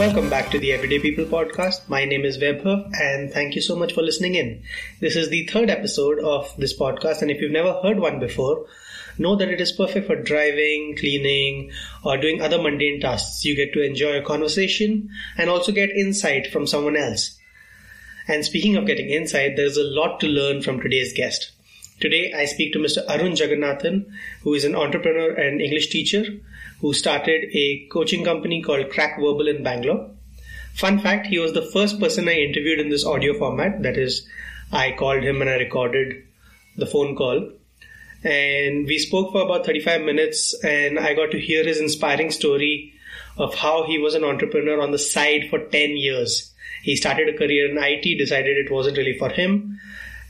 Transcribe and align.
Welcome 0.00 0.30
back 0.30 0.50
to 0.52 0.58
the 0.58 0.72
Everyday 0.72 0.98
People 0.98 1.26
podcast. 1.26 1.86
My 1.90 2.06
name 2.06 2.24
is 2.24 2.38
Webher 2.38 2.90
and 2.98 3.30
thank 3.30 3.54
you 3.54 3.60
so 3.60 3.76
much 3.76 3.92
for 3.92 4.00
listening 4.00 4.34
in. 4.34 4.62
This 4.98 5.14
is 5.14 5.28
the 5.28 5.46
third 5.46 5.68
episode 5.68 6.18
of 6.20 6.56
this 6.56 6.74
podcast 6.74 7.20
and 7.20 7.30
if 7.30 7.38
you've 7.38 7.52
never 7.52 7.78
heard 7.82 7.98
one 7.98 8.18
before, 8.18 8.64
know 9.18 9.36
that 9.36 9.50
it 9.50 9.60
is 9.60 9.72
perfect 9.72 10.06
for 10.06 10.16
driving, 10.16 10.96
cleaning, 10.98 11.70
or 12.02 12.16
doing 12.16 12.40
other 12.40 12.56
mundane 12.56 12.98
tasks. 12.98 13.44
You 13.44 13.54
get 13.54 13.74
to 13.74 13.82
enjoy 13.82 14.16
a 14.16 14.24
conversation 14.24 15.10
and 15.36 15.50
also 15.50 15.70
get 15.70 15.90
insight 15.90 16.46
from 16.46 16.66
someone 16.66 16.96
else. 16.96 17.38
And 18.26 18.42
speaking 18.42 18.76
of 18.76 18.86
getting 18.86 19.10
insight, 19.10 19.56
there's 19.56 19.76
a 19.76 19.84
lot 19.84 20.18
to 20.20 20.28
learn 20.28 20.62
from 20.62 20.80
today's 20.80 21.12
guest. 21.12 21.52
Today, 22.00 22.32
I 22.32 22.46
speak 22.46 22.72
to 22.72 22.78
Mr. 22.78 23.04
Arun 23.06 23.32
Jagannathan, 23.32 24.06
who 24.44 24.54
is 24.54 24.64
an 24.64 24.74
entrepreneur 24.74 25.34
and 25.34 25.60
English 25.60 25.90
teacher 25.90 26.40
who 26.80 26.94
started 26.94 27.44
a 27.52 27.86
coaching 27.90 28.24
company 28.24 28.62
called 28.62 28.90
Crack 28.90 29.16
Verbal 29.18 29.48
in 29.48 29.62
Bangalore. 29.62 30.10
Fun 30.74 30.98
fact, 30.98 31.26
he 31.26 31.38
was 31.38 31.52
the 31.52 31.70
first 31.72 32.00
person 32.00 32.28
I 32.28 32.34
interviewed 32.34 32.80
in 32.80 32.88
this 32.88 33.04
audio 33.04 33.34
format. 33.38 33.82
That 33.82 33.98
is, 33.98 34.26
I 34.72 34.92
called 34.92 35.22
him 35.22 35.40
and 35.40 35.50
I 35.50 35.54
recorded 35.54 36.24
the 36.76 36.86
phone 36.86 37.16
call. 37.16 37.52
And 38.22 38.86
we 38.86 38.98
spoke 38.98 39.32
for 39.32 39.42
about 39.42 39.66
35 39.66 40.02
minutes, 40.02 40.54
and 40.62 40.98
I 40.98 41.14
got 41.14 41.30
to 41.30 41.40
hear 41.40 41.64
his 41.64 41.80
inspiring 41.80 42.30
story 42.30 42.92
of 43.36 43.54
how 43.54 43.84
he 43.86 43.98
was 43.98 44.14
an 44.14 44.24
entrepreneur 44.24 44.80
on 44.80 44.90
the 44.90 44.98
side 44.98 45.48
for 45.48 45.58
10 45.58 45.96
years. 45.96 46.52
He 46.82 46.96
started 46.96 47.28
a 47.28 47.36
career 47.36 47.70
in 47.70 47.78
IT, 47.78 48.18
decided 48.18 48.56
it 48.56 48.70
wasn't 48.70 48.98
really 48.98 49.18
for 49.18 49.30
him, 49.30 49.78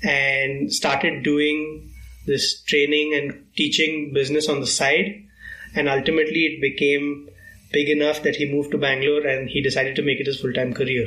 and 0.02 0.72
started 0.72 1.22
doing 1.22 1.92
this 2.26 2.62
training 2.62 3.14
and 3.14 3.46
teaching 3.56 4.12
business 4.12 4.48
on 4.48 4.60
the 4.60 4.66
side 4.66 5.26
and 5.74 5.88
ultimately 5.88 6.46
it 6.46 6.60
became 6.60 7.28
big 7.72 7.88
enough 7.88 8.22
that 8.22 8.36
he 8.36 8.52
moved 8.52 8.70
to 8.72 8.78
Bangalore 8.78 9.26
and 9.26 9.48
he 9.48 9.62
decided 9.62 9.96
to 9.96 10.02
make 10.02 10.20
it 10.20 10.26
his 10.26 10.40
full 10.40 10.52
time 10.52 10.74
career. 10.74 11.06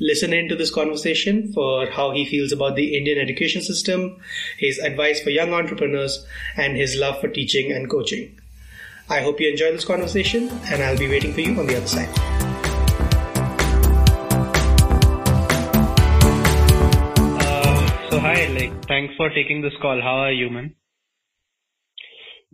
Listen 0.00 0.32
into 0.32 0.56
this 0.56 0.72
conversation 0.74 1.52
for 1.52 1.86
how 1.86 2.10
he 2.10 2.24
feels 2.24 2.50
about 2.50 2.74
the 2.74 2.96
Indian 2.96 3.16
education 3.16 3.62
system, 3.62 4.16
his 4.58 4.78
advice 4.78 5.20
for 5.20 5.30
young 5.30 5.54
entrepreneurs, 5.54 6.26
and 6.56 6.76
his 6.76 6.96
love 6.96 7.20
for 7.20 7.28
teaching 7.28 7.70
and 7.70 7.88
coaching. 7.88 8.36
I 9.08 9.20
hope 9.20 9.38
you 9.38 9.48
enjoy 9.48 9.70
this 9.70 9.84
conversation, 9.84 10.48
and 10.64 10.82
I'll 10.82 10.98
be 10.98 11.08
waiting 11.08 11.32
for 11.32 11.42
you 11.42 11.60
on 11.60 11.68
the 11.68 11.76
other 11.76 11.86
side. 11.86 12.08
Uh, 17.38 18.10
so, 18.10 18.18
hi, 18.18 18.46
like, 18.48 18.88
thanks 18.88 19.14
for 19.16 19.28
taking 19.28 19.62
this 19.62 19.74
call. 19.80 20.00
How 20.00 20.16
are 20.16 20.32
you, 20.32 20.50
man? 20.50 20.74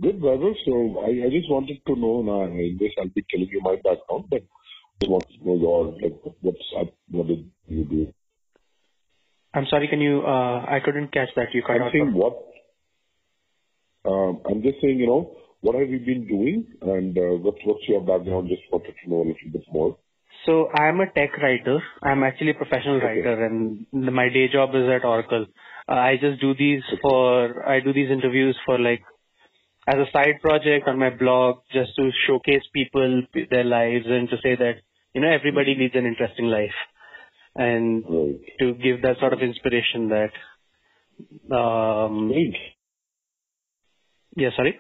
Good, 0.01 0.21
brother. 0.21 0.53
So 0.65 1.03
I, 1.05 1.27
I 1.27 1.31
just 1.31 1.51
wanted 1.51 1.81
to 1.87 1.97
know 1.97 2.23
now, 2.23 2.45
in 2.45 2.79
this 2.81 2.93
I'll 2.99 3.09
be 3.09 3.25
telling 3.31 3.49
you 3.49 3.61
my 3.63 3.77
background, 3.77 4.25
but 4.31 4.43
to 5.01 5.09
know 5.09 5.57
your, 5.57 5.93
like, 6.01 6.21
what's 6.41 6.59
up, 6.79 6.95
what 7.11 7.27
did 7.27 7.51
you 7.69 7.85
do? 7.85 8.13
I'm 9.53 9.67
sorry, 9.69 9.89
can 9.89 10.01
you, 10.01 10.23
uh, 10.23 10.65
I 10.69 10.79
couldn't 10.85 11.13
catch 11.13 11.29
that. 11.37 11.49
You 11.53 11.63
cut 11.63 11.83
I'm 11.83 11.91
saying 11.93 12.15
what, 12.15 12.37
um, 14.07 14.41
I'm 14.49 14.63
just 14.63 14.81
saying, 14.81 14.99
you 14.99 15.07
know, 15.07 15.37
what 15.61 15.75
have 15.75 15.91
you 15.91 15.99
been 15.99 16.27
doing 16.27 16.67
and 16.81 17.19
uh, 17.19 17.37
what's, 17.43 17.59
what's 17.65 17.87
your 17.89 18.01
background? 18.01 18.49
Just 18.49 18.63
wanted 18.73 18.95
to 19.03 19.11
know 19.11 19.17
a 19.17 19.27
little 19.29 19.51
bit 19.53 19.65
more. 19.71 19.99
So 20.47 20.71
I'm 20.71 21.01
a 21.01 21.11
tech 21.13 21.37
writer. 21.37 21.83
I'm 22.03 22.23
actually 22.23 22.53
a 22.53 22.55
professional 22.55 22.97
okay. 22.97 23.07
writer 23.07 23.45
and 23.45 23.87
my 23.93 24.29
day 24.29 24.47
job 24.51 24.71
is 24.75 24.89
at 24.89 25.05
Oracle. 25.05 25.47
Uh, 25.89 25.93
I 25.93 26.17
just 26.21 26.41
do 26.41 26.55
these 26.55 26.83
for, 27.03 27.69
I 27.69 27.81
do 27.81 27.93
these 27.93 28.11
interviews 28.11 28.57
for 28.65 28.79
like 28.79 29.03
as 29.87 29.97
a 29.97 30.11
side 30.13 30.41
project 30.43 30.87
on 30.87 30.99
my 30.99 31.11
blog 31.11 31.63
just 31.73 31.95
to 31.97 32.11
showcase 32.27 32.63
people 32.73 33.23
their 33.51 33.65
lives 33.65 34.05
and 34.07 34.29
to 34.29 34.37
say 34.43 34.57
that 34.57 34.75
you 35.15 35.21
know 35.21 35.31
everybody 35.31 35.75
leads 35.79 35.95
an 35.95 36.07
interesting 36.07 36.47
life. 36.47 36.79
And 37.57 38.05
right. 38.09 38.41
to 38.61 38.75
give 38.75 39.03
that 39.03 39.17
sort 39.19 39.33
of 39.33 39.41
inspiration 39.41 40.11
that 40.11 41.55
um 41.55 42.31
yeah 44.37 44.51
sorry? 44.55 44.79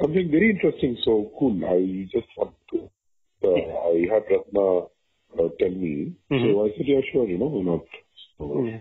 Something 0.00 0.30
very 0.30 0.50
interesting. 0.50 0.96
So 1.04 1.30
cool. 1.38 1.64
I 1.64 2.08
just 2.12 2.28
want 2.36 2.54
to 2.72 2.90
uh, 3.44 3.48
i 3.48 4.06
had 4.12 4.24
ratna 4.30 4.86
uh, 5.38 5.48
tell 5.60 5.70
me. 5.70 6.16
Mm-hmm. 6.30 6.52
so 6.52 6.66
i 6.66 6.68
said 6.76 6.86
yeah 6.86 7.00
sure 7.12 7.26
you 7.28 7.38
know 7.38 7.46
why 7.46 7.62
not? 7.62 7.86
So, 8.38 8.64
yeah. 8.66 8.80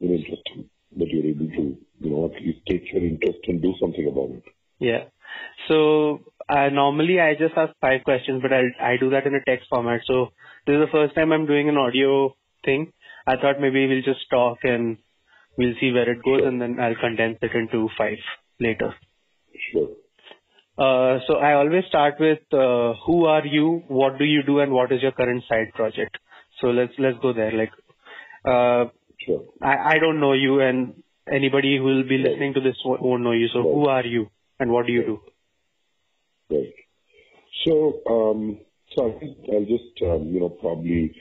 very 0.00 0.16
interesting 0.18 0.70
that 0.96 1.08
you're 1.08 1.26
able 1.26 1.48
to, 1.48 1.76
you 2.00 2.10
know, 2.10 2.26
at 2.26 2.40
least 2.42 2.60
take 2.68 2.92
your 2.92 3.02
interest 3.04 3.38
and 3.48 3.62
do 3.62 3.74
something 3.80 4.06
about 4.10 4.30
it. 4.36 4.44
Yeah. 4.78 5.04
So 5.68 6.20
uh, 6.48 6.68
normally 6.68 7.20
I 7.20 7.34
just 7.34 7.56
ask 7.56 7.72
five 7.80 8.04
questions, 8.04 8.42
but 8.42 8.52
I 8.52 8.92
I 8.92 8.96
do 8.98 9.10
that 9.10 9.26
in 9.26 9.34
a 9.34 9.44
text 9.44 9.68
format. 9.68 10.00
So 10.06 10.28
this 10.66 10.74
is 10.74 10.80
the 10.80 10.92
first 10.92 11.14
time 11.14 11.32
I'm 11.32 11.46
doing 11.46 11.68
an 11.68 11.76
audio 11.76 12.34
thing. 12.64 12.92
I 13.26 13.36
thought 13.36 13.60
maybe 13.60 13.86
we'll 13.86 14.02
just 14.02 14.28
talk 14.30 14.58
and 14.62 14.98
we'll 15.58 15.74
see 15.80 15.92
where 15.92 16.10
it 16.10 16.22
goes, 16.22 16.40
sure. 16.40 16.48
and 16.48 16.60
then 16.60 16.78
I'll 16.78 16.94
condense 16.96 17.38
it 17.42 17.52
into 17.54 17.88
five 17.98 18.18
later. 18.60 18.94
Sure. 19.72 19.88
Uh, 20.78 21.20
so 21.26 21.36
I 21.36 21.54
always 21.54 21.84
start 21.88 22.20
with 22.20 22.40
uh, 22.52 22.92
who 23.06 23.24
are 23.24 23.46
you, 23.46 23.82
what 23.88 24.18
do 24.18 24.24
you 24.24 24.42
do, 24.42 24.60
and 24.60 24.72
what 24.72 24.92
is 24.92 25.02
your 25.02 25.12
current 25.12 25.42
side 25.48 25.72
project. 25.74 26.18
So 26.60 26.68
let's 26.68 26.92
let's 26.98 27.18
go 27.20 27.32
there. 27.32 27.52
Like, 27.52 27.72
uh, 28.44 28.90
Sure. 29.26 29.42
I, 29.60 29.94
I 29.94 29.98
don't 29.98 30.20
know 30.20 30.34
you, 30.34 30.60
and 30.60 31.02
anybody 31.32 31.78
who 31.78 31.84
will 31.84 32.08
be 32.08 32.18
listening 32.18 32.54
to 32.54 32.60
this 32.60 32.76
won't 32.84 33.22
know 33.22 33.32
you. 33.32 33.48
So, 33.52 33.60
right. 33.60 33.74
who 33.74 33.86
are 33.88 34.06
you, 34.06 34.30
and 34.58 34.70
what 34.70 34.86
do 34.86 34.92
you 34.92 35.02
do? 35.04 35.20
Right. 36.50 36.72
So, 37.66 38.00
um, 38.08 38.60
so 38.94 39.18
I'll 39.52 39.64
just, 39.64 40.02
um, 40.02 40.28
you 40.32 40.40
know, 40.40 40.50
probably 40.50 41.14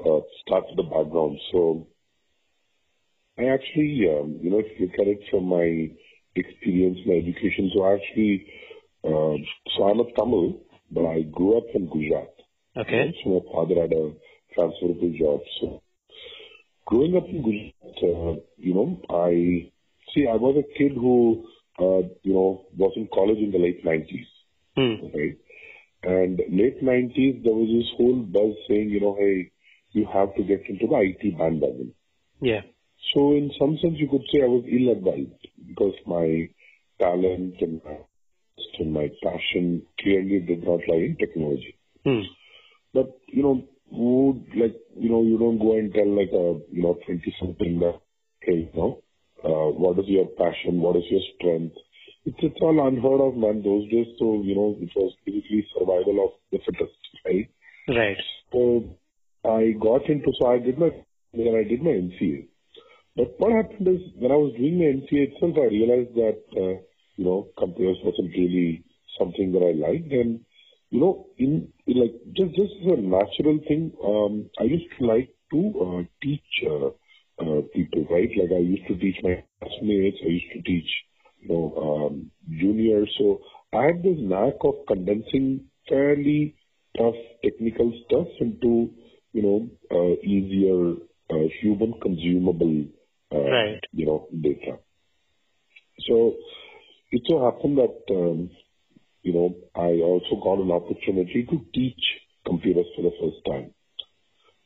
uh, 0.00 0.20
start 0.42 0.64
with 0.68 0.76
the 0.76 0.82
background. 0.84 1.38
So, 1.52 1.88
I 3.38 3.44
actually, 3.44 4.06
um, 4.10 4.38
you 4.42 4.50
know, 4.50 4.60
if 4.60 4.78
you 4.78 4.86
look 4.86 4.98
at 5.00 5.06
it 5.06 5.20
from 5.30 5.44
my 5.44 5.90
experience, 6.34 6.98
my 7.06 7.14
education, 7.14 7.70
so 7.74 7.84
I 7.84 7.94
actually, 7.94 8.46
uh, 9.04 9.36
so 9.76 9.84
I'm 9.84 10.00
a 10.00 10.12
Tamil, 10.12 10.60
but 10.90 11.06
I 11.06 11.22
grew 11.22 11.58
up 11.58 11.64
in 11.74 11.88
Gujarat. 11.88 12.34
Okay. 12.76 13.14
So 13.22 13.30
my 13.30 13.52
father 13.52 13.80
had 13.80 13.92
a 13.92 14.12
transferable 14.54 15.12
job, 15.18 15.40
so 15.60 15.82
growing 16.90 17.16
up 17.16 17.26
in 17.28 17.42
Gujarat, 17.42 17.98
uh, 18.02 18.40
you 18.58 18.74
know, 18.74 19.00
I 19.08 19.70
see. 20.12 20.26
I 20.26 20.36
was 20.36 20.56
a 20.58 20.78
kid 20.78 20.92
who, 20.92 21.46
uh, 21.78 22.02
you 22.22 22.34
know, 22.34 22.66
was 22.76 22.92
in 22.96 23.08
college 23.14 23.38
in 23.38 23.52
the 23.52 23.58
late 23.58 23.84
nineties, 23.84 24.26
hmm. 24.76 25.06
right? 25.14 25.38
And 26.02 26.40
late 26.50 26.82
nineties, 26.82 27.42
there 27.44 27.54
was 27.54 27.70
this 27.70 27.90
whole 27.96 28.20
buzz 28.22 28.56
saying, 28.68 28.90
you 28.90 29.00
know, 29.00 29.16
hey, 29.18 29.52
you 29.92 30.06
have 30.12 30.34
to 30.34 30.42
get 30.42 30.68
into 30.68 30.86
the 30.86 30.96
IT 30.96 31.38
bandwagon. 31.38 31.94
Yeah. 32.42 32.62
So 33.14 33.32
in 33.32 33.50
some 33.58 33.78
sense, 33.80 33.94
you 33.96 34.08
could 34.08 34.26
say 34.32 34.42
I 34.42 34.46
was 34.46 34.64
ill-advised 34.66 35.48
because 35.66 35.94
my 36.06 36.48
talent 36.98 37.54
and 37.60 37.80
my, 37.84 37.96
and 38.78 38.92
my 38.92 39.10
passion 39.22 39.82
clearly 40.00 40.40
did 40.40 40.64
not 40.64 40.80
lie 40.88 41.04
in 41.06 41.16
technology. 41.18 41.76
Hmm. 42.04 42.22
But 42.92 43.18
you 43.28 43.42
know, 43.42 43.64
would 43.90 44.46
like, 44.56 44.76
you 44.96 45.10
know, 45.10 45.22
you 45.22 45.38
don't 45.38 45.58
go 45.58 45.76
and 45.76 45.92
tell 45.92 46.08
like 46.08 46.30
a, 46.32 46.60
you 46.72 46.82
know, 46.82 46.98
20 47.06 47.36
something 47.40 47.78
that, 47.80 48.00
hey, 48.42 48.70
you 48.72 48.74
know, 48.74 49.02
uh, 49.44 49.70
what 49.72 49.98
is 49.98 50.04
your 50.08 50.26
passion? 50.38 50.80
What 50.80 50.96
is 50.96 51.04
your 51.10 51.20
strength? 51.36 51.76
It's, 52.24 52.36
it's 52.40 52.60
all 52.60 52.86
unheard 52.86 53.20
of, 53.20 53.36
man. 53.36 53.62
Those 53.62 53.88
days, 53.90 54.06
so, 54.18 54.42
you 54.44 54.54
know, 54.54 54.76
it 54.80 54.90
was 54.94 55.14
basically 55.24 55.66
survival 55.72 56.24
of 56.24 56.30
the 56.52 56.58
fittest, 56.64 56.96
right? 57.24 57.48
Right. 57.88 58.18
So 58.52 58.96
I 59.44 59.72
got 59.80 60.08
into, 60.08 60.30
so 60.38 60.46
I 60.48 60.58
did 60.58 60.78
my, 60.78 60.90
then 61.32 61.54
I 61.56 61.68
did 61.68 61.82
my 61.82 61.90
MCA. 61.90 62.46
But 63.16 63.34
what 63.38 63.52
happened 63.52 63.88
is 63.88 64.00
when 64.16 64.30
I 64.30 64.36
was 64.36 64.54
doing 64.56 64.78
my 64.78 64.84
MCA 64.84 65.32
itself, 65.32 65.56
I 65.56 65.66
realized 65.66 66.14
that, 66.14 66.40
uh, 66.56 66.80
you 67.16 67.24
know, 67.24 67.48
computers 67.58 67.98
wasn't 68.04 68.32
really 68.36 68.84
something 69.18 69.52
that 69.52 69.64
I 69.64 69.72
liked. 69.72 70.12
And 70.12 70.44
you 70.90 71.00
know, 71.00 71.26
in 71.38 71.72
like 71.86 72.14
just 72.36 72.54
just 72.54 72.72
as 72.82 72.92
a 72.98 73.00
natural 73.00 73.58
thing, 73.68 73.92
um, 74.04 74.50
I 74.60 74.64
used 74.64 74.86
to 74.98 75.06
like 75.06 75.30
to 75.52 75.60
uh, 75.84 76.02
teach 76.22 76.50
uh, 76.66 76.88
uh, 77.42 77.62
people, 77.74 78.06
right? 78.10 78.30
Like 78.36 78.52
I 78.52 78.62
used 78.62 78.86
to 78.88 78.96
teach 78.96 79.16
my 79.22 79.42
classmates, 79.60 80.18
I 80.24 80.28
used 80.28 80.52
to 80.54 80.62
teach, 80.62 80.90
you 81.40 81.48
know, 81.48 81.74
um, 81.86 82.30
juniors. 82.50 83.10
So 83.18 83.40
I 83.72 83.84
had 83.86 84.02
this 84.02 84.18
knack 84.18 84.54
of 84.62 84.74
condensing 84.86 85.66
fairly 85.88 86.54
tough 86.96 87.14
technical 87.44 87.92
stuff 88.06 88.28
into, 88.40 88.90
you 89.32 89.42
know, 89.42 89.68
uh, 89.90 90.14
easier 90.22 90.94
uh, 91.30 91.48
human 91.60 91.94
consumable, 92.00 92.84
uh, 93.32 93.38
right. 93.38 93.80
you 93.92 94.06
know, 94.06 94.28
data. 94.40 94.78
So 96.08 96.34
it 97.12 97.22
so 97.28 97.44
happened 97.44 97.78
that 97.78 98.14
um, 98.14 98.50
you 99.22 99.32
know, 99.32 99.54
I 99.74 100.00
also 100.02 100.40
got 100.42 100.62
an 100.62 100.70
opportunity 100.70 101.46
to 101.50 101.60
teach 101.74 102.02
computers 102.46 102.86
for 102.96 103.02
the 103.02 103.12
first 103.20 103.44
time. 103.46 103.74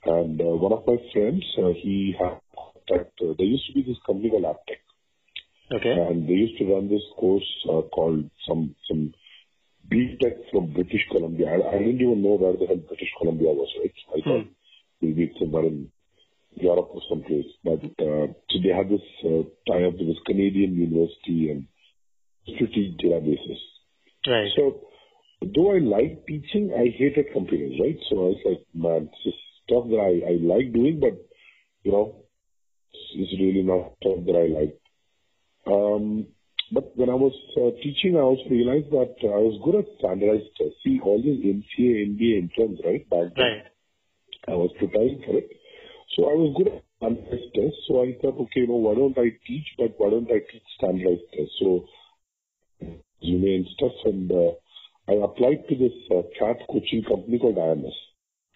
And 0.06 0.40
uh, 0.40 0.44
one 0.44 0.72
of 0.72 0.86
my 0.86 0.96
friends, 1.12 1.44
uh, 1.58 1.72
he 1.82 2.14
had 2.18 2.38
that 2.88 3.10
uh, 3.22 3.32
there 3.38 3.46
used 3.46 3.66
to 3.68 3.72
be 3.74 3.82
this 3.82 3.96
company 4.06 4.30
called 4.30 4.44
Aptech. 4.44 4.82
Okay. 5.72 5.90
And 5.92 6.28
they 6.28 6.34
used 6.34 6.58
to 6.58 6.72
run 6.72 6.88
this 6.88 7.02
course 7.16 7.48
uh, 7.68 7.82
called 7.88 8.30
some 8.46 8.74
some 8.88 9.14
BTech 9.90 10.50
from 10.52 10.72
British 10.72 11.00
Columbia. 11.10 11.46
I, 11.48 11.76
I 11.76 11.78
didn't 11.78 12.00
even 12.02 12.22
know 12.22 12.36
where 12.36 12.52
the 12.52 12.66
hell 12.66 12.76
British 12.76 13.08
Columbia 13.18 13.48
was, 13.48 13.68
right? 13.80 13.94
I 14.14 14.20
Hmm. 14.22 14.28
thought 14.30 14.46
maybe 15.00 15.24
it's 15.24 15.38
somewhere 15.38 15.64
in 15.64 15.90
Europe 16.54 16.90
or 16.92 17.00
someplace. 17.08 17.46
But 17.64 17.80
uh, 17.98 18.26
so 18.50 18.54
they 18.62 18.72
had 18.76 18.88
this 18.88 19.04
uh, 19.24 19.42
tie-up 19.66 19.94
with 19.98 20.08
this 20.08 20.22
Canadian 20.26 20.76
university 20.76 21.50
and 21.50 21.66
teach 22.46 23.00
databases. 23.02 23.60
Right. 24.26 24.50
So, 24.56 24.80
though 25.42 25.74
I 25.74 25.78
like 25.78 26.26
teaching, 26.26 26.72
I 26.74 26.84
hate 26.84 27.14
hated 27.16 27.32
computers, 27.32 27.78
right? 27.80 27.98
So 28.08 28.16
I 28.16 28.28
was 28.32 28.42
like, 28.44 28.62
man, 28.74 29.10
just 29.24 29.36
stuff 29.64 29.84
that 29.88 30.00
I, 30.00 30.32
I 30.32 30.34
like 30.40 30.72
doing, 30.72 31.00
but, 31.00 31.14
you 31.82 31.92
know, 31.92 32.24
it's 32.92 33.30
it's 33.30 33.40
really 33.40 33.62
not 33.62 33.92
stuff 34.00 34.24
that 34.26 34.36
I 34.36 34.46
like. 34.60 34.78
Um, 35.66 36.26
but 36.72 36.96
when 36.96 37.10
I 37.10 37.14
was 37.14 37.34
uh, 37.56 37.76
teaching, 37.82 38.16
I 38.16 38.20
also 38.20 38.48
realized 38.48 38.90
that 38.90 39.14
uh, 39.22 39.36
I 39.36 39.42
was 39.44 39.60
good 39.64 39.76
at 39.76 39.98
standardized 39.98 40.50
tests. 40.56 40.80
See, 40.82 40.98
all 41.02 41.20
these 41.22 41.44
MCA, 41.44 42.16
MBA 42.16 42.48
interns, 42.48 42.80
right? 42.84 43.08
Back 43.10 43.36
then, 43.36 43.44
Right. 43.44 43.64
I 44.48 44.56
was 44.56 44.72
preparing 44.78 45.22
for 45.24 45.38
it. 45.38 45.48
So 46.16 46.30
I 46.30 46.34
was 46.34 46.54
good 46.56 46.68
at 46.72 46.82
standardized 46.98 47.52
tests. 47.54 47.80
So 47.88 48.02
I 48.02 48.16
thought, 48.20 48.40
okay, 48.48 48.64
you 48.64 48.68
know, 48.68 48.80
why 48.80 48.94
don't 48.94 49.16
I 49.18 49.36
teach, 49.46 49.68
but 49.78 49.94
why 49.98 50.10
don't 50.10 50.30
I 50.30 50.40
teach 50.50 50.64
standardized 50.78 51.28
tests? 51.32 51.56
So 51.60 51.84
and 53.26 53.66
stuff, 53.76 53.92
and 54.04 54.30
uh, 54.30 54.52
I 55.08 55.24
applied 55.24 55.68
to 55.68 55.74
this 55.76 55.92
uh, 56.10 56.22
CAT 56.38 56.56
coaching 56.70 57.04
company 57.06 57.38
called 57.38 57.56
IMS. 57.56 57.92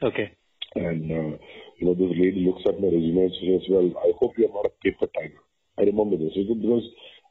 Okay. 0.03 0.33
And, 0.75 1.11
uh, 1.11 1.37
you 1.79 1.87
know, 1.87 1.95
this 1.95 2.13
lady 2.17 2.45
looks 2.47 2.63
at 2.67 2.81
my 2.81 2.89
resume 2.89 3.29
and 3.29 3.33
says, 3.41 3.69
well, 3.71 3.93
I 4.05 4.13
hope 4.19 4.33
you're 4.37 4.53
not 4.53 4.67
a 4.67 4.73
paper 4.83 5.07
tiger. 5.15 5.41
I 5.79 5.83
remember 5.83 6.17
this 6.17 6.35
because 6.35 6.85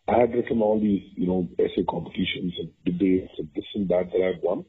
I 0.08 0.20
had 0.20 0.34
written 0.34 0.62
all 0.62 0.80
these, 0.80 1.04
you 1.16 1.28
know, 1.28 1.48
essay 1.60 1.84
competitions 1.90 2.54
and 2.60 2.72
debates 2.86 3.34
and 3.38 3.50
this 3.56 3.66
and 3.76 3.90
that 3.90 4.10
that 4.12 4.22
I've 4.22 4.44
won. 4.44 4.66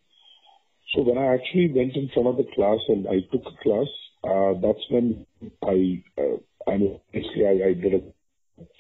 So 0.95 1.03
when 1.03 1.19
I 1.19 1.35
actually 1.35 1.73
went 1.73 1.97
in 1.97 2.11
front 2.13 2.29
of 2.29 2.37
the 2.37 2.49
class 2.55 2.79
and 2.89 3.07
I 3.07 3.21
took 3.31 3.45
a 3.47 3.63
class, 3.63 3.89
uh, 4.25 4.59
that's 4.61 4.85
when 4.91 5.27
I, 5.63 6.03
uh, 6.19 6.71
I 6.71 6.77
mean, 6.77 7.01
basically 7.13 7.47
I, 7.47 7.71
I 7.71 7.75
did 7.75 7.95
it. 7.95 8.15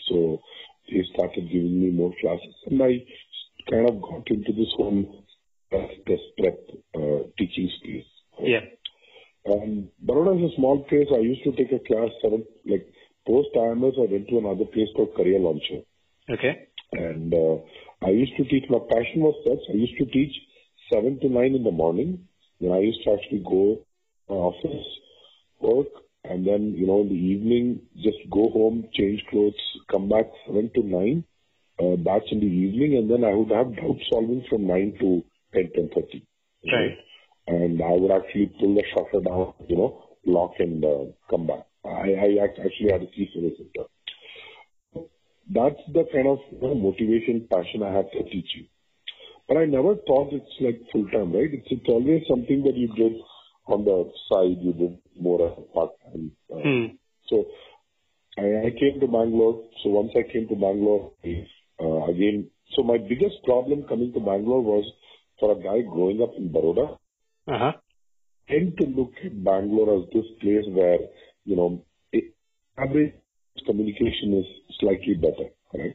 So 0.08 0.41
they 0.91 1.05
started 1.14 1.50
giving 1.52 1.81
me 1.81 1.91
more 1.91 2.12
classes 2.20 2.55
and 2.67 2.82
I 2.82 3.05
kind 3.70 3.88
of 3.88 4.00
got 4.00 4.29
into 4.31 4.53
this 4.53 4.73
whole 4.76 5.25
test, 5.70 6.23
prep, 6.38 6.59
uh, 6.94 7.29
teaching 7.38 7.70
space. 7.81 8.05
Yeah. 8.41 8.61
Um, 9.50 9.88
Baroda 10.05 10.37
is 10.38 10.53
a 10.53 10.56
small 10.56 10.85
place. 10.85 11.09
I 11.15 11.20
used 11.20 11.44
to 11.44 11.53
take 11.53 11.73
a 11.73 11.79
class 11.87 12.11
seven, 12.23 12.44
like 12.67 12.87
post 13.26 13.49
IMS, 13.55 13.99
I 13.99 14.11
went 14.11 14.29
to 14.29 14.38
another 14.38 14.65
place 14.65 14.88
called 14.97 15.15
Career 15.15 15.38
Launcher. 15.38 15.85
Okay. 16.31 16.69
And 16.93 17.32
uh, 17.35 17.56
I 18.03 18.11
used 18.11 18.37
to 18.38 18.44
teach, 18.44 18.65
my 18.70 18.79
passion 18.91 19.20
was 19.20 19.37
such, 19.47 19.61
I 19.69 19.76
used 19.76 19.99
to 19.99 20.06
teach 20.06 20.35
7 20.93 21.20
to 21.20 21.29
9 21.29 21.55
in 21.55 21.62
the 21.62 21.70
morning. 21.70 22.26
Then 22.61 22.73
I 22.73 22.79
used 22.79 23.05
to 23.05 23.12
actually 23.12 23.44
go 23.44 23.81
to 24.29 24.35
my 24.35 24.37
office, 24.37 24.87
work, 25.61 25.88
and 26.25 26.47
then, 26.47 26.75
you 26.76 26.87
know, 26.87 27.03
in 27.03 27.09
the 27.09 27.15
evening, 27.15 27.81
just 27.97 28.19
go 28.31 28.49
home, 28.50 28.88
change 28.94 29.23
clothes, 29.31 29.55
come 29.91 30.09
back 30.09 30.26
7 30.47 30.70
to 30.75 30.82
9, 30.82 31.25
uh, 31.25 31.38
batch 31.97 32.31
in 32.31 32.41
the 32.41 32.47
evening, 32.47 32.97
and 32.99 33.11
then 33.11 33.25
I 33.25 33.35
would 33.35 33.51
have 33.51 33.75
doubt 33.77 33.99
solving 34.11 34.45
from 34.49 34.67
9 34.67 34.97
to 35.01 35.25
10, 35.55 35.71
10.30. 35.77 36.23
Right. 36.73 36.99
And 37.47 37.81
I 37.81 37.93
would 37.93 38.11
actually 38.11 38.53
pull 38.61 38.75
the 38.75 38.83
shutter 38.93 39.25
down, 39.25 39.55
you 39.69 39.77
know, 39.77 40.05
lock 40.27 40.55
and 40.59 40.85
uh, 40.85 41.05
come 41.31 41.47
back. 41.47 41.67
I, 41.85 42.13
I 42.13 42.37
actually 42.45 42.93
had 42.93 43.03
a 43.03 43.07
key 43.07 43.31
service 43.33 43.57
center 43.57 43.89
that's 45.51 45.81
the 45.93 46.05
kind 46.13 46.29
of 46.29 46.39
you 46.51 46.61
know, 46.61 46.75
motivation, 46.75 47.49
passion 47.51 47.83
I 47.83 47.93
have 47.93 48.07
for 48.13 48.23
teaching. 48.25 48.69
But 49.49 49.57
I 49.57 49.65
never 49.65 49.95
thought 50.07 50.33
it's 50.33 50.53
like 50.61 50.81
full 50.93 51.09
time, 51.09 51.33
right? 51.33 51.49
It's, 51.51 51.67
it's 51.71 51.89
always 51.89 52.23
something 52.29 52.63
that 52.65 52.77
you 52.77 52.89
did 52.95 53.21
on 53.67 53.85
the 53.85 54.13
side, 54.31 54.61
you 54.61 54.73
did 54.73 54.99
more 55.19 55.49
as 55.49 55.59
a 55.59 55.75
part 55.75 55.91
time. 56.05 56.33
Uh, 56.53 56.61
Hmm. 56.63 56.87
So 57.29 57.45
I, 58.39 58.69
I 58.69 58.71
came 58.71 59.01
to 59.01 59.07
Bangalore. 59.07 59.65
So 59.83 59.91
once 59.91 60.13
I 60.17 60.31
came 60.31 60.49
to 60.49 60.55
Bangalore, 60.55 61.13
uh, 61.25 61.29
again, 61.81 62.51
so 62.75 62.83
my 62.83 62.99
biggest 62.99 63.37
problem 63.45 63.85
coming 63.89 64.13
to 64.13 64.21
Bangalore 64.21 64.63
was 64.63 64.85
for 65.41 65.53
a 65.53 65.63
guy 65.63 65.83
growing 65.83 66.21
up 66.23 66.35
in 66.37 66.51
Baroda, 66.53 66.99
Uh-huh. 67.47 67.73
tend 68.49 68.77
to 68.79 68.87
look 68.87 69.13
at 69.25 69.45
Bangalore 69.45 70.03
as 70.03 70.09
this 70.11 70.27
place 70.41 70.67
where, 70.69 70.99
you 71.45 71.57
know, 71.57 71.85
it- 72.13 72.35
average 72.77 73.15
communication 73.67 74.35
is 74.35 74.47
slightly 74.81 75.15
better, 75.15 75.51
right? 75.75 75.95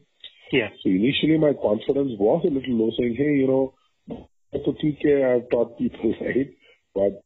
Yeah. 0.52 0.70
So 0.82 0.90
initially 0.90 1.38
my 1.38 1.54
confidence 1.54 2.12
was 2.20 2.46
a 2.46 2.50
little 2.50 2.76
low 2.76 2.92
saying, 2.98 3.16
hey, 3.16 3.34
you 3.42 3.48
know, 3.48 3.74
that's 4.52 4.68
okay, 4.68 5.24
I've 5.24 5.50
taught 5.50 5.78
people, 5.78 6.14
right? 6.22 6.50
But 6.94 7.24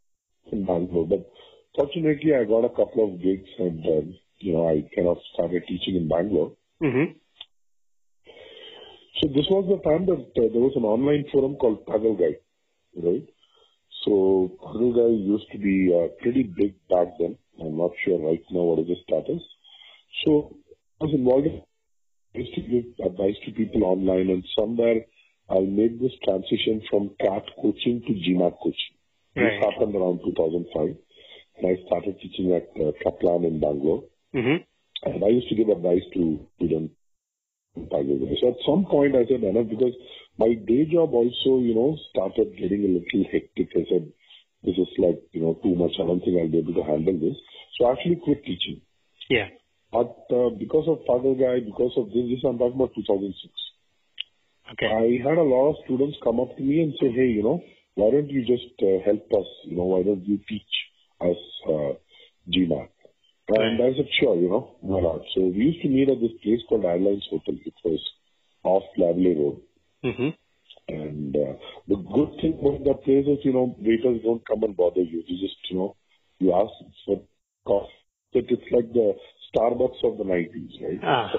in 0.52 0.66
Bangalore. 0.66 1.08
But 1.08 1.30
fortunately 1.76 2.34
I 2.34 2.46
got 2.46 2.64
a 2.66 2.70
couple 2.70 3.04
of 3.06 3.22
gigs 3.22 3.50
and, 3.60 3.86
um, 3.86 4.16
you 4.40 4.54
know, 4.54 4.68
I 4.70 4.84
kind 4.96 5.08
of 5.08 5.18
started 5.34 5.64
teaching 5.68 5.96
in 5.96 6.08
Bangalore. 6.08 6.54
Mm-hmm. 6.82 7.18
So 9.22 9.28
this 9.30 9.46
was 9.50 9.66
the 9.68 9.82
time 9.90 10.06
that 10.06 10.20
uh, 10.20 10.48
there 10.54 10.62
was 10.62 10.74
an 10.76 10.84
online 10.84 11.26
forum 11.32 11.56
called 11.56 11.86
Pagal 11.86 12.20
Guy, 12.20 12.38
right? 13.02 13.26
So 14.06 14.52
Pagal 14.62 14.96
Guy 14.96 15.10
used 15.26 15.52
to 15.52 15.58
be 15.58 15.92
uh, 15.94 16.08
pretty 16.22 16.44
big 16.44 16.76
back 16.90 17.08
then. 17.20 17.38
I'm 17.60 17.78
not 17.78 17.92
sure 18.06 18.20
right 18.20 18.44
now 18.52 18.62
what 18.62 18.80
is 18.80 18.88
the 18.88 18.96
status. 19.04 19.42
So 20.26 20.56
I 21.02 21.06
was 21.06 21.14
involved 21.14 21.48
in 21.48 21.62
I 22.36 22.40
used 22.40 22.54
to 22.56 22.62
give 22.62 22.86
advice 23.04 23.36
to 23.46 23.52
people 23.52 23.84
online 23.84 24.30
and 24.30 24.44
somewhere 24.60 25.06
I 25.50 25.60
made 25.62 26.00
this 26.00 26.12
transition 26.24 26.84
from 26.90 27.16
CAT 27.20 27.46
coaching 27.62 28.02
to 28.06 28.14
GMAT 28.14 28.54
coaching. 28.62 28.94
Right. 29.36 29.58
This 29.58 29.66
happened 29.66 29.96
around 29.96 30.20
2005 30.24 30.96
and 31.58 31.66
I 31.66 31.82
started 31.88 32.20
teaching 32.22 32.54
at 32.54 32.70
uh, 32.80 32.92
Kaplan 33.04 33.46
in 33.46 33.60
Bangalore 33.60 34.04
Mm-hmm. 34.36 35.10
and 35.10 35.24
I 35.24 35.30
used 35.30 35.48
to 35.50 35.56
give 35.56 35.70
advice 35.70 36.04
to 36.14 36.46
students. 36.58 36.94
So 38.42 38.50
at 38.50 38.60
some 38.66 38.86
point 38.90 39.16
I 39.16 39.26
said 39.30 39.44
enough 39.44 39.70
because 39.70 39.94
my 40.38 40.54
day 40.54 40.86
job 40.86 41.14
also, 41.14 41.62
you 41.62 41.76
know, 41.76 41.98
started 42.10 42.58
getting 42.58 42.84
a 42.86 42.92
little 42.98 43.24
hectic. 43.32 43.70
I 43.76 43.86
said, 43.90 44.12
this 44.64 44.78
is 44.78 44.90
like, 44.98 45.22
you 45.32 45.42
know, 45.42 45.60
too 45.62 45.76
much. 45.76 45.94
I 46.02 46.06
don't 46.06 46.20
think 46.20 46.38
I'll 46.38 46.50
be 46.50 46.60
able 46.60 46.74
to 46.74 46.84
handle 46.84 47.18
this. 47.20 47.38
So 47.78 47.86
I 47.86 47.94
actually 47.94 48.18
quit 48.24 48.44
teaching. 48.44 48.82
Yeah. 49.30 49.50
But 49.92 50.28
uh, 50.34 50.50
because 50.58 50.88
of 50.88 51.06
Pagal 51.08 51.40
Guy, 51.40 51.64
because 51.66 51.94
of 51.98 52.08
this, 52.10 52.28
this 52.28 52.44
I'm 52.44 52.58
talking 52.58 52.76
about 52.76 52.96
2006. 52.96 53.54
Okay. 54.74 54.88
I 54.88 55.24
had 55.24 55.38
a 55.38 55.48
lot 55.48 55.70
of 55.70 55.76
students 55.86 56.18
come 56.24 56.40
up 56.40 56.56
to 56.58 56.62
me 56.62 56.82
and 56.84 56.94
say, 57.00 57.12
hey, 57.12 57.32
you 57.32 57.44
know, 57.44 57.62
why 57.96 58.12
don't 58.12 58.30
you 58.30 58.46
just 58.46 58.76
uh, 58.84 59.00
help 59.06 59.26
us? 59.32 59.48
You 59.66 59.78
know, 59.78 59.86
why 59.86 60.04
don't 60.04 60.26
you 60.26 60.40
teach 60.48 60.74
us 61.22 61.40
uh, 61.68 61.94
GMAT? 62.52 62.90
And 63.50 63.82
I 63.82 63.96
said, 63.96 64.08
sure, 64.20 64.36
you 64.36 64.50
know, 64.50 64.76
why 64.82 65.02
not? 65.02 65.22
So 65.34 65.42
we 65.42 65.72
used 65.72 65.82
to 65.82 65.88
meet 65.88 66.10
at 66.10 66.20
this 66.20 66.36
place 66.44 66.60
called 66.68 66.84
Airlines 66.84 67.26
Hotel. 67.30 67.56
It 67.66 67.74
was 67.84 68.02
off 68.64 68.84
Lavelle 68.98 69.36
Road. 69.36 69.62
Mm-hmm. 70.04 70.30
And 70.90 71.36
uh, 71.36 71.54
the 71.88 71.96
good 71.96 72.42
thing 72.42 72.60
about 72.60 72.84
that 72.84 73.04
place 73.04 73.26
is, 73.26 73.40
you 73.44 73.54
know, 73.54 73.76
waiters 73.80 74.22
don't 74.24 74.46
come 74.46 74.64
and 74.64 74.76
bother 74.76 75.02
you. 75.02 75.24
You 75.26 75.48
just, 75.48 75.56
you 75.70 75.78
know, 75.78 75.96
you 76.40 76.54
ask 76.54 76.72
for 77.06 77.22
coffee. 77.66 77.92
But 78.34 78.44
it's 78.50 78.72
like 78.72 78.92
the 78.92 79.16
Starbucks 79.56 80.04
of 80.04 80.18
the 80.18 80.26
90s, 80.26 80.82
right? 80.82 81.00
Ah. 81.04 81.32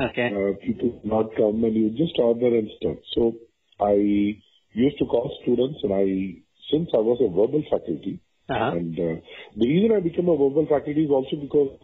okay. 0.10 0.28
uh, 0.28 0.56
people 0.64 1.00
not 1.04 1.36
come 1.36 1.62
and 1.64 1.74
you 1.76 1.90
just 1.90 2.18
order 2.18 2.46
and 2.46 2.70
stuff. 2.80 2.96
So 3.14 3.34
I 3.78 3.92
used 4.72 4.98
to 4.98 5.04
call 5.04 5.36
students 5.42 5.80
and 5.82 5.92
I, 5.92 6.40
since 6.72 6.88
I 6.94 6.98
was 6.98 7.20
a 7.20 7.28
verbal 7.28 7.62
faculty, 7.70 8.20
Uh-huh. 8.50 8.72
and 8.76 8.98
uh, 8.98 9.20
the 9.56 9.66
reason 9.66 9.96
I 9.96 10.00
became 10.00 10.28
a 10.28 10.36
verbal 10.36 10.66
faculty 10.68 11.04
is 11.04 11.10
also 11.10 11.36
because, 11.40 11.78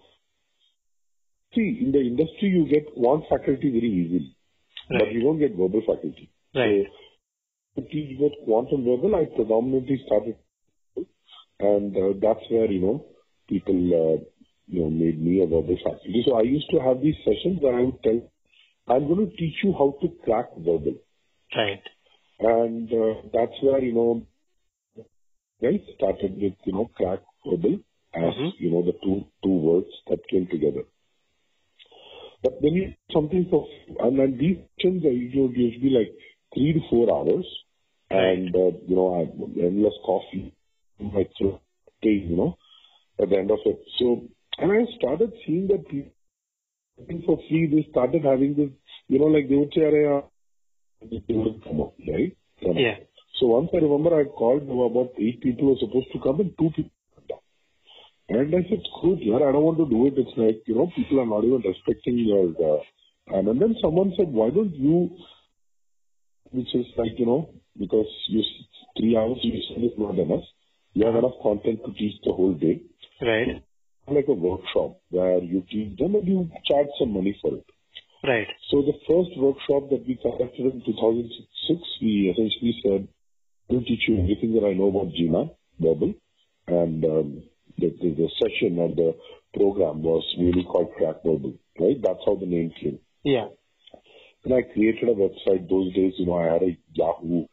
see, 1.55 1.79
in 1.81 1.93
the 1.93 2.01
industry 2.01 2.49
you 2.49 2.67
get 2.69 2.87
one 2.97 3.23
faculty 3.31 3.71
very 3.71 3.89
easily, 3.89 4.37
but 4.91 5.13
you 5.13 5.23
don't 5.23 5.39
get 5.39 5.53
verbal 5.53 5.83
faculty. 5.87 6.31
Right. 6.55 6.87
So 7.77 7.83
to 7.83 7.89
teach 7.89 8.19
both 8.19 8.33
quant 8.45 8.73
and 8.73 8.85
verbal, 8.85 9.15
I 9.15 9.27
predominantly 9.27 10.03
started, 10.07 10.37
and 11.61 11.97
uh, 11.97 12.19
that's 12.21 12.45
where, 12.51 12.71
you 12.71 12.81
know, 12.81 13.07
people, 13.49 13.75
uh, 13.75 14.25
you 14.67 14.83
know, 14.83 14.91
made 14.91 15.23
me 15.23 15.43
a 15.43 15.47
verbal 15.47 15.77
faculty. 15.85 16.25
So 16.27 16.35
I 16.35 16.43
used 16.43 16.69
to 16.71 16.81
have 16.81 17.01
these 17.01 17.15
sessions 17.25 17.59
where 17.61 17.79
I 17.79 17.83
would 17.83 18.03
tell, 18.03 18.21
I'm 18.89 19.07
going 19.07 19.31
to 19.31 19.37
teach 19.37 19.57
you 19.63 19.73
how 19.73 19.95
to 20.01 20.09
crack 20.25 20.47
verbal. 20.57 20.95
Right. 21.55 21.83
And 22.41 22.93
uh, 22.93 23.23
that's 23.33 23.55
where, 23.63 23.83
you 23.83 23.95
know, 23.95 24.27
I 25.63 25.81
started 25.95 26.41
with, 26.41 26.55
you 26.65 26.73
know, 26.73 26.91
crack 26.95 27.21
verbal 27.45 27.81
as, 28.15 28.35
Mhm. 28.35 28.53
you 28.59 28.71
know, 28.71 28.83
the 28.83 28.93
two, 29.03 29.25
two 29.43 29.57
words 29.57 29.91
that 30.09 30.27
came 30.29 30.47
together. 30.47 30.85
But 32.43 32.61
then 32.61 32.75
you 32.75 32.95
something 33.13 33.47
for, 33.51 33.67
and 34.01 34.19
then 34.19 34.37
these 34.39 34.59
sessions 34.77 35.05
are 35.05 35.11
usually, 35.11 35.55
usually 35.57 35.91
like 35.91 36.15
three 36.55 36.73
to 36.75 36.81
four 36.91 37.11
hours. 37.11 37.47
And, 38.11 38.55
uh, 38.55 38.71
you 38.87 38.95
know, 38.95 39.15
I, 39.15 39.23
endless 39.61 39.95
coffee, 40.05 40.53
like, 41.01 41.31
so, 41.39 41.61
you 42.03 42.37
know, 42.37 42.57
at 43.21 43.31
the 43.31 43.39
end 43.39 43.51
of 43.51 43.59
it. 43.65 43.83
So, 43.99 44.23
and 44.59 44.71
I 44.71 44.85
started 44.97 45.33
seeing 45.45 45.67
that 45.69 45.89
people 45.89 46.13
for 47.27 47.39
free, 47.49 47.67
they 47.67 47.91
started 47.91 48.25
having 48.25 48.55
this, 48.55 48.71
you 49.09 49.19
know, 49.19 49.27
like 49.27 49.49
they 49.49 49.57
would 49.57 49.73
say, 49.75 49.81
"Arey, 49.81 50.19
uh, 50.19 50.27
they 51.11 51.35
would 51.35 51.63
come 51.65 51.81
up, 51.81 51.95
right? 52.09 52.37
Yeah. 52.63 52.97
So 53.39 53.47
once 53.47 53.69
I 53.75 53.79
remember 53.79 54.19
I 54.19 54.25
called, 54.25 54.63
about 54.65 55.13
eight 55.21 55.43
people 55.43 55.69
were 55.69 55.81
supposed 55.81 56.09
to 56.13 56.21
come 56.21 56.41
and 56.41 56.53
two 56.59 56.71
people. 56.75 56.91
And 58.29 58.55
I 58.55 58.63
said, 58.69 58.83
screw 58.97 59.15
it, 59.15 59.23
yeah, 59.23 59.37
I 59.37 59.53
don't 59.53 59.63
want 59.63 59.79
to 59.79 59.89
do 59.89 60.07
it. 60.07 60.15
It's 60.17 60.37
like, 60.37 60.63
you 60.67 60.75
know, 60.75 60.91
people 60.97 61.21
are 61.21 61.27
not 61.27 61.45
even 61.45 61.63
respecting 61.63 62.19
your, 62.19 62.51
uh, 62.59 62.83
and, 63.29 63.47
and 63.47 63.61
then 63.61 63.77
someone 63.81 64.13
said, 64.17 64.27
why 64.29 64.51
don't 64.51 64.75
you, 64.75 65.11
which 66.51 66.75
is 66.75 66.87
like, 66.97 67.15
you 67.19 67.27
know, 67.27 67.51
because 67.79 68.11
you, 68.29 68.43
three 68.99 69.17
hours 69.17 69.39
you 69.43 69.63
said 69.69 69.85
is 69.85 69.95
not 69.97 70.19
enough. 70.19 70.43
You 70.95 71.07
have 71.07 71.15
enough 71.15 71.39
content 71.43 71.81
to 71.85 71.93
teach 71.93 72.19
the 72.25 72.33
whole 72.33 72.55
day. 72.55 72.81
Right. 73.21 73.63
Like 74.09 74.27
a 74.29 74.33
workshop 74.33 74.99
where 75.11 75.39
you 75.39 75.63
teach 75.71 75.97
them 75.99 76.15
and 76.15 76.27
you 76.27 76.51
charge 76.65 76.89
some 76.99 77.13
money 77.13 77.39
for 77.43 77.55
it. 77.55 77.67
Right. 78.27 78.49
So 78.71 78.83
the 78.83 78.99
first 79.07 79.39
workshop 79.39 79.91
that 79.91 80.03
we 80.07 80.19
conducted 80.19 80.67
in 80.67 80.83
2006, 80.85 81.81
we 82.03 82.35
essentially 82.35 82.75
said, 82.83 83.09
I'll 83.71 83.81
teach 83.81 84.09
you 84.09 84.19
everything 84.21 84.55
that 84.55 84.67
I 84.67 84.75
know 84.75 84.89
about 84.89 85.13
GMAT, 85.13 85.55
verbal, 85.81 86.15
and 86.69 87.05
um, 87.05 87.43
the, 87.79 87.89
the, 88.01 88.11
the 88.15 88.29
session 88.41 88.79
or 88.79 88.89
the 88.95 89.17
program 89.55 90.03
was 90.03 90.25
really 90.39 90.65
called 90.65 90.93
Crack 90.97 91.17
Verbal, 91.25 91.55
right? 91.81 91.97
That's 92.03 92.21
how 92.25 92.37
the 92.37 92.47
name 92.47 92.73
came. 92.81 92.99
Yeah. 93.25 93.47
And 94.45 94.55
I 94.55 94.63
created 94.73 95.09
a 95.09 95.15
website 95.15 95.69
those 95.69 95.93
days, 95.95 96.13
you 96.19 96.27
know, 96.27 96.39
I 96.39 96.53
had 96.53 96.63
a 96.63 96.79
Yahoo 96.93 97.47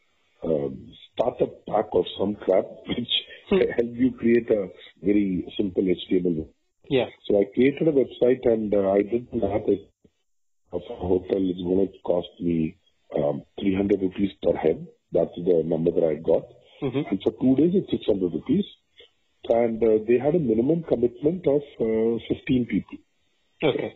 um, 0.44 0.94
startup 1.14 1.66
pack 1.66 1.94
or 1.94 2.06
some 2.20 2.36
crap 2.36 2.66
which 2.88 3.10
helped 3.50 3.96
you 3.96 4.12
create 4.12 4.50
a 4.50 4.68
very 5.02 5.46
simple 5.58 5.84
HTML. 5.84 6.48
Yeah. 6.90 7.06
So 7.28 7.40
I 7.40 7.46
created 7.54 7.88
a 7.88 7.92
website 7.92 8.46
and 8.46 8.74
uh, 8.74 8.92
I 8.92 9.02
did 9.02 9.28
that. 9.32 9.88
Of 10.72 10.82
a 10.90 10.96
hotel 10.96 11.38
is 11.38 11.62
going 11.62 11.88
to 11.88 12.00
cost 12.04 12.30
me 12.40 12.76
um, 13.16 13.44
300 13.62 14.02
rupees 14.02 14.32
per 14.42 14.58
head. 14.58 14.88
That's 15.14 15.36
the 15.36 15.64
number 15.66 15.92
that 15.92 16.04
I 16.04 16.16
got. 16.16 16.46
Mm-hmm. 16.82 17.08
And 17.10 17.22
for 17.24 17.32
two 17.40 17.56
days, 17.56 17.74
it's 17.76 17.92
600 17.92 18.34
rupees. 18.34 18.66
And 19.50 19.82
uh, 19.84 20.04
they 20.08 20.18
had 20.18 20.36
a 20.36 20.40
minimum 20.40 20.84
commitment 20.84 21.46
of 21.48 21.62
uh, 21.80 22.20
15 22.30 22.66
people. 22.70 22.98
Okay. 23.64 23.94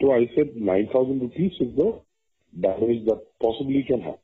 So 0.00 0.12
I 0.12 0.26
said 0.36 0.54
9,000 0.56 1.20
rupees 1.20 1.52
is 1.60 1.76
the 1.76 2.00
damage 2.58 3.04
that 3.06 3.20
possibly 3.40 3.84
can 3.86 4.00
happen. 4.00 4.18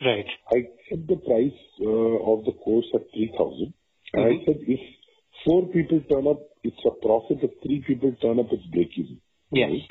Right. 0.00 0.26
I 0.52 0.58
set 0.88 1.06
the 1.06 1.16
price 1.16 1.58
uh, 1.80 2.32
of 2.32 2.44
the 2.44 2.52
course 2.52 2.86
at 2.94 3.02
3,000. 3.14 3.72
And 4.14 4.24
I 4.24 4.28
Mhm. 4.30 4.44
said 4.46 4.58
if 4.66 4.80
four 5.44 5.66
people 5.68 6.00
turn 6.10 6.26
up, 6.26 6.40
it's 6.62 6.84
a 6.84 6.90
profit. 7.06 7.42
If 7.42 7.52
three 7.62 7.80
people 7.86 8.12
turn 8.20 8.38
up, 8.38 8.52
it's 8.52 8.66
break 8.66 8.96
even. 8.98 9.20
Yes. 9.52 9.70
Right? 9.70 9.90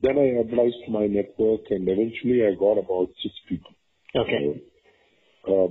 Then 0.00 0.18
I 0.18 0.26
advised 0.44 0.88
my 0.88 1.06
network 1.06 1.70
and 1.70 1.88
eventually 1.88 2.46
I 2.46 2.54
got 2.54 2.78
about 2.78 3.08
six 3.22 3.34
people. 3.48 3.72
Okay. 4.14 4.62
Uh, 5.46 5.68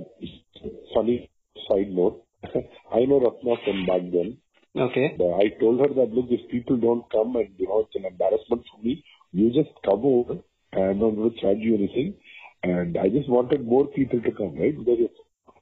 funny 0.94 1.30
side 1.68 1.90
note, 1.90 2.24
I 2.92 3.00
know 3.04 3.20
Ratna 3.20 3.56
from 3.64 3.86
back 3.86 4.02
then. 4.12 4.38
Okay. 4.76 5.14
But 5.18 5.34
I 5.34 5.48
told 5.60 5.80
her 5.80 5.88
that, 5.88 6.12
look, 6.12 6.26
if 6.30 6.50
people 6.50 6.76
don't 6.76 7.10
come 7.10 7.36
and, 7.36 7.48
you 7.58 7.66
know, 7.66 7.80
it's 7.80 7.96
an 7.96 8.04
embarrassment 8.04 8.62
for 8.70 8.82
me, 8.82 9.04
you 9.32 9.50
just 9.52 9.70
come 9.84 10.02
over 10.04 10.38
and 10.72 10.82
I'm 10.90 10.98
not 10.98 11.16
going 11.16 11.32
to 11.34 11.40
charge 11.40 11.58
you 11.58 11.74
anything. 11.74 12.14
And 12.62 12.96
I 12.96 13.08
just 13.08 13.28
wanted 13.28 13.64
more 13.66 13.86
people 13.86 14.20
to 14.20 14.30
come, 14.32 14.56
right? 14.58 14.76
Because 14.76 14.98
if 15.00 15.10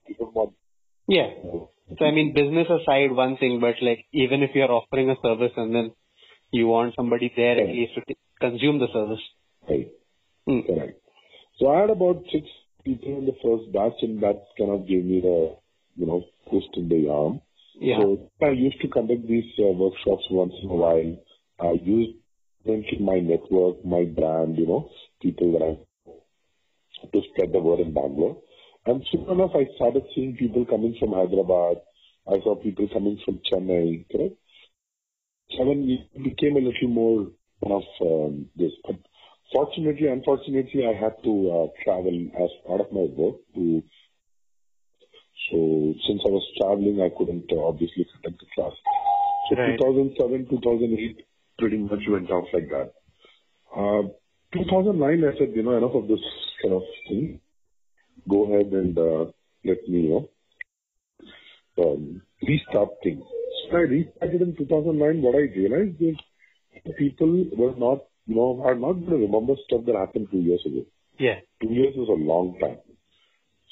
people 0.07 0.31
want, 0.35 0.53
Yeah. 1.09 1.31
So 1.99 2.05
I 2.05 2.11
mean, 2.11 2.35
business 2.35 2.67
aside, 2.69 3.13
one 3.13 3.37
thing, 3.39 3.61
but 3.61 3.77
like 3.81 4.05
even 4.13 4.43
if 4.43 4.51
you're 4.55 4.71
offering 4.73 5.09
a 5.11 5.17
service 5.23 5.53
and 5.57 5.75
then 5.75 5.93
you 6.51 6.67
want 6.67 6.95
somebody 6.97 7.33
there 7.35 7.53
at 7.53 7.67
Right. 7.67 7.75
least 7.75 7.95
to 7.95 8.03
t- 8.07 8.17
consume 8.41 8.79
the 8.79 8.89
service. 8.93 9.23
right, 9.69 9.89
Hmm. 10.47 10.61
correct. 10.67 11.01
So 11.59 11.69
I 11.69 11.81
had 11.83 11.91
about 11.91 12.25
six 12.33 12.49
people 12.87 13.19
in 13.19 13.27
the 13.27 13.37
first 13.43 13.67
batch 13.75 13.99
and 14.03 14.23
that 14.23 14.47
kind 14.57 14.71
of 14.71 14.87
gave 14.87 15.05
me 15.05 15.21
the, 15.21 15.57
you 15.97 16.07
know, 16.07 16.23
twist 16.49 16.71
in 16.75 16.89
the 16.89 17.11
arm. 17.11 17.41
Yeah. 17.81 17.99
So 17.99 18.31
I 18.41 18.51
used 18.51 18.81
to 18.81 18.89
conduct 18.89 19.27
these 19.27 19.51
uh, 19.59 19.75
workshops 19.75 20.25
once 20.31 20.55
in 20.63 20.71
a 20.71 20.75
while. 20.75 21.17
I 21.61 21.73
used 21.83 22.17
mention 22.67 23.05
my 23.05 23.21
network, 23.21 23.85
my 23.85 24.05
brand, 24.05 24.59
you 24.59 24.67
know, 24.67 24.91
people 25.23 25.53
that 25.53 25.63
I 25.63 25.79
to 27.13 27.21
spread 27.31 27.53
the 27.53 27.61
word 27.61 27.81
in 27.81 27.93
Bangalore. 27.93 28.39
And 28.87 29.05
soon 29.11 29.29
enough, 29.29 29.51
I 29.55 29.67
started 29.77 30.05
seeing 30.15 30.37
people 30.37 30.65
coming 30.65 30.97
from 30.99 31.13
Hyderabad. 31.13 31.83
I 32.27 32.41
saw 32.43 32.57
people 32.57 32.89
coming 32.93 33.19
from 33.25 33.41
Chennai. 33.51 34.07
Correct? 34.11 34.35
Seven 35.57 35.89
it 36.15 36.23
became 36.23 36.57
a 36.57 36.61
little 36.61 36.89
more 36.89 37.27
of 37.63 37.83
um, 38.01 38.47
this. 38.57 38.73
But 38.85 38.97
fortunately, 39.53 40.09
unfortunately, 40.09 40.87
I 40.87 40.95
had 40.95 41.23
to 41.25 41.33
uh, 41.51 41.67
travel 41.85 42.29
as 42.35 42.51
part 42.67 42.81
of 42.81 42.93
my 42.93 43.07
work 43.17 43.37
to 43.55 43.83
so 45.51 45.95
since 46.09 46.21
I 46.27 46.31
was 46.31 46.43
traveling, 46.59 47.01
I 47.01 47.11
couldn't 47.17 47.47
uh, 47.53 47.67
obviously 47.67 48.07
conduct 48.13 48.41
the 48.41 48.47
class. 48.55 48.73
So 49.49 49.57
Right. 49.57 49.79
2007, 49.79 50.49
2008 50.51 51.25
pretty 51.59 51.79
much 51.79 52.01
went 52.09 52.31
off 52.31 52.47
like 52.53 52.69
that. 52.71 52.93
Uh, 53.71 54.09
2009, 54.53 55.25
I 55.25 55.39
said, 55.39 55.53
you 55.55 55.63
know, 55.63 55.77
enough 55.77 55.95
of 55.95 56.09
this 56.09 56.21
kind 56.63 56.75
of 56.75 56.83
thing. 57.09 57.41
Go 58.29 58.45
ahead 58.53 58.73
and 58.73 58.99
uh, 58.99 59.25
let 59.65 59.87
me, 59.89 60.01
you 60.01 60.29
know, 61.77 61.85
um, 61.85 62.23
restart 62.43 62.89
things. 63.05 63.23
So 63.71 63.77
I 63.77 63.81
restarted 63.81 64.43
in 64.43 64.57
2009. 64.57 65.23
What 65.23 65.37
I 65.37 65.47
realized 65.55 66.01
is 66.01 66.17
people 66.99 67.47
were 67.57 67.77
not, 67.77 68.05
you 68.27 68.65
I'm 68.67 68.81
not 68.81 68.93
going 68.93 69.11
to 69.11 69.27
remember 69.27 69.55
stuff 69.67 69.85
that 69.87 69.95
happened 69.95 70.29
two 70.31 70.39
years 70.39 70.63
ago. 70.67 70.85
Yeah. 71.19 71.41
Two 71.63 71.73
years 71.73 71.95
is 71.95 72.09
a 72.09 72.13
long 72.13 72.59
time. 72.61 72.79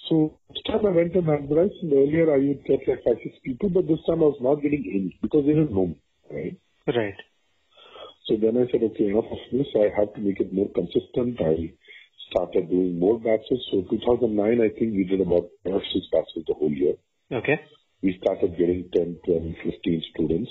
So 0.08 0.38
this 0.50 0.62
time 0.66 0.84
I 0.86 0.90
went 0.90 1.14
and 1.14 1.28
advertised, 1.28 1.82
and 1.82 1.92
earlier 1.92 2.32
I 2.32 2.38
would 2.38 2.64
get 2.64 2.86
like 2.86 3.04
five, 3.04 3.16
six 3.22 3.36
people, 3.44 3.70
but 3.70 3.88
this 3.88 4.04
time 4.06 4.22
I 4.22 4.28
was 4.32 4.40
not 4.40 4.62
getting 4.62 4.84
any 4.84 5.18
because 5.22 5.44
they 5.46 5.52
didn't 5.52 5.72
know 5.72 5.86
me, 5.86 5.96
right? 6.30 6.56
Right. 6.86 7.16
So 8.26 8.36
then 8.36 8.56
I 8.56 8.70
said, 8.70 8.82
okay, 8.82 9.08
enough 9.08 9.28
of 9.30 9.38
this. 9.52 9.66
I 9.76 9.88
have 9.98 10.12
to 10.14 10.20
make 10.20 10.40
it 10.40 10.52
more 10.52 10.68
consistent. 10.72 11.40
I 11.40 11.72
started 12.30 12.70
doing 12.70 12.98
more 12.98 13.18
batches. 13.18 13.60
So 13.70 13.84
2009, 13.90 14.60
I 14.60 14.68
think 14.78 14.92
we 14.92 15.04
did 15.04 15.20
about 15.20 15.48
five 15.64 15.80
six 15.92 16.06
batches 16.12 16.44
the 16.46 16.54
whole 16.54 16.72
year. 16.72 16.94
Okay. 17.32 17.60
We 18.02 18.18
started 18.22 18.56
getting 18.58 18.88
10, 18.92 19.18
12, 19.24 19.42
15 19.64 20.02
students. 20.12 20.50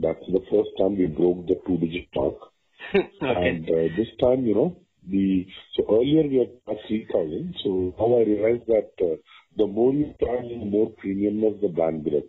That's 0.00 0.24
the 0.28 0.40
first 0.50 0.70
time 0.78 0.96
we 0.96 1.06
broke 1.06 1.46
the 1.46 1.60
two-digit 1.66 2.08
mark. 2.14 2.36
okay. 2.94 3.48
And 3.48 3.68
uh, 3.68 3.96
this 3.96 4.08
time, 4.20 4.44
you 4.46 4.54
know, 4.54 4.76
the 5.08 5.46
so 5.76 5.84
earlier 5.90 6.22
we 6.28 6.38
had 6.38 6.76
at 6.76 6.82
3,000. 6.88 7.54
So 7.64 7.94
now 7.98 8.18
I 8.18 8.24
realized 8.24 8.66
that 8.66 8.90
uh, 9.00 9.16
the 9.56 9.66
more 9.66 9.92
you 9.92 10.14
charge, 10.20 10.48
the 10.48 10.64
more 10.64 10.92
premiumness 11.02 11.60
the 11.60 11.68
brand 11.68 12.04
gets. 12.04 12.26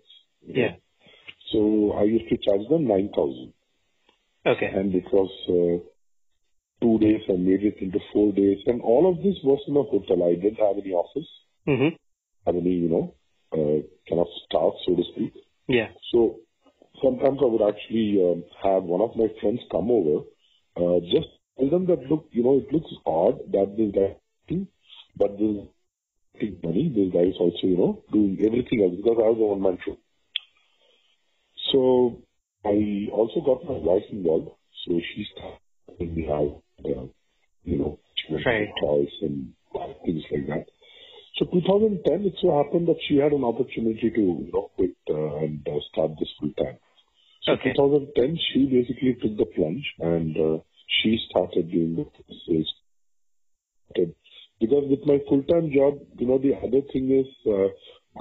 Yeah. 0.48 0.76
So 1.52 1.94
I 1.98 2.04
used 2.04 2.30
to 2.30 2.38
charge 2.38 2.68
them 2.70 2.88
9,000. 2.88 3.54
Okay. 4.46 4.66
And 4.74 4.96
it 4.96 5.06
was 5.12 5.30
uh, 5.50 5.86
two 6.82 6.98
days 7.00 7.22
and 7.28 7.46
made 7.46 7.64
it 7.64 7.78
into 7.80 8.00
four 8.14 8.32
days. 8.32 8.58
And 8.66 8.82
all 8.82 9.10
of 9.12 9.18
this 9.18 9.36
was 9.44 9.60
in 9.68 9.76
a 9.78 9.84
hotel. 9.84 10.28
I 10.28 10.36
didn't 10.36 10.60
have 10.60 10.78
any 10.84 10.94
office, 10.94 11.28
Mm-hmm. 11.68 11.96
have 12.48 12.56
any, 12.56 12.72
you 12.72 12.90
know, 12.90 13.14
uh, 13.54 13.82
kind 14.10 14.20
of 14.20 14.28
staff, 14.46 14.74
so 14.86 14.96
to 14.96 15.04
speak. 15.14 15.34
Yeah. 15.68 15.90
So 16.12 16.38
sometimes 17.04 17.40
I 17.42 17.46
would 17.46 17.62
actually 17.62 18.18
um, 18.20 18.44
have 18.64 18.84
one 18.84 19.02
of 19.02 19.16
my 19.16 19.28
friends 19.40 19.60
come 19.70 19.92
over, 19.92 20.26
uh, 20.78 21.00
just 21.02 21.28
tell 21.58 21.70
them 21.70 21.86
that, 21.88 22.04
look, 22.10 22.28
you 22.32 22.44
know, 22.44 22.58
it 22.58 22.72
looks 22.72 22.92
odd 23.06 23.40
that 23.52 23.76
this 23.78 23.92
guy, 23.94 24.18
but 25.18 25.38
this 25.38 25.58
big 26.40 26.64
money, 26.64 26.90
this 26.96 27.14
guy 27.14 27.28
is 27.30 27.36
also, 27.40 27.64
you 27.64 27.78
know, 27.78 28.04
doing 28.12 28.38
everything 28.46 28.82
else 28.84 28.96
because 28.96 29.18
I 29.20 29.30
was 29.30 29.38
a 29.40 29.46
one-man 29.56 29.78
show. 29.86 29.98
So 31.72 32.22
I 32.66 33.08
also 33.12 33.42
got 33.42 33.66
my 33.66 33.78
wife 33.78 34.04
involved. 34.12 34.52
So 34.86 35.00
she 35.00 35.26
started 35.34 36.16
me 36.16 36.28
out, 36.30 36.62
uh, 36.86 37.06
you 37.64 37.78
know, 37.78 38.00
Right. 38.46 38.70
toys 38.82 39.10
and 39.22 39.54
things 40.06 40.24
like 40.32 40.48
that. 40.48 40.66
So 41.38 41.46
2010, 41.46 42.26
it 42.26 42.34
so 42.42 42.64
happened 42.64 42.88
that 42.88 43.00
she 43.08 43.18
had 43.18 43.34
an 43.34 43.44
opportunity 43.44 44.10
to, 44.12 44.22
you 44.22 44.50
know, 44.54 44.72
quit 44.76 44.96
uh, 45.10 45.38
and 45.38 45.68
uh, 45.68 45.80
start 45.92 46.12
this 46.20 46.30
full 46.40 46.52
time. 46.54 46.78
So 47.44 47.54
Okay. 47.54 47.74
2010, 47.74 48.38
she 48.54 48.66
basically 48.66 49.16
took 49.22 49.38
the 49.38 49.46
plunge 49.46 49.86
and 50.00 50.38
uh, 50.38 50.58
she 50.88 51.18
started 51.30 51.72
doing 51.72 51.96
the 51.96 52.06
sales. 52.48 52.74
Because 54.60 54.86
with 54.90 55.06
my 55.06 55.18
full-time 55.28 55.72
job, 55.74 56.00
you 56.20 56.28
know, 56.28 56.38
the 56.38 56.54
other 56.56 56.82
thing 56.94 57.10
is 57.10 57.28
uh, 57.48 57.70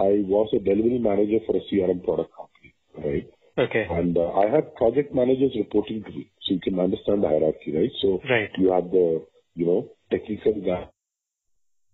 I 0.01 0.25
was 0.25 0.49
a 0.55 0.59
delivery 0.59 0.99
manager 0.99 1.45
for 1.47 1.57
a 1.57 1.61
CRM 1.69 2.03
product 2.03 2.33
company, 2.35 2.75
right? 2.97 3.29
Okay. 3.59 3.87
And 3.91 4.17
uh, 4.17 4.31
I 4.33 4.49
had 4.49 4.75
project 4.75 5.15
managers 5.15 5.53
reporting 5.57 6.03
to 6.03 6.11
me, 6.11 6.31
so 6.43 6.55
you 6.55 6.61
can 6.61 6.81
understand 6.81 7.23
the 7.23 7.29
hierarchy, 7.29 7.77
right? 7.77 7.91
So 8.01 8.23
Right. 8.29 8.51
you 8.57 8.73
have 8.73 8.91
the, 8.91 9.27
you 9.55 9.67
know, 9.67 9.91
technical 10.11 10.55
guy, 10.65 10.89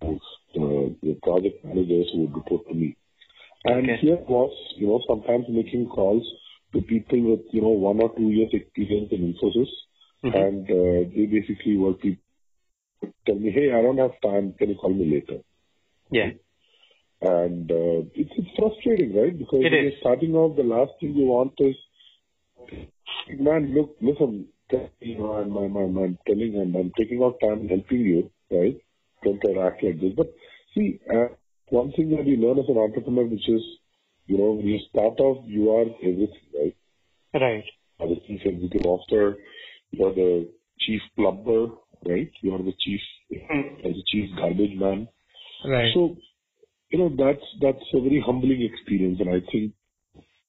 uh, 0.02 0.14
the 1.02 1.18
project 1.22 1.64
managers 1.64 2.06
who 2.12 2.20
would 2.22 2.36
report 2.36 2.68
to 2.68 2.74
me. 2.74 2.96
And 3.64 3.90
Okay. 3.90 3.96
here 4.00 4.16
was, 4.28 4.52
you 4.76 4.86
know, 4.86 5.00
sometimes 5.08 5.46
making 5.48 5.88
calls 5.88 6.24
to 6.76 6.82
people 6.82 7.20
with, 7.30 7.40
you 7.52 7.62
know, 7.62 7.68
one 7.68 8.00
or 8.00 8.14
two 8.14 8.28
years 8.28 8.50
experience 8.52 9.08
in 9.12 9.32
Infosys. 9.32 9.72
Mhm. 10.24 10.34
And 10.44 10.70
uh, 10.70 11.08
they 11.14 11.26
basically 11.26 11.76
were 11.76 11.94
people 11.94 12.22
tell 13.26 13.36
me, 13.36 13.50
hey, 13.50 13.72
I 13.72 13.82
don't 13.82 13.98
have 13.98 14.20
time, 14.22 14.54
can 14.58 14.70
you 14.70 14.76
call 14.76 14.92
me 14.92 15.06
later? 15.14 15.42
Yeah. 16.10 16.30
And 17.20 17.70
uh, 17.70 18.00
it's, 18.14 18.30
it's 18.36 18.50
frustrating, 18.58 19.16
right? 19.16 19.36
Because 19.36 19.60
it 19.60 19.72
when 19.72 19.74
is. 19.74 19.92
you're 19.92 20.00
starting 20.00 20.34
off, 20.34 20.56
the 20.56 20.62
last 20.62 20.92
thing 21.00 21.14
you 21.14 21.26
want 21.26 21.54
is, 21.58 21.76
man, 23.38 23.74
look, 23.74 23.96
listen, 24.00 24.48
you 25.00 25.18
know, 25.18 25.32
I'm, 25.32 25.56
I'm, 25.56 25.76
I'm, 25.76 25.96
I'm 25.98 26.18
telling 26.26 26.56
and 26.56 26.74
I'm 26.76 26.92
taking 26.98 27.22
out 27.22 27.38
time 27.40 27.68
helping 27.68 28.00
you, 28.00 28.30
right? 28.50 28.76
Don't 29.24 29.40
try 29.40 29.54
to 29.54 29.60
act 29.60 29.82
like 29.82 30.00
this. 30.00 30.12
But 30.16 30.32
see, 30.74 31.00
uh, 31.12 31.28
one 31.70 31.92
thing 31.92 32.10
that 32.10 32.26
you 32.26 32.36
learn 32.36 32.58
as 32.58 32.68
an 32.68 32.78
entrepreneur, 32.78 33.24
which 33.24 33.48
is, 33.48 33.62
you 34.26 34.38
know, 34.38 34.52
when 34.52 34.66
you 34.66 34.78
start 34.90 35.18
off, 35.20 35.44
you 35.46 35.70
are 35.70 35.86
everything, 36.02 36.48
right? 36.54 36.76
Right. 37.34 37.64
As 38.00 38.10
a 38.10 38.20
chief 38.26 38.40
executive 38.44 38.86
officer, 38.86 39.36
you're 39.90 40.14
the 40.14 40.48
chief 40.80 41.00
plumber, 41.16 41.68
right? 42.04 42.30
You're 42.42 42.58
the 42.58 42.74
chief, 42.84 43.00
Mm. 43.32 43.84
as 43.84 43.96
a 43.96 44.02
chief 44.10 44.30
garbage 44.36 44.76
man. 44.78 45.08
Right. 45.64 45.92
So, 45.94 46.16
you 46.90 46.98
know, 46.98 47.08
that's 47.16 47.44
that's 47.60 47.84
a 47.94 48.00
very 48.00 48.20
humbling 48.20 48.62
experience, 48.62 49.18
and 49.20 49.30
I 49.30 49.40
think 49.50 49.72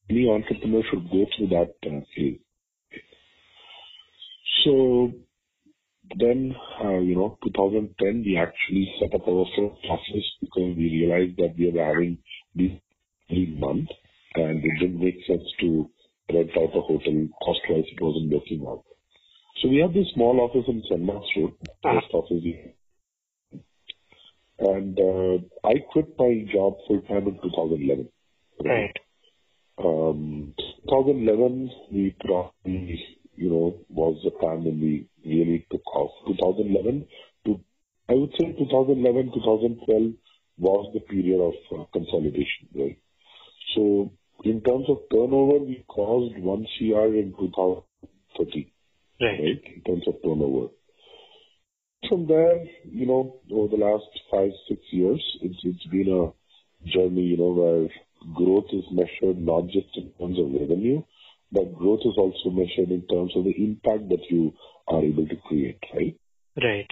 any 0.09 0.29
entrepreneur 0.29 0.83
should 0.89 1.09
go 1.09 1.25
through 1.35 1.47
that 1.47 1.73
uh, 1.85 2.01
phase. 2.15 2.39
So 4.63 5.11
then, 6.17 6.55
uh, 6.83 6.99
you 6.99 7.15
know, 7.15 7.37
2010, 7.43 8.23
we 8.25 8.37
actually 8.37 8.93
set 8.99 9.13
up 9.13 9.27
our 9.27 9.45
first 9.55 9.85
office 9.89 10.27
because 10.41 10.75
we 10.77 10.89
realized 10.91 11.37
that 11.37 11.55
we 11.57 11.71
were 11.71 11.83
having 11.83 12.17
these 12.55 12.79
three 13.29 13.55
months, 13.59 13.91
and 14.35 14.63
it 14.63 14.79
didn't 14.79 14.99
make 14.99 15.17
sense 15.27 15.43
to 15.61 15.89
rent 16.33 16.51
out 16.57 16.75
a 16.75 16.81
hotel. 16.81 17.27
Cost-wise, 17.43 17.85
it 17.91 18.01
wasn't 18.01 18.33
working 18.33 18.65
out. 18.67 18.83
So 19.61 19.69
we 19.69 19.77
have 19.77 19.93
this 19.93 20.07
small 20.13 20.39
office 20.41 20.65
in 20.67 20.83
St. 20.89 21.07
Road, 21.07 21.53
first 21.81 22.13
office 22.13 22.41
we 22.43 22.75
and 24.59 24.97
uh, 24.99 25.67
I 25.67 25.73
quit 25.91 26.15
my 26.17 26.45
job 26.51 26.77
full 26.87 27.01
time 27.01 27.27
in 27.27 27.39
2011. 27.41 28.09
Right. 28.63 28.95
Um, 29.77 30.53
2011, 30.89 31.69
we 31.91 32.15
probably, 32.19 32.99
you 33.35 33.49
know, 33.49 33.79
was 33.89 34.19
the 34.23 34.31
time 34.41 34.65
when 34.65 34.81
we 34.81 35.07
really 35.23 35.67
took 35.71 35.85
off. 35.95 36.11
2011 36.27 37.05
to, 37.45 37.59
I 38.09 38.13
would 38.13 38.31
say 38.39 38.51
2011, 38.57 39.31
2012 39.35 40.13
was 40.57 40.91
the 40.93 41.01
period 41.01 41.39
of 41.39 41.79
uh, 41.79 41.85
consolidation, 41.93 42.67
right? 42.73 42.97
So 43.75 44.11
in 44.43 44.61
terms 44.61 44.85
of 44.89 44.97
turnover, 45.11 45.63
we 45.63 45.83
caused 45.87 46.37
1 46.37 46.67
CR 46.77 47.05
in 47.15 47.33
2013 47.37 48.71
Right. 49.19 49.39
in 49.39 49.81
terms 49.85 50.03
of 50.07 50.21
turnover. 50.23 50.67
From 52.07 52.27
there, 52.27 52.63
you 52.85 53.07
know, 53.07 53.39
over 53.51 53.75
the 53.75 53.83
last 53.83 54.05
five, 54.31 54.51
six 54.69 54.79
years, 54.91 55.21
it's 55.41 55.57
it's 55.63 55.85
been 55.87 56.07
a 56.07 56.87
journey, 56.87 57.23
you 57.23 57.37
know, 57.37 57.53
where 57.53 57.89
growth 58.35 58.69
is 58.71 58.85
measured 58.91 59.39
not 59.39 59.65
just 59.67 59.89
in 59.95 60.11
terms 60.19 60.37
of 60.39 60.53
revenue, 60.53 61.01
but 61.51 61.73
growth 61.73 62.01
is 62.05 62.15
also 62.17 62.51
measured 62.51 62.91
in 62.91 63.01
terms 63.07 63.31
of 63.35 63.43
the 63.45 63.55
impact 63.57 64.09
that 64.09 64.23
you 64.29 64.53
are 64.87 65.03
able 65.03 65.27
to 65.27 65.35
create, 65.47 65.79
right? 65.93 66.15
Right. 66.61 66.89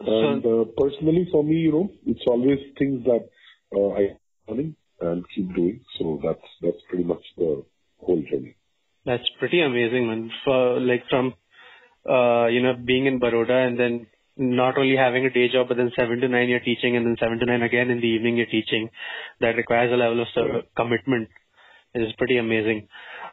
And 0.00 0.44
uh, 0.44 0.64
personally, 0.76 1.28
for 1.30 1.44
me, 1.44 1.56
you 1.56 1.72
know, 1.72 1.90
it's 2.06 2.24
always 2.26 2.58
things 2.78 3.04
that 3.04 3.28
uh, 3.74 3.90
I 3.90 4.16
learning 4.48 4.74
and 5.00 5.24
keep 5.34 5.54
doing. 5.54 5.80
So 5.98 6.20
that's 6.22 6.46
that's 6.62 6.82
pretty 6.88 7.04
much 7.04 7.22
the 7.36 7.64
whole 7.98 8.22
journey. 8.30 8.56
That's 9.06 9.28
pretty 9.38 9.60
amazing, 9.62 10.06
man. 10.06 10.30
For 10.44 10.80
like 10.80 11.04
from 11.08 11.34
uh, 12.08 12.46
you 12.46 12.62
know 12.62 12.74
being 12.74 13.06
in 13.06 13.18
Baroda 13.20 13.66
and 13.66 13.78
then 13.78 14.06
not 14.36 14.78
only 14.78 14.96
having 14.96 15.26
a 15.26 15.30
day 15.30 15.48
job, 15.52 15.68
but 15.68 15.76
then 15.76 15.90
seven 15.98 16.20
to 16.20 16.28
nine 16.28 16.48
you're 16.48 16.60
teaching, 16.60 16.96
and 16.96 17.04
then 17.06 17.16
seven 17.20 17.38
to 17.38 17.46
nine 17.46 17.62
again 17.62 17.90
in 17.90 18.00
the 18.00 18.06
evening 18.06 18.36
you're 18.36 18.46
teaching. 18.46 18.88
That 19.40 19.56
requires 19.56 19.92
a 19.92 19.96
level 19.96 20.22
of 20.22 20.64
commitment. 20.76 21.28
It 21.92 22.02
is 22.02 22.12
pretty 22.16 22.36
amazing. 22.38 22.86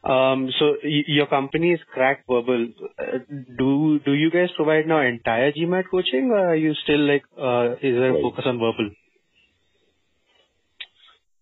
Um, 0.03 0.49
so 0.59 0.77
y- 0.83 1.03
your 1.07 1.27
company 1.27 1.73
is 1.73 1.79
Crack 1.93 2.25
Verbal. 2.27 2.69
Uh, 2.99 3.19
do 3.57 3.99
do 3.99 4.13
you 4.13 4.31
guys 4.31 4.49
provide 4.55 4.87
now 4.87 5.01
entire 5.01 5.51
GMAT 5.51 5.83
coaching, 5.91 6.31
or 6.31 6.49
are 6.49 6.55
you 6.55 6.73
still 6.83 6.99
like 7.07 7.23
uh, 7.37 7.73
is 7.73 7.95
there 7.95 8.09
a 8.09 8.13
Right. 8.13 8.21
focus 8.23 8.45
on 8.47 8.57
verbal? 8.57 8.89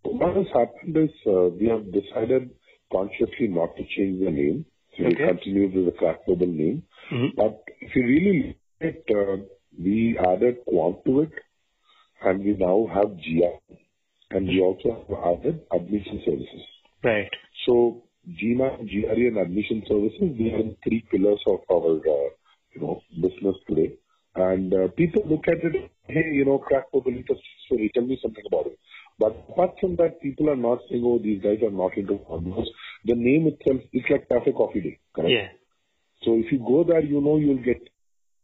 What 0.06 0.36
has 0.36 0.48
happened 0.54 0.98
is 0.98 1.10
uh, 1.28 1.50
we 1.60 1.68
have 1.68 1.91
decided 1.91 2.52
consciously 2.91 3.48
not 3.48 3.76
to 3.76 3.84
change 3.96 4.24
the 4.24 4.32
name. 4.32 4.65
So 4.98 5.06
Okay. 5.06 5.10
we 5.10 5.28
continue 5.28 5.65
with 5.76 5.86
the 5.86 5.91
Crack 5.91 6.20
Verbal 6.28 6.48
name. 6.48 6.84
hmm 7.10 7.28
But 7.36 7.63
if 7.82 7.96
you 7.96 8.04
really 8.04 8.38
look 8.48 8.58
at 8.82 8.88
it, 8.96 9.06
uh, 9.15 9.44
we 9.78 10.18
added 10.18 10.58
Quant 10.68 11.04
to 11.06 11.22
it, 11.22 11.32
and 12.24 12.44
we 12.44 12.54
now 12.54 12.88
have 12.94 13.18
GR, 13.18 13.76
and 14.32 14.48
we 14.48 14.62
also 14.62 14.89
have 14.96 15.18
added 15.32 15.62
admission 15.74 16.22
services. 16.26 16.63
Right. 17.04 17.30
So 17.65 18.04
GMAT, 18.28 18.88
GRE, 18.89 19.28
and 19.28 19.38
admission 19.38 19.84
services, 19.88 20.38
these 20.38 20.54
are 20.54 20.63
three 20.84 21.04
pillars 21.12 21.41
of 21.48 21.60
our, 21.72 21.98
uh, 21.98 22.30
you 22.74 22.82
know, 22.82 23.02
business 23.22 23.56
today. 23.68 23.94
And 24.36 24.74
uh, 24.74 24.88
people 24.98 25.24
look 25.26 25.48
at 25.48 25.63
it, 25.63 25.91
hey, 26.08 26.26
you 26.34 26.46
know, 26.46 26.58
crack 26.58 26.86
open 26.94 27.24
story, 27.65 27.91
tell 27.94 28.04
me 28.06 28.18
something 28.22 28.44
about 28.48 28.68
it. 28.68 28.80
But 29.17 29.45
apart 29.49 29.71
from 29.80 29.95
that, 29.97 30.21
people 30.21 30.49
are 30.49 30.58
not 30.58 30.80
saying, 30.89 31.04
oh, 31.06 31.19
these 31.19 31.41
guys 31.41 31.60
are 31.63 31.71
not 31.71 31.97
into 31.97 32.19
formulas. 32.28 32.67
The 33.06 33.15
name 33.15 33.47
itself 33.47 33.82
is 33.93 34.04
like 34.10 34.28
Cafe 34.28 34.51
Coffee 34.51 34.82
Day, 34.82 34.99
correct? 35.15 35.32
Yeah. 35.32 35.47
So 36.23 36.36
if 36.36 36.51
you 36.51 36.60
go 36.60 36.84
there, 36.84 37.01
you 37.01 37.21
know 37.21 37.38
you'll 37.38 37.63
get, 37.63 37.82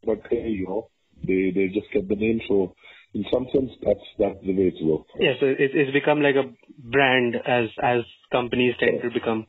but 0.05 0.21
hey, 0.29 0.47
you 0.49 0.67
know, 0.67 0.89
they 1.27 1.51
they 1.53 1.67
just 1.67 1.91
get 1.91 2.07
the 2.07 2.15
name. 2.15 2.41
So 2.47 2.73
in 3.13 3.25
some 3.31 3.47
sense, 3.53 3.71
that's 3.83 4.07
that's 4.17 4.39
the 4.45 4.53
way 4.53 4.71
it's 4.71 4.81
worked. 4.81 5.11
Yeah. 5.19 5.33
So 5.39 5.47
it, 5.47 5.57
it's 5.59 5.91
become 5.91 6.21
like 6.21 6.35
a 6.35 6.53
brand 6.77 7.35
as 7.35 7.69
as 7.81 8.01
companies 8.31 8.75
tend 8.79 9.01
to 9.01 9.09
become. 9.09 9.47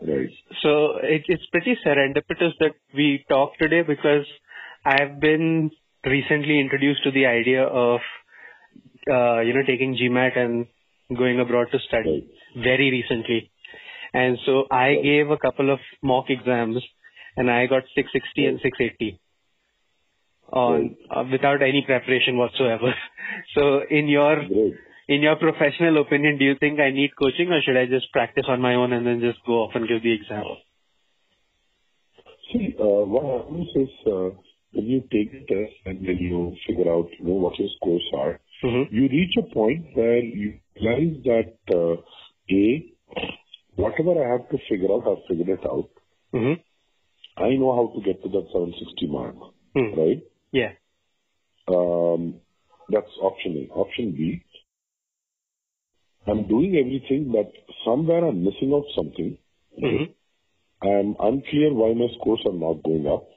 Right. 0.00 0.28
So 0.62 0.98
it, 1.02 1.24
it's 1.26 1.46
pretty 1.50 1.76
serendipitous 1.84 2.52
that 2.60 2.74
we 2.94 3.24
talk 3.28 3.56
today 3.58 3.82
because 3.82 4.26
I've 4.84 5.18
been 5.20 5.70
recently 6.04 6.60
introduced 6.60 7.02
to 7.04 7.10
the 7.10 7.26
idea 7.26 7.62
of, 7.64 8.00
uh, 9.10 9.40
you 9.40 9.54
know, 9.54 9.62
taking 9.66 9.96
GMAT 9.96 10.36
and 10.38 10.66
going 11.16 11.40
abroad 11.40 11.68
to 11.72 11.78
study 11.88 12.28
very 12.56 12.90
recently. 12.90 13.50
And 14.12 14.38
so 14.46 14.64
I 14.70 14.94
gave 15.02 15.30
a 15.30 15.36
couple 15.36 15.72
of 15.72 15.78
mock 16.02 16.26
exams 16.28 16.82
and 17.36 17.50
I 17.50 17.66
got 17.66 17.82
660 17.94 18.46
and 18.46 18.60
680 18.62 19.20
on 20.52 20.96
uh, 21.10 21.24
without 21.30 21.62
any 21.62 21.82
preparation 21.86 22.38
whatsoever. 22.38 22.94
So 23.54 23.80
in 23.90 24.06
your 24.06 24.40
in 25.08 25.20
your 25.20 25.36
professional 25.36 26.00
opinion, 26.00 26.38
do 26.38 26.44
you 26.44 26.54
think 26.58 26.80
I 26.80 26.90
need 26.90 27.10
coaching 27.18 27.50
or 27.50 27.60
should 27.62 27.76
I 27.76 27.86
just 27.86 28.10
practice 28.12 28.44
on 28.48 28.60
my 28.60 28.74
own 28.74 28.92
and 28.92 29.06
then 29.06 29.20
just 29.20 29.44
go 29.44 29.64
off 29.64 29.72
and 29.74 29.88
give 29.88 30.02
the 30.02 30.12
exam? 30.12 30.44
See, 32.52 32.74
uh, 32.78 33.04
what 33.04 33.24
happens 33.24 33.68
is 33.74 33.88
uh, 34.06 34.30
when 34.72 34.86
you 34.86 35.00
take 35.12 35.32
the 35.32 35.40
test 35.52 35.74
and 35.84 36.06
then 36.06 36.18
you 36.18 36.54
figure 36.66 36.92
out, 36.92 37.08
you 37.18 37.26
know, 37.26 37.34
what 37.34 37.58
your 37.58 37.68
scores 37.76 38.08
are, 38.16 38.40
Mm-hmm. 38.64 38.94
you 38.94 39.02
reach 39.08 39.34
a 39.38 39.42
point 39.52 39.86
where 39.94 40.18
you 40.18 40.58
realize 40.80 41.22
that 41.24 41.56
uh, 41.74 42.00
a 42.50 42.92
whatever 43.76 44.24
I 44.24 44.32
have 44.32 44.48
to 44.48 44.58
figure 44.68 44.90
out, 44.90 45.06
I've 45.06 45.24
figured 45.28 45.48
it 45.60 45.66
out. 45.66 45.90
Mm-hmm. 46.34 46.62
I 47.42 47.50
know 47.56 47.74
how 47.76 47.92
to 47.94 48.04
get 48.04 48.22
to 48.22 48.28
that 48.30 48.46
760 48.52 49.06
mark, 49.08 49.34
Hmm. 49.74 50.00
right? 50.00 50.22
Yeah. 50.52 50.72
Um, 51.68 52.40
that's 52.88 53.10
option 53.20 53.68
A. 53.70 53.74
Option 53.74 54.12
B, 54.12 54.42
I'm 56.26 56.48
doing 56.48 56.76
everything, 56.76 57.30
but 57.32 57.52
somewhere 57.84 58.24
I'm 58.24 58.42
missing 58.42 58.72
out 58.74 58.84
something. 58.96 59.36
Mm-hmm. 59.82 60.12
I'm 60.88 61.16
unclear 61.20 61.72
why 61.74 61.92
my 61.94 62.06
scores 62.18 62.40
are 62.46 62.52
not 62.54 62.82
going 62.82 63.06
up. 63.06 63.28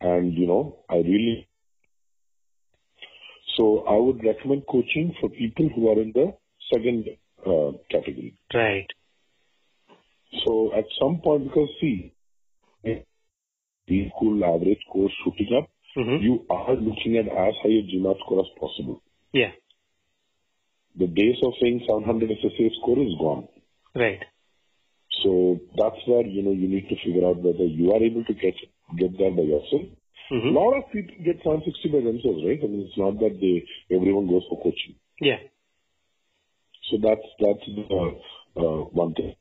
And, 0.00 0.32
you 0.34 0.46
know, 0.46 0.84
I 0.88 0.96
really. 0.96 1.47
So 3.58 3.84
I 3.86 3.96
would 3.96 4.22
recommend 4.24 4.62
coaching 4.70 5.14
for 5.20 5.28
people 5.28 5.68
who 5.74 5.88
are 5.88 6.00
in 6.00 6.12
the 6.14 6.32
second 6.72 7.04
uh, 7.44 7.72
category. 7.90 8.36
Right. 8.54 8.86
So 10.46 10.70
at 10.74 10.84
some 11.00 11.20
point, 11.22 11.44
because 11.44 11.68
see, 11.80 12.14
the 12.84 14.10
cool 14.18 14.44
average 14.44 14.80
course 14.92 15.12
shooting 15.24 15.58
up, 15.60 15.68
Mm-hmm. 15.96 16.22
you 16.22 16.46
are 16.48 16.74
looking 16.76 17.16
at 17.16 17.26
as 17.26 17.54
high 17.62 17.70
a 17.70 17.82
GMAT 17.82 18.20
score 18.20 18.40
as 18.40 18.46
possible. 18.60 19.02
Yeah. 19.32 19.50
The 20.96 21.08
days 21.08 21.36
of 21.42 21.54
saying 21.60 21.86
700 21.88 22.30
SSA 22.30 22.70
score 22.80 23.00
is 23.00 23.14
gone. 23.18 23.48
Right. 23.96 24.20
So 25.24 25.58
that's 25.76 25.96
where, 26.06 26.24
you 26.24 26.42
know, 26.42 26.52
you 26.52 26.68
need 26.68 26.88
to 26.88 26.94
figure 27.04 27.26
out 27.26 27.38
whether 27.38 27.64
you 27.64 27.90
are 27.92 28.02
able 28.02 28.22
to 28.24 28.34
get 28.34 28.54
get 28.96 29.18
there 29.18 29.32
by 29.32 29.42
yourself. 29.42 29.90
A 30.30 30.34
Mm-hmm. 30.34 30.54
lot 30.54 30.76
of 30.76 30.92
people 30.92 31.14
get 31.24 31.40
160 31.44 31.88
by 31.88 32.04
themselves, 32.04 32.44
right? 32.44 32.60
I 32.62 32.66
mean, 32.66 32.84
it's 32.86 32.98
not 32.98 33.18
that 33.20 33.40
they 33.40 33.64
everyone 33.94 34.28
goes 34.28 34.44
for 34.48 34.60
coaching. 34.62 34.96
Yeah. 35.20 35.40
So 36.90 36.98
that's 37.00 37.24
that's 37.40 37.64
the 37.64 38.20
uh, 38.56 38.84
one 38.92 39.14
thing. 39.14 39.34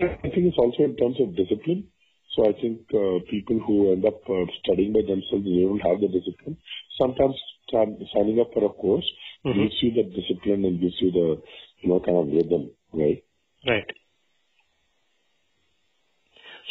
I 0.00 0.28
think 0.28 0.48
it's 0.48 0.58
also 0.58 0.84
in 0.84 0.96
terms 0.96 1.20
of 1.20 1.36
discipline. 1.36 1.88
So 2.34 2.48
I 2.48 2.52
think 2.52 2.88
uh, 2.94 3.20
people 3.30 3.60
who 3.60 3.92
end 3.92 4.04
up 4.06 4.20
uh, 4.28 4.46
studying 4.64 4.92
by 4.92 5.00
themselves, 5.02 5.44
they 5.44 5.62
don't 5.62 5.84
have 5.84 6.00
the 6.00 6.08
discipline. 6.08 6.56
Sometimes 6.98 7.36
sign- 7.70 8.00
signing 8.14 8.40
up 8.40 8.52
for 8.54 8.64
a 8.64 8.70
course, 8.70 9.04
mm-hmm. 9.44 9.60
gives 9.60 9.76
you 9.82 9.92
the 9.92 10.04
discipline 10.04 10.64
and 10.64 10.80
gives 10.80 10.96
you 11.00 11.10
the, 11.12 11.42
you 11.80 11.88
know, 11.88 12.00
kind 12.00 12.16
of 12.16 12.26
rhythm, 12.28 12.70
right? 12.92 13.22
Right. 13.66 13.84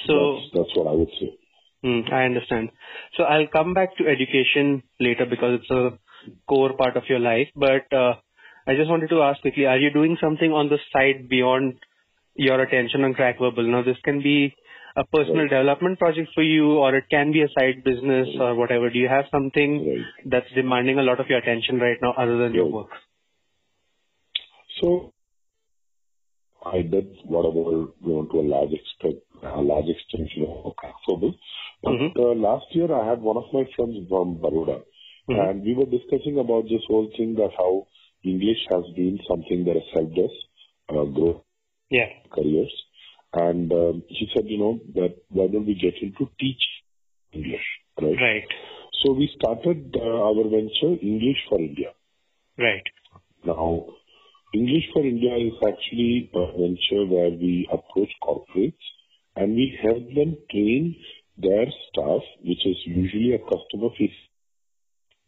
So 0.08 0.42
that's, 0.54 0.66
that's 0.66 0.78
what 0.78 0.88
I 0.88 0.94
would 0.94 1.12
say. 1.20 1.38
Mm, 1.84 2.12
I 2.14 2.26
understand. 2.26 2.70
So 3.18 3.24
I'll 3.24 3.48
come 3.48 3.74
back 3.74 3.98
to 3.98 4.08
education 4.08 4.84
later 5.00 5.26
because 5.26 5.60
it's 5.62 5.72
a 5.72 5.98
core 6.48 6.74
part 6.74 6.96
of 6.96 7.04
your 7.10 7.20
life. 7.20 7.48
But 7.56 7.92
uh, 7.92 8.16
I 8.68 8.76
just 8.76 8.90
wanted 8.90 9.10
to 9.10 9.22
ask 9.24 9.42
quickly: 9.42 9.66
Are 9.66 9.78
you 9.78 9.92
doing 9.92 10.18
something 10.22 10.52
on 10.52 10.70
the 10.70 10.78
side 10.94 11.28
beyond 11.28 11.80
your 12.36 12.62
attention 12.62 13.04
on 13.04 13.16
Crackverbal? 13.16 13.68
Now, 13.68 13.84
this 13.84 13.98
can 14.04 14.22
be 14.22 14.54
a 14.96 15.04
personal 15.06 15.44
right. 15.44 15.50
development 15.50 15.98
project 15.98 16.30
for 16.36 16.44
you, 16.44 16.74
or 16.74 16.96
it 16.96 17.06
can 17.10 17.32
be 17.32 17.42
a 17.42 17.48
side 17.58 17.84
business 17.84 18.28
or 18.40 18.54
whatever. 18.56 18.90
Do 18.90 19.00
you 19.00 19.08
have 19.10 19.26
something 19.32 19.88
right. 19.88 20.06
that's 20.26 20.54
demanding 20.54 21.00
a 21.00 21.04
lot 21.04 21.20
of 21.20 21.28
your 21.28 21.40
attention 21.40 21.80
right 21.80 21.98
now, 22.02 22.14
other 22.18 22.38
than 22.38 22.54
your 22.54 22.70
work? 22.70 22.90
So 24.82 25.14
I 26.66 26.82
did 26.84 27.18
whatever, 27.26 27.58
you 27.58 27.98
know, 28.02 28.28
to 28.32 28.40
a 28.40 28.46
large 28.46 28.72
extent, 28.72 29.24
a 29.44 29.62
large 29.62 29.90
extent, 29.90 30.30
you 30.36 30.44
know, 30.44 30.76
But 31.84 31.92
mm-hmm. 31.92 32.20
uh, 32.20 32.36
last 32.36 32.66
year 32.72 32.94
I 32.94 33.10
had 33.10 33.22
one 33.22 33.38
of 33.38 33.46
my 33.54 33.64
friends 33.76 33.98
from 34.08 34.40
Baroda, 34.40 34.82
mm-hmm. 35.30 35.40
and 35.40 35.64
we 35.64 35.74
were 35.74 35.86
discussing 35.86 36.38
about 36.40 36.64
this 36.66 36.82
whole 36.88 37.10
thing 37.18 37.36
that 37.36 37.52
how 37.58 37.88
English 38.24 38.62
has 38.72 38.84
been 38.96 39.20
something 39.28 39.66
that 39.66 39.76
has 39.76 39.90
helped 39.94 40.18
us 40.18 40.36
uh, 40.90 41.06
grow 41.06 41.44
yeah. 41.90 42.08
careers. 42.34 42.74
And 43.34 43.72
um, 43.72 44.04
she 44.10 44.28
said, 44.36 44.46
you 44.46 44.60
know, 44.60 44.80
that 44.96 45.16
why 45.30 45.48
don't 45.48 45.66
we 45.66 45.74
get 45.74 45.96
into 46.02 46.30
teach 46.40 46.62
English, 47.32 47.66
right? 48.02 48.18
Right. 48.20 48.48
So 49.04 49.14
we 49.14 49.30
started 49.40 49.96
uh, 49.96 50.22
our 50.28 50.44
venture 50.44 51.00
English 51.02 51.38
for 51.50 51.60
India. 51.60 51.94
Right. 52.58 52.84
Now, 53.46 53.86
English 54.54 54.84
for 54.94 55.02
India 55.02 55.36
is 55.38 55.54
actually 55.66 56.30
a 56.36 56.46
venture 56.52 57.06
where 57.08 57.30
we 57.30 57.68
approach 57.72 58.10
corporates 58.22 58.86
and 59.36 59.56
we 59.56 59.78
help 59.82 60.06
them 60.14 60.38
train 60.52 60.96
their 61.38 61.66
staff, 61.90 62.22
which 62.44 62.66
is 62.66 62.78
usually 62.86 63.34
a 63.34 63.40
customer 63.40 63.90
face, 63.98 64.20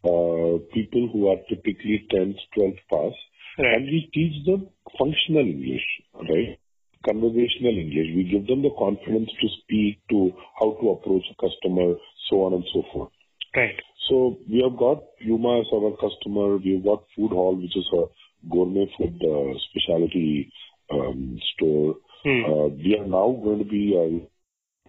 uh, 0.04 0.58
people 0.72 1.08
who 1.12 1.28
are 1.28 1.40
typically 1.48 2.06
10th, 2.12 2.36
12th 2.56 2.78
pass, 2.90 3.12
right. 3.58 3.74
and 3.74 3.84
we 3.86 4.10
teach 4.12 4.44
them 4.46 4.68
functional 4.98 5.42
English, 5.42 5.86
right? 6.14 6.58
Conversational 7.04 7.76
English. 7.78 8.08
We 8.16 8.24
give 8.24 8.46
them 8.46 8.62
the 8.62 8.74
confidence 8.78 9.30
to 9.40 9.48
speak, 9.62 10.00
to 10.10 10.32
how 10.58 10.76
to 10.80 10.90
approach 10.90 11.24
a 11.30 11.36
customer, 11.36 11.94
so 12.30 12.44
on 12.44 12.54
and 12.54 12.64
so 12.72 12.82
forth. 12.92 13.12
Right. 13.56 13.76
So 14.08 14.36
we 14.50 14.62
have 14.62 14.76
got 14.78 15.02
Yuma 15.20 15.60
as 15.60 15.66
our 15.72 15.96
customer. 15.96 16.56
We've 16.56 16.84
got 16.84 17.04
Food 17.16 17.32
Hall, 17.32 17.56
which 17.56 17.76
is 17.76 17.86
a 17.92 18.04
gourmet 18.50 18.90
food 18.98 19.16
uh, 19.22 19.58
specialty 19.70 20.52
um, 20.90 21.38
store. 21.54 21.96
Hmm. 22.24 22.44
Uh, 22.44 22.66
we 22.68 22.96
are 22.98 23.06
now 23.06 23.38
going 23.42 23.58
to 23.58 23.64
be 23.64 23.94
uh, 23.96 24.26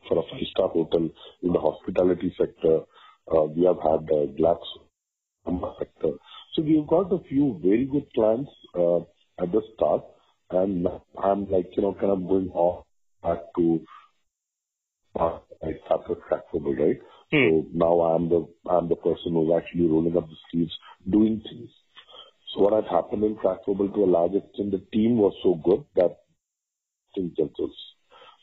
for 0.08 0.20
a 0.20 0.24
five-star 0.32 0.70
hotel 0.70 1.10
in 1.42 1.54
the 1.54 1.60
hospitality 1.60 2.34
sector. 2.38 2.82
Uh, 3.32 3.44
we 3.44 3.66
have 3.66 3.78
had 3.78 4.08
uh, 4.12 4.28
Glaxo 4.38 4.86
sector. 5.80 6.18
So 6.54 6.62
we've 6.62 6.88
got 6.88 7.12
a 7.12 7.20
few 7.28 7.60
very 7.64 7.86
good 7.86 8.10
plans 8.12 8.48
uh, 8.78 9.00
at 9.42 9.52
the 9.52 9.62
start, 9.76 10.04
and 10.52 10.88
I'm 11.22 11.50
like, 11.50 11.70
you 11.76 11.84
know, 11.84 11.94
kind 11.94 12.12
of 12.12 12.28
going 12.28 12.50
off 12.54 12.86
back 13.22 13.40
to 13.58 13.82
uh, 15.20 15.40
I 15.64 15.72
started 15.86 16.18
Crackverbal, 16.30 16.78
right? 16.78 17.00
Hmm. 17.32 17.50
So 17.50 17.66
now 17.74 18.02
I'm 18.02 18.30
the 18.30 18.48
I'm 18.70 18.90
the 18.90 18.96
person 18.96 19.34
who's 19.34 19.52
actually 19.56 19.88
rolling 19.88 20.18
up 20.18 20.28
the 20.28 20.36
sleeves, 20.52 20.74
doing 21.10 21.42
things. 21.50 21.70
So 22.54 22.62
what 22.62 22.74
had 22.74 22.92
happened 22.92 23.24
in 23.24 23.36
Crackverbal 23.36 23.94
to 23.94 24.04
a 24.04 24.06
large 24.06 24.34
extent, 24.34 24.72
the 24.72 24.84
team 24.94 25.18
was 25.18 25.34
so 25.42 25.56
good 25.56 25.86
that 25.96 26.18
things 27.16 27.36
themselves. 27.38 27.76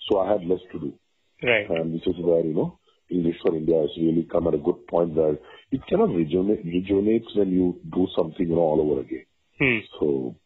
So 0.08 0.20
I 0.20 0.32
had 0.32 0.44
less 0.44 0.60
to 0.72 0.80
do. 0.80 0.94
Right. 1.42 1.68
And 1.68 1.94
this 1.94 2.06
is 2.06 2.14
where, 2.18 2.44
you 2.44 2.54
know, 2.54 2.78
English 3.10 3.36
for 3.42 3.54
India 3.56 3.80
has 3.80 3.90
really 3.98 4.26
come 4.30 4.46
at 4.46 4.54
a 4.54 4.58
good 4.58 4.86
point 4.86 5.14
where 5.14 5.36
it 5.70 5.80
kind 5.90 6.02
of 6.02 6.10
rejuvenate, 6.10 6.64
rejuvenates 6.64 7.26
when 7.34 7.50
you 7.50 7.80
do 7.92 8.06
something, 8.16 8.48
you 8.48 8.54
know, 8.54 8.60
all 8.60 8.80
over 8.80 9.00
again. 9.00 9.26
Hmm. 9.58 9.78
So, 9.98 10.36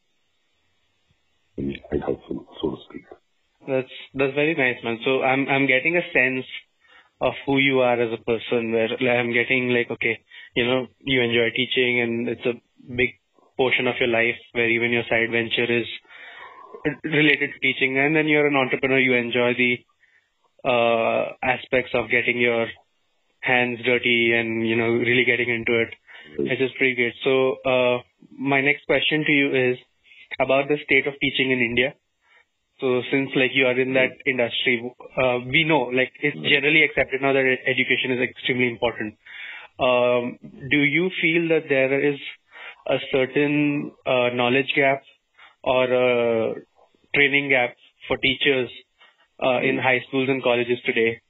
quite 1.89 2.03
helpful, 2.03 2.47
so 2.61 2.71
to 2.71 2.77
speak. 2.89 3.05
That's 3.67 3.91
that's 4.15 4.35
very 4.35 4.55
nice, 4.55 4.83
man. 4.85 4.99
So 5.05 5.23
I'm 5.23 5.49
I'm 5.49 5.67
getting 5.67 5.97
a 5.97 6.07
sense 6.13 6.47
of 7.21 7.33
who 7.47 7.59
you 7.59 7.81
are 7.81 8.01
as 8.01 8.13
a 8.13 8.23
person. 8.23 8.73
Where 8.73 9.19
I'm 9.19 9.33
getting 9.33 9.71
like, 9.71 9.91
okay, 9.91 10.21
you 10.55 10.67
know, 10.67 10.87
you 11.01 11.23
enjoy 11.23 11.51
teaching, 11.51 12.01
and 12.01 12.29
it's 12.29 12.47
a 12.47 12.61
big 12.95 13.19
portion 13.57 13.87
of 13.87 13.97
your 13.99 14.09
life 14.09 14.37
where 14.53 14.69
even 14.69 14.93
your 14.93 15.05
side 15.09 15.31
venture 15.33 15.65
is 15.65 15.87
related 17.03 17.51
to 17.55 17.59
teaching, 17.61 17.99
and 17.99 18.15
then 18.15 18.29
you're 18.29 18.47
an 18.47 18.57
entrepreneur. 18.57 19.01
You 19.01 19.15
enjoy 19.15 19.55
the 19.57 19.79
uh, 20.67 21.33
aspects 21.43 21.93
of 21.95 22.11
getting 22.11 22.39
your 22.39 22.67
hands 23.41 23.79
dirty 23.85 24.33
and 24.35 24.67
you 24.67 24.77
know 24.77 24.89
really 24.89 25.25
getting 25.25 25.49
into 25.49 25.81
it, 25.81 25.95
which 26.39 26.61
is 26.61 26.71
pretty 26.77 26.95
good. 26.95 27.13
So 27.23 27.57
uh, 27.65 28.03
my 28.37 28.61
next 28.61 28.87
question 28.87 29.25
to 29.25 29.33
you 29.33 29.73
is 29.73 29.79
about 30.41 30.69
the 30.69 30.77
state 30.85 31.07
of 31.07 31.15
teaching 31.21 31.53
in 31.53 31.61
India. 31.61 31.95
So 32.81 33.01
since 33.11 33.31
like 33.37 33.53
you 33.55 33.67
are 33.67 33.79
in 33.81 33.95
that 33.95 34.13
industry, 34.27 34.93
uh, 35.17 35.39
we 35.47 35.65
know 35.65 35.89
like 35.95 36.13
it's 36.21 36.37
generally 36.37 36.83
accepted 36.83 37.23
now 37.23 37.33
that 37.33 37.57
education 37.65 38.13
is 38.13 38.29
extremely 38.29 38.69
important. 38.69 39.15
Um, 39.79 40.39
do 40.71 40.79
you 40.79 41.11
feel 41.23 41.49
that 41.49 41.69
there 41.69 42.13
is 42.13 42.19
a 42.89 42.97
certain 43.13 43.93
uh, 44.07 44.29
knowledge 44.35 44.73
gap 44.75 45.03
or 45.63 45.85
a 45.85 46.55
training 47.15 47.51
gap 47.51 47.77
for 48.09 48.17
teachers 48.19 48.71
uh, 49.43 49.61
in 49.61 49.79
high 49.79 50.01
schools 50.09 50.29
and 50.29 50.43
colleges 50.43 50.79
today. 50.85 51.21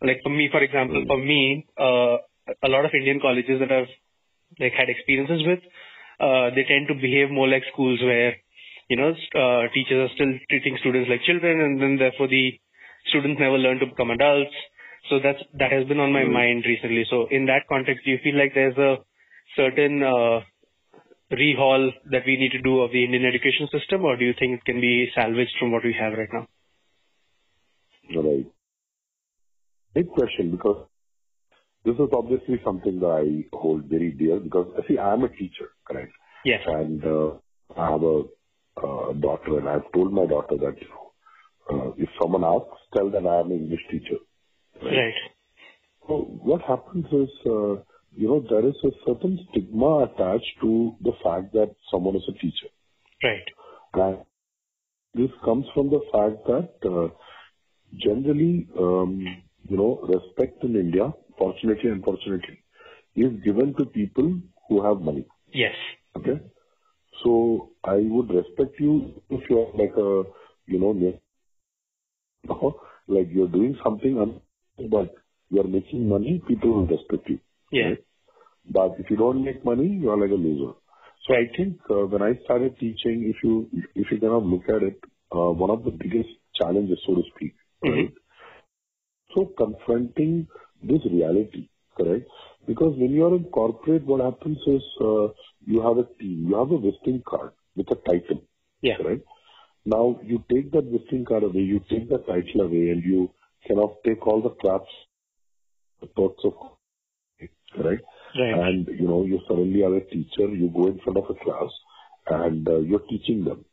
Like 0.00 0.20
for 0.22 0.30
me, 0.30 0.48
for 0.50 0.62
example, 0.62 1.04
for 1.06 1.18
me, 1.18 1.66
uh, 1.78 2.18
a 2.62 2.68
lot 2.68 2.84
of 2.84 2.90
Indian 2.94 3.20
colleges 3.20 3.60
that 3.60 3.70
I've 3.70 3.92
like 4.58 4.72
had 4.72 4.90
experiences 4.90 5.46
with, 5.46 5.60
uh, 6.20 6.50
they 6.54 6.64
tend 6.64 6.88
to 6.88 6.94
behave 6.94 7.30
more 7.30 7.48
like 7.48 7.62
schools 7.72 8.00
where, 8.02 8.34
you 8.88 8.96
know, 8.96 9.10
uh, 9.10 9.68
teachers 9.72 10.10
are 10.10 10.14
still 10.14 10.32
treating 10.50 10.76
students 10.80 11.08
like 11.08 11.22
children, 11.22 11.60
and 11.60 11.80
then 11.80 11.96
therefore 11.98 12.28
the 12.28 12.58
students 13.08 13.40
never 13.40 13.58
learn 13.58 13.78
to 13.78 13.86
become 13.86 14.10
adults. 14.10 14.54
So 15.10 15.18
that's 15.22 15.42
that 15.58 15.72
has 15.72 15.86
been 15.86 15.98
on 15.98 16.12
my 16.12 16.22
mm. 16.22 16.32
mind 16.32 16.64
recently. 16.66 17.04
So 17.10 17.26
in 17.30 17.46
that 17.46 17.66
context, 17.68 18.04
do 18.04 18.10
you 18.10 18.18
feel 18.22 18.38
like 18.38 18.54
there's 18.54 18.78
a 18.78 18.98
certain 19.56 20.02
uh, 20.02 20.40
rehaul 21.32 21.90
that 22.10 22.22
we 22.26 22.36
need 22.36 22.52
to 22.52 22.62
do 22.62 22.80
of 22.80 22.92
the 22.92 23.04
Indian 23.04 23.24
education 23.24 23.68
system, 23.72 24.04
or 24.04 24.16
do 24.16 24.24
you 24.24 24.34
think 24.38 24.58
it 24.58 24.64
can 24.64 24.80
be 24.80 25.10
salvaged 25.14 25.56
from 25.58 25.72
what 25.72 25.84
we 25.84 25.94
have 25.98 26.12
right 26.12 26.28
now? 26.32 26.46
Right. 28.14 28.46
Big 29.94 30.08
question 30.10 30.50
because 30.50 30.86
this 31.84 31.94
is 31.94 32.08
obviously 32.12 32.60
something 32.64 33.00
that 33.00 33.06
I 33.06 33.56
hold 33.56 33.84
very 33.84 34.12
dear 34.12 34.38
because 34.38 34.68
see, 34.88 34.98
I 34.98 35.12
am 35.12 35.24
a 35.24 35.28
teacher, 35.28 35.70
correct? 35.86 36.12
Yes. 36.44 36.60
And 36.66 37.04
uh, 37.04 37.32
I 37.76 37.90
have 37.90 38.02
a 38.02 38.22
uh, 38.76 39.12
daughter, 39.14 39.58
and 39.58 39.68
I've 39.68 39.90
told 39.92 40.12
my 40.12 40.26
daughter 40.26 40.56
that 40.56 40.76
you 40.80 40.88
know, 40.88 41.12
uh, 41.70 41.92
if 41.96 42.08
someone 42.20 42.44
asks, 42.44 42.80
tell 42.94 43.10
them 43.10 43.26
I 43.26 43.40
am 43.40 43.50
an 43.50 43.58
English 43.58 43.80
teacher. 43.90 44.18
Right. 44.82 44.96
right. 44.96 45.14
So 46.08 46.14
what 46.42 46.62
happens 46.62 47.06
is, 47.06 47.30
uh, 47.46 47.82
you 48.16 48.28
know, 48.28 48.44
there 48.48 48.66
is 48.66 48.74
a 48.84 48.90
certain 49.06 49.38
stigma 49.50 50.04
attached 50.04 50.60
to 50.60 50.96
the 51.00 51.12
fact 51.22 51.52
that 51.52 51.74
someone 51.90 52.16
is 52.16 52.24
a 52.28 52.32
teacher. 52.32 52.68
Right. 53.22 53.48
And 53.94 54.18
this 55.14 55.30
comes 55.44 55.66
from 55.74 55.90
the 55.90 56.00
fact 56.12 56.46
that 56.46 56.90
uh, 56.90 57.08
generally, 57.96 58.66
um, 58.78 59.42
you 59.68 59.76
know, 59.76 60.00
respect 60.08 60.62
in 60.64 60.76
India, 60.76 61.12
fortunately, 61.38 61.90
and 61.90 61.98
unfortunately, 61.98 62.58
is 63.16 63.32
given 63.44 63.74
to 63.78 63.84
people 63.86 64.38
who 64.68 64.82
have 64.84 65.00
money. 65.00 65.26
Yes. 65.52 65.74
Okay. 66.16 66.40
So 67.22 67.70
I 67.84 67.96
would 67.96 68.30
respect 68.30 68.80
you 68.80 69.22
if 69.30 69.48
you're 69.48 69.70
like 69.74 69.94
a, 69.96 70.24
you 70.66 70.78
know, 70.78 70.92
like 73.06 73.28
you're 73.32 73.48
doing 73.48 73.76
something, 73.84 74.40
but 74.90 75.14
you're 75.50 75.64
making 75.68 76.08
money, 76.08 76.42
people 76.48 76.72
will 76.72 76.86
respect 76.86 77.28
you. 77.28 77.38
Yeah. 77.70 77.84
Right? 77.84 78.04
But 78.70 78.94
if 78.98 79.10
you 79.10 79.16
don't 79.16 79.44
make 79.44 79.64
money, 79.64 79.98
you're 80.00 80.16
like 80.16 80.30
a 80.30 80.34
loser. 80.34 80.72
So 81.26 81.34
I 81.34 81.56
think 81.56 81.78
uh, 81.90 82.06
when 82.06 82.22
I 82.22 82.38
started 82.44 82.78
teaching, 82.78 83.32
if 83.32 83.36
you 83.44 83.68
if 83.94 84.10
you 84.10 84.18
kind 84.18 84.32
of 84.32 84.44
look 84.44 84.62
at 84.68 84.82
it, 84.82 84.98
uh, 85.34 85.50
one 85.50 85.70
of 85.70 85.84
the 85.84 85.90
biggest 85.90 86.28
challenges, 86.60 86.98
so 87.06 87.14
to 87.14 87.22
speak? 87.34 87.54
Mm-hmm. 87.84 88.14
So 89.34 89.52
confronting 89.56 90.46
this 90.82 91.00
reality, 91.10 91.68
correct? 91.96 92.28
Because 92.66 92.94
when 92.96 93.10
you 93.10 93.26
are 93.26 93.34
in 93.34 93.44
corporate, 93.44 94.04
what 94.04 94.20
happens 94.20 94.58
is 94.66 94.82
uh, 95.00 95.28
you 95.64 95.80
have 95.82 95.98
a 95.98 96.06
team, 96.20 96.46
you 96.48 96.56
have 96.56 96.70
a 96.70 96.78
visiting 96.78 97.22
card 97.26 97.52
with 97.74 97.90
a 97.90 97.96
title, 97.96 98.42
yeah. 98.82 98.96
right? 99.04 99.20
Now 99.84 100.20
you 100.22 100.44
take 100.50 100.70
that 100.72 100.84
visiting 100.84 101.24
card 101.24 101.42
away, 101.44 101.60
you 101.60 101.80
take 101.90 102.08
the 102.08 102.18
title 102.18 102.60
away, 102.62 102.90
and 102.90 103.02
you 103.02 103.30
kind 103.66 103.80
of 103.80 103.96
take 104.04 104.26
all 104.26 104.42
the 104.42 104.54
traps, 104.60 104.90
the 106.00 106.08
thoughts 106.08 106.42
of, 106.44 106.54
correct? 107.74 108.02
Right. 108.38 108.54
And, 108.54 108.86
you 108.86 109.06
know, 109.06 109.24
you 109.24 109.40
suddenly 109.48 109.82
are 109.82 109.96
a 109.96 110.00
teacher, 110.00 110.48
you 110.48 110.70
go 110.74 110.86
in 110.86 111.00
front 111.00 111.18
of 111.18 111.24
a 111.30 111.34
class 111.34 111.70
and 112.28 112.68
uh, 112.68 112.78
you're 112.78 113.00
teaching 113.10 113.44
them. 113.44 113.64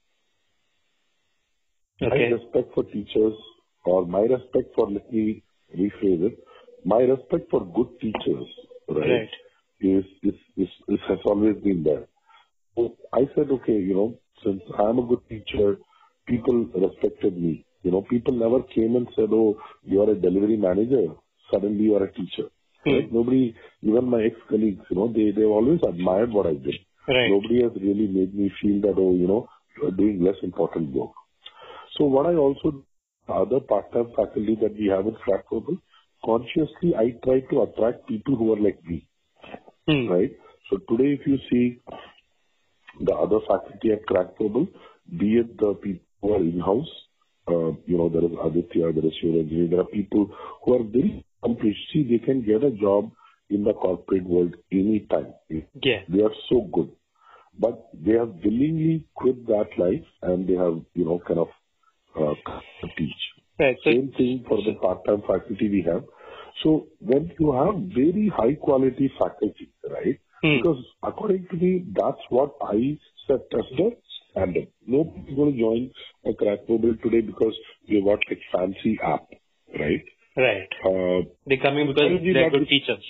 Okay. 2.02 2.30
My 2.30 2.38
respect 2.38 2.74
for 2.74 2.84
teachers, 2.84 3.34
or 3.86 4.06
my 4.06 4.22
respect 4.22 4.74
for, 4.76 4.90
let 4.90 5.12
me 5.12 5.44
rephrase 5.78 6.24
it, 6.24 6.44
my 6.86 6.98
respect 6.98 7.50
for 7.52 7.66
good 7.66 8.00
teachers, 8.00 8.46
right, 8.88 9.10
Right. 9.10 9.30
is, 9.82 10.06
is, 10.24 10.34
is, 10.58 10.68
is 10.88 11.00
has 11.08 11.20
always 11.26 11.56
been 11.64 11.84
there. 11.84 12.08
So 12.76 12.96
I 13.14 13.22
said, 13.36 13.50
okay, 13.52 13.74
you 13.74 13.94
know, 13.94 14.20
since 14.44 14.62
I'm 14.78 15.00
a 15.00 15.06
good 15.06 15.28
teacher, 15.28 15.78
people 16.28 16.66
respected 16.76 17.38
me. 17.38 17.66
You 17.84 17.92
know, 17.92 18.02
people 18.10 18.34
never 18.34 18.64
came 18.64 18.96
and 18.96 19.08
said, 19.16 19.30
oh, 19.32 19.58
you 19.84 20.02
are 20.02 20.12
a 20.12 20.16
delivery 20.16 20.58
manager, 20.58 21.14
suddenly 21.52 21.84
you 21.86 21.96
are 21.96 22.04
a 22.04 22.12
teacher. 22.14 22.50
Hmm. 22.86 22.92
Right? 22.92 23.14
Nobody, 23.14 23.56
even 23.82 24.06
my 24.06 24.24
ex-colleagues, 24.24 24.86
you 24.90 24.96
know, 24.96 25.12
they, 25.12 25.32
they've 25.32 25.46
always 25.46 25.80
admired 25.88 26.32
what 26.32 26.48
I 26.48 26.54
did. 26.54 26.76
Right. 27.08 27.30
Nobody 27.30 27.64
has 27.64 27.72
really 27.82 28.08
made 28.08 28.34
me 28.36 28.52
feel 28.62 28.82
that, 28.82 28.96
oh, 28.98 29.14
you 29.14 29.28
know, 29.28 29.48
you 29.78 29.88
are 29.88 29.92
doing 29.92 30.24
less 30.24 30.36
important 30.44 30.94
work. 30.94 31.12
So 31.98 32.06
what 32.06 32.28
I 32.28 32.36
also, 32.36 32.84
other 33.34 33.60
part-time 33.60 34.12
faculty 34.16 34.58
that 34.62 34.76
we 34.78 34.88
have 34.88 35.08
in 35.08 35.16
Crack 35.16 35.46
Verbal, 35.52 35.78
consciously 36.24 36.96
I 36.98 37.12
try 37.24 37.40
to 37.52 37.62
attract 37.64 38.08
people 38.08 38.36
who 38.36 38.54
are 38.54 38.60
like 38.60 38.84
me, 38.86 39.08
Hmm. 39.88 40.08
right? 40.08 40.32
So 40.70 40.78
today 40.90 41.14
if 41.20 41.26
you 41.26 41.38
see 41.50 41.82
the 43.02 43.14
other 43.16 43.40
faculty 43.48 43.92
at 43.92 44.06
Crackverbal, 44.06 44.68
be 45.18 45.38
it 45.38 45.58
the 45.58 45.74
people 45.76 46.06
who 46.22 46.34
are 46.34 46.42
in-house, 46.42 46.90
uh, 47.48 47.72
you 47.88 47.98
know, 47.98 48.10
there 48.10 48.24
is 48.24 48.32
Aditya, 48.44 48.92
there 48.94 49.06
is 49.06 49.14
Shivaji, 49.24 49.70
there 49.70 49.80
are 49.80 49.86
people 49.86 50.30
who 50.64 50.74
are 50.76 50.84
very 50.84 51.26
accomplished. 51.42 51.80
See, 51.94 52.04
they 52.04 52.24
can 52.24 52.42
get 52.46 52.64
a 52.64 52.72
job 52.72 53.12
in 53.50 53.64
the 53.64 53.74
corporate 53.74 54.26
world 54.26 54.56
anytime. 54.72 55.34
Yeah. 55.50 56.02
They 56.08 56.22
are 56.22 56.36
so 56.50 56.70
good. 56.72 56.92
But 57.58 57.90
they 57.94 58.14
have 58.14 58.36
willingly 58.44 59.06
quit 59.16 59.48
that 59.48 59.70
life 59.78 60.06
and 60.22 60.48
they 60.48 60.54
have, 60.54 60.80
you 60.94 61.06
know, 61.06 61.20
kind 61.28 61.40
of 61.40 61.48
teach. 62.98 63.22
Right. 63.60 63.76
Same 63.84 64.12
thing 64.18 64.46
for 64.48 64.58
the 64.58 64.74
part-time 64.82 65.22
faculty 65.22 65.70
we 65.70 65.86
have. 65.92 66.04
So 66.64 66.88
when 67.00 67.32
you 67.40 67.52
have 67.54 67.76
very 67.94 68.32
high 68.34 68.56
quality 68.56 69.12
faculty, 69.20 69.72
right? 69.90 70.20
Hmm. 70.42 70.58
Because 70.58 70.84
according 71.04 71.48
to 71.52 71.58
me, 71.58 71.86
that's 71.92 72.22
what 72.30 72.56
I 72.62 72.98
set 73.28 73.42
as 73.54 73.66
the 73.78 73.92
standard. 74.32 74.68
Nobody's 74.86 75.36
going 75.36 75.54
to 75.54 75.60
join 75.60 75.92
a 76.26 76.34
Crack 76.34 76.60
Verbal 76.68 76.96
today 77.04 77.22
because 77.22 77.56
we 77.88 78.02
got 78.02 78.20
like 78.30 78.40
fancy 78.52 78.98
app, 79.04 79.28
right? 79.78 80.04
right. 80.38 80.70
Uh, 80.86 81.28
They're 81.46 81.62
coming 81.62 81.88
because 81.88 82.20
they're 82.24 82.50
good 82.50 82.68
teachers. 82.68 83.04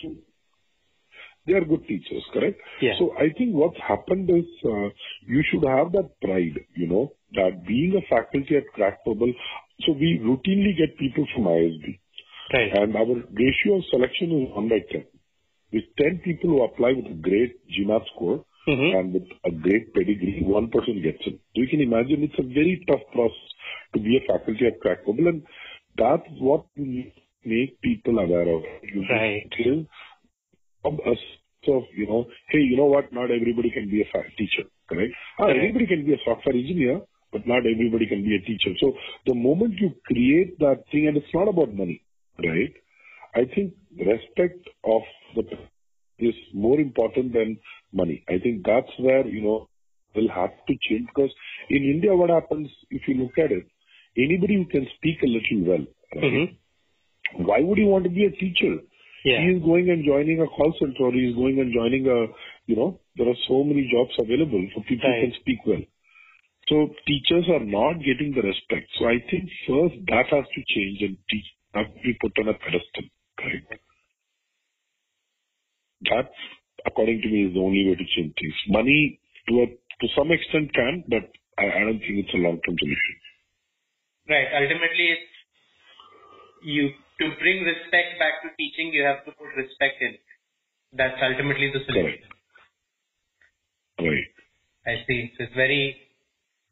They 1.45 1.53
are 1.53 1.65
good 1.65 1.87
teachers, 1.87 2.23
correct? 2.33 2.59
Yeah. 2.81 2.93
So 2.99 3.13
I 3.17 3.29
think 3.37 3.53
what's 3.55 3.79
happened 3.87 4.29
is 4.29 4.45
uh, 4.65 4.89
you 5.27 5.43
should 5.49 5.63
have 5.67 5.91
that 5.93 6.09
pride, 6.21 6.59
you 6.75 6.87
know, 6.87 7.13
that 7.33 7.65
being 7.67 7.95
a 7.95 8.01
faculty 8.13 8.57
at 8.57 8.67
Crack 8.73 8.99
Verbal, 9.07 9.33
so 9.85 9.93
we 9.93 10.19
routinely 10.21 10.77
get 10.77 10.97
people 10.97 11.25
from 11.33 11.45
ISB. 11.45 11.99
Right. 12.53 12.71
And 12.77 12.95
our 12.95 13.05
ratio 13.31 13.77
of 13.77 13.85
selection 13.89 14.31
is 14.43 14.55
1 14.55 14.69
by 14.69 14.79
10. 14.91 15.05
With 15.71 15.83
10 15.97 16.21
people 16.25 16.49
who 16.49 16.63
apply 16.63 16.93
with 16.93 17.05
a 17.05 17.13
great 17.29 17.55
GMAT 17.69 18.05
score 18.15 18.45
Mhm. 18.67 18.99
and 18.99 19.13
with 19.13 19.27
a 19.45 19.51
great 19.51 19.93
pedigree, 19.93 20.41
one 20.43 20.69
person 20.69 21.01
gets 21.01 21.25
in. 21.25 21.33
So 21.55 21.61
you 21.61 21.67
can 21.67 21.81
imagine 21.81 22.23
it's 22.23 22.39
a 22.39 22.43
very 22.43 22.83
tough 22.87 23.05
process 23.11 23.53
to 23.93 23.99
be 23.99 24.17
a 24.17 24.21
faculty 24.21 24.67
at 24.67 24.79
Crack 24.79 25.05
Verbal, 25.05 25.27
and 25.27 25.43
that's 25.95 26.29
what 26.39 26.65
we 26.77 26.83
need 26.85 27.11
make 27.45 27.79
people 27.81 28.19
aware 28.19 28.49
of. 28.49 28.63
You 28.83 29.05
Right. 29.09 29.49
Us 30.85 31.17
of, 31.67 31.83
you 31.95 32.07
know, 32.07 32.25
hey, 32.49 32.59
you 32.59 32.77
know 32.77 32.85
what? 32.85 33.11
Not 33.13 33.31
everybody 33.31 33.69
can 33.69 33.89
be 33.89 34.01
a 34.01 34.05
teacher, 34.37 34.63
correct? 34.87 35.13
Ah, 35.37 35.43
Correct. 35.45 35.57
everybody 35.57 35.87
can 35.87 36.05
be 36.05 36.13
a 36.13 36.17
software 36.25 36.55
engineer, 36.55 37.01
but 37.31 37.45
not 37.45 37.59
everybody 37.59 38.07
can 38.07 38.23
be 38.23 38.35
a 38.35 38.41
teacher. 38.41 38.71
So 38.79 38.93
the 39.27 39.35
moment 39.35 39.75
you 39.79 39.93
create 40.05 40.57
that 40.59 40.83
thing, 40.91 41.07
and 41.07 41.17
it's 41.17 41.33
not 41.33 41.47
about 41.47 41.73
money, 41.73 42.01
right? 42.43 42.73
I 43.35 43.45
think 43.53 43.73
respect 43.97 44.67
of 44.83 45.01
the 45.35 45.43
is 46.17 46.35
more 46.53 46.79
important 46.79 47.33
than 47.33 47.57
money. 47.93 48.23
I 48.27 48.39
think 48.39 48.65
that's 48.65 48.91
where, 48.99 49.25
you 49.25 49.41
know, 49.41 49.69
will 50.15 50.29
have 50.29 50.51
to 50.67 50.73
change 50.89 51.07
because 51.13 51.31
in 51.69 51.83
India, 51.83 52.15
what 52.15 52.29
happens 52.29 52.67
if 52.89 53.07
you 53.07 53.15
look 53.15 53.37
at 53.37 53.51
it, 53.51 53.65
anybody 54.17 54.55
who 54.55 54.65
can 54.65 54.87
speak 54.97 55.17
a 55.23 55.27
little 55.27 55.69
well, 55.69 55.85
right? 56.15 56.33
Mhm. 56.33 56.55
Why 57.45 57.59
would 57.61 57.77
you 57.77 57.85
want 57.85 58.03
to 58.05 58.09
be 58.09 58.25
a 58.25 58.31
teacher? 58.31 58.81
Yeah. 59.25 59.41
He 59.41 59.57
is 59.57 59.63
going 59.63 59.89
and 59.89 60.05
joining 60.05 60.41
a 60.41 60.47
call 60.47 60.73
center, 60.79 61.03
or 61.03 61.11
he 61.11 61.27
is 61.29 61.35
going 61.35 61.59
and 61.59 61.73
joining 61.73 62.07
a, 62.07 62.27
you 62.67 62.75
know, 62.75 62.99
there 63.15 63.27
are 63.27 63.39
so 63.47 63.63
many 63.63 63.89
jobs 63.91 64.15
available 64.17 64.63
for 64.73 64.83
people 64.83 65.09
Right. 65.09 65.25
who 65.25 65.31
can 65.31 65.39
speak 65.41 65.59
well. 65.65 65.83
So 66.67 66.93
teachers 67.07 67.49
are 67.49 67.65
not 67.65 67.99
getting 67.99 68.31
the 68.33 68.41
respect. 68.41 68.87
So 68.97 69.05
I 69.05 69.19
think 69.29 69.49
first 69.67 69.95
that 70.07 70.27
has 70.31 70.45
to 70.45 70.61
change 70.69 71.01
and 71.01 71.17
teach 71.29 71.45
have 71.73 71.87
to 71.93 72.01
be 72.01 72.13
put 72.21 72.31
on 72.39 72.49
a 72.49 72.53
pedestal. 72.53 73.05
Correct. 73.37 73.73
That, 76.09 76.31
according 76.85 77.21
to 77.21 77.27
me, 77.27 77.47
is 77.47 77.53
the 77.53 77.59
only 77.59 77.89
way 77.89 77.95
to 77.95 78.05
change 78.15 78.33
things. 78.39 78.55
Money, 78.69 79.19
to 79.49 79.63
a, 79.63 79.65
to 79.67 80.07
some 80.15 80.31
extent, 80.31 80.73
can, 80.73 81.03
but 81.07 81.27
I, 81.57 81.65
I 81.67 81.79
don't 81.83 81.99
think 81.99 82.23
it's 82.23 82.33
a 82.33 82.37
long-term 82.37 82.75
solution. 82.79 83.15
Right. 84.29 84.47
Ultimately, 84.53 85.05
it's 85.11 85.31
you 86.63 86.89
to 87.19 87.25
bring 87.39 87.63
respect 87.63 88.19
back 88.19 88.41
to 88.43 88.49
teaching, 88.57 88.93
you 88.93 89.03
have 89.03 89.25
to 89.25 89.31
put 89.31 89.47
respect 89.57 90.01
in. 90.01 90.17
That's 90.93 91.19
ultimately 91.21 91.71
the 91.73 91.81
solution. 91.85 92.29
Right. 93.99 94.29
I 94.87 95.05
see. 95.07 95.31
So 95.37 95.45
it's 95.45 95.55
very 95.55 95.97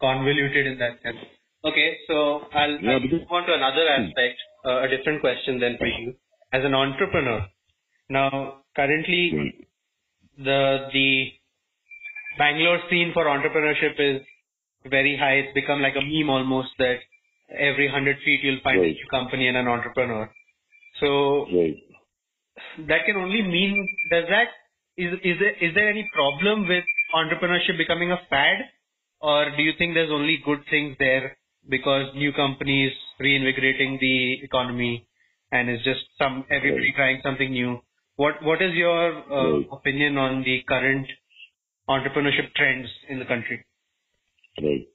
convoluted 0.01 0.67
in 0.67 0.79
that 0.79 1.01
sense. 1.03 1.17
Okay, 1.65 1.97
so 2.07 2.41
I'll, 2.53 2.79
Yeah, 2.81 2.91
I'll 2.93 2.99
move 3.01 3.27
on 3.31 3.47
to 3.47 3.53
another 3.53 3.85
Hmm. 3.87 4.03
aspect, 4.05 4.39
uh, 4.65 4.81
a 4.83 4.87
different 4.89 5.21
question 5.21 5.59
then 5.59 5.77
for 5.77 5.87
you. 5.87 6.15
As 6.53 6.63
an 6.65 6.73
entrepreneur, 6.75 7.47
now 8.09 8.63
currently 8.75 9.33
Right. 9.33 9.67
the 10.37 10.89
the 10.93 11.33
Bangalore 12.37 12.81
scene 12.89 13.11
for 13.13 13.25
entrepreneurship 13.25 13.99
is 13.99 14.21
very 14.85 15.17
high. 15.17 15.35
It's 15.43 15.53
become 15.53 15.81
like 15.81 15.95
a 15.95 16.01
meme 16.01 16.29
almost 16.29 16.69
that 16.79 16.99
every 17.49 17.87
hundred 17.89 18.17
feet 18.25 18.41
you'll 18.43 18.61
find 18.63 18.83
a 18.83 18.87
new 18.87 19.07
company 19.11 19.47
and 19.47 19.57
an 19.57 19.67
entrepreneur. 19.67 20.29
So 20.99 21.45
Right. 21.51 21.77
that 22.87 23.05
can 23.05 23.17
only 23.17 23.41
mean 23.41 23.87
does 24.09 24.25
that 24.29 24.47
is 24.97 25.13
is 25.23 25.39
there 25.39 25.55
is 25.67 25.73
there 25.75 25.89
any 25.89 26.09
problem 26.13 26.67
with 26.67 26.83
entrepreneurship 27.15 27.77
becoming 27.77 28.11
a 28.11 28.19
fad, 28.29 28.57
or 29.21 29.51
do 29.55 29.63
you 29.63 29.73
think 29.77 29.93
there's 29.93 30.11
only 30.11 30.37
good 30.45 30.63
things 30.69 30.95
there 30.99 31.37
because 31.69 32.13
new 32.15 32.33
companies 32.33 32.93
reinvigorating 33.19 33.97
the 33.99 34.43
economy 34.43 35.07
and 35.51 35.69
it's 35.69 35.83
just 35.83 36.01
some 36.17 36.45
everybody 36.49 36.87
Right. 36.87 36.95
trying 36.95 37.21
something 37.23 37.51
new? 37.51 37.79
What 38.15 38.41
what 38.43 38.61
is 38.61 38.73
your 38.73 39.01
uh, 39.31 39.53
Right. 39.53 39.67
opinion 39.71 40.17
on 40.17 40.43
the 40.43 40.61
current 40.67 41.07
entrepreneurship 41.89 42.53
trends 42.55 42.89
in 43.09 43.19
the 43.19 43.25
country? 43.25 43.63
Right. 44.61 44.87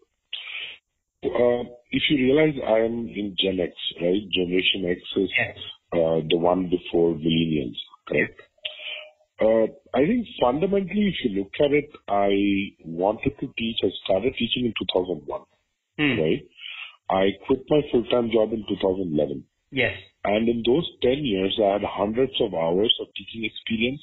Uh, 1.24 1.62
If 1.90 2.02
you 2.10 2.16
realize 2.16 2.54
I 2.66 2.78
am 2.80 3.06
in 3.08 3.36
Gen 3.38 3.60
X, 3.60 3.72
right? 4.00 4.22
Generation 4.30 4.86
X 4.90 5.00
is 5.16 5.30
Yes. 5.38 5.58
Uh, 5.92 6.20
the 6.28 6.36
one 6.36 6.68
before 6.70 7.14
millennials, 7.14 7.76
correct? 8.08 8.40
Uh, 9.40 9.66
I 9.94 10.06
think 10.06 10.26
fundamentally, 10.40 11.12
if 11.12 11.16
you 11.24 11.40
look 11.42 11.52
at 11.60 11.72
it, 11.72 11.90
I 12.08 12.30
wanted 12.84 13.32
to 13.40 13.46
teach. 13.58 13.76
I 13.82 13.90
started 14.04 14.34
teaching 14.38 14.66
in 14.66 14.74
2001, 14.78 15.42
Hmm. 15.98 16.20
right? 16.20 16.42
I 17.10 17.30
quit 17.46 17.60
my 17.68 17.80
full-time 17.90 18.30
job 18.30 18.52
in 18.52 18.64
2011. 18.68 19.44
Yes. 19.72 19.96
And 20.24 20.48
in 20.48 20.62
those 20.64 20.88
10 21.02 21.24
years, 21.24 21.58
I 21.60 21.72
had 21.72 21.82
hundreds 21.84 22.32
of 22.40 22.54
hours 22.54 22.94
of 23.00 23.08
teaching 23.16 23.44
experience. 23.44 24.00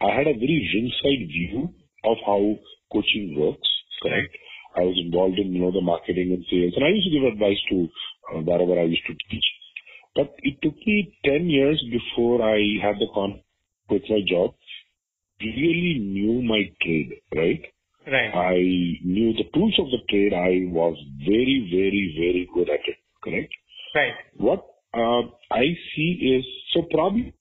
I 0.00 0.10
had 0.16 0.26
a 0.26 0.32
very 0.32 0.58
ringside 0.74 1.28
view 1.28 1.74
of 2.04 2.16
how 2.24 2.56
coaching 2.92 3.36
works, 3.38 3.68
correct? 4.02 4.34
I 4.76 4.80
was 4.80 4.96
involved 4.96 5.38
in, 5.38 5.52
you 5.52 5.60
know, 5.60 5.72
the 5.72 5.82
marketing 5.82 6.32
and 6.32 6.44
sales, 6.50 6.72
and 6.76 6.84
I 6.84 6.88
used 6.88 7.06
to 7.10 7.14
give 7.20 7.32
advice 7.32 7.60
to 7.70 7.88
uh, 8.32 8.40
wherever 8.40 8.80
I 8.80 8.84
used 8.84 9.04
to 9.06 9.14
teach. 9.28 9.44
But 10.20 10.34
it 10.42 10.60
took 10.60 10.76
me 10.86 11.16
10 11.24 11.48
years 11.48 11.82
before 11.90 12.42
I 12.42 12.58
had 12.82 12.96
the 12.96 13.06
con 13.14 13.40
quit 13.88 14.02
my 14.10 14.20
job, 14.28 14.52
really 15.40 15.98
knew 15.98 16.42
my 16.42 16.70
trade, 16.82 17.12
right? 17.34 17.62
Right. 18.06 18.34
I 18.34 18.56
knew 19.02 19.32
the 19.32 19.48
tools 19.54 19.76
of 19.78 19.86
the 19.86 20.02
trade. 20.10 20.34
I 20.34 20.68
was 20.70 20.96
very, 21.24 21.56
very, 21.72 22.04
very 22.20 22.48
good 22.52 22.68
at 22.68 22.84
it, 22.86 22.98
correct? 23.24 23.50
Right. 23.94 24.12
What 24.36 24.66
uh, 24.92 25.22
I 25.50 25.64
see 25.94 26.36
is, 26.36 26.44
so 26.74 26.82
probably 26.92 27.32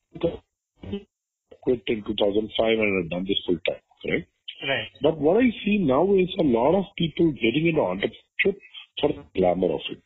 quit 1.61 1.83
in 1.87 2.03
2005 2.07 2.79
and 2.79 3.03
have 3.03 3.11
done 3.11 3.25
this 3.27 3.43
full 3.45 3.59
time, 3.67 3.83
correct? 4.05 4.29
Right. 4.63 4.87
But 5.01 5.17
what 5.17 5.35
I 5.43 5.49
see 5.65 5.79
now 5.79 6.15
is 6.15 6.29
a 6.39 6.43
lot 6.43 6.79
of 6.79 6.85
people 6.97 7.33
getting 7.33 7.67
into 7.67 7.81
entrepreneurship 7.81 8.55
for 9.01 9.09
the 9.09 9.25
glamour 9.35 9.73
of 9.73 9.81
it, 9.91 10.03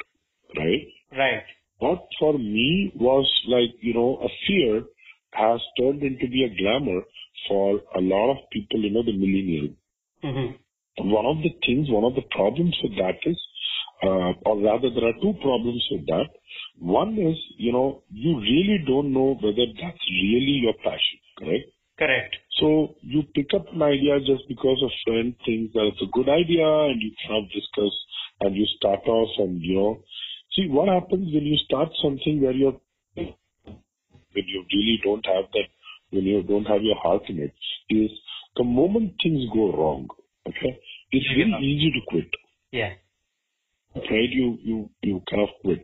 right? 0.58 0.88
Right. 1.16 1.44
What 1.80 2.08
for 2.20 2.38
me 2.38 2.92
was 2.96 3.30
like, 3.48 3.76
you 3.82 3.94
know, 3.94 4.20
a 4.24 4.30
fear 4.48 4.84
has 5.32 5.60
turned 5.80 6.04
into 6.04 6.28
be 6.28 6.44
a 6.44 6.56
glamour 6.62 7.02
for 7.48 7.82
a 7.96 8.02
lot 8.02 8.32
of 8.32 8.50
people, 8.52 8.80
you 8.82 8.92
know, 8.92 9.04
the 9.04 9.12
millennials. 9.12 9.76
Mm-hmm. 10.24 11.10
One 11.10 11.26
of 11.26 11.38
the 11.44 11.50
things, 11.66 11.90
one 11.90 12.04
of 12.04 12.16
the 12.16 12.28
problems 12.32 12.78
with 12.84 12.96
that 12.98 13.18
is, 13.26 13.38
uh, 14.04 14.34
or 14.46 14.62
rather 14.62 14.90
there 14.90 15.10
are 15.10 15.22
two 15.22 15.34
problems 15.42 15.84
with 15.92 16.06
that. 16.08 16.30
One 16.80 17.18
is, 17.18 17.38
you 17.58 17.72
know, 17.72 18.04
you 18.12 18.40
really 18.40 18.84
don't 18.86 19.14
know 19.14 19.36
whether 19.42 19.66
that's 19.74 20.06
really 20.22 20.62
your 20.62 20.74
passion, 20.84 21.20
correct? 21.38 21.66
Correct. 21.98 22.36
So 22.60 22.96
you 23.02 23.24
pick 23.36 23.54
up 23.56 23.66
an 23.74 23.82
idea 23.82 24.20
just 24.20 24.48
because 24.48 24.82
a 24.82 24.92
friend 25.06 25.36
thinks 25.46 25.74
that 25.74 25.90
it's 25.94 26.02
a 26.02 26.12
good 26.12 26.30
idea 26.30 26.66
and 26.66 27.02
you 27.02 27.12
kind 27.28 27.44
of 27.44 27.52
discuss 27.52 27.94
and 28.42 28.56
you 28.56 28.66
start 28.78 29.06
off 29.08 29.30
and, 29.40 29.62
you 29.62 29.76
know, 29.76 30.04
see 30.56 30.68
what 30.70 30.88
happens 30.90 31.34
when 31.34 31.44
you 31.46 31.58
start 31.66 31.90
something 32.02 32.42
where 32.42 32.52
you're, 32.52 32.80
when 33.16 33.26
you 34.34 34.64
really 34.72 35.00
don't 35.04 35.26
have 35.26 35.46
that, 35.54 35.68
when 36.12 36.24
you 36.24 36.44
don't 36.44 36.66
have 36.66 36.84
your 36.84 36.98
heart 37.02 37.24
in 37.30 37.40
it, 37.40 37.54
is 37.90 38.12
the 38.56 38.64
moment 38.64 39.14
things 39.22 39.44
go 39.54 39.72
wrong, 39.76 40.08
okay, 40.48 40.80
it's 41.12 41.28
very 41.36 41.54
easy 41.64 41.92
to 41.92 42.00
quit 42.08 42.30
Yeah. 42.72 42.94
right? 43.96 44.30
You 44.30 44.58
you 44.64 44.90
you 45.02 45.22
kind 45.30 45.44
of 45.44 45.50
quit. 45.62 45.82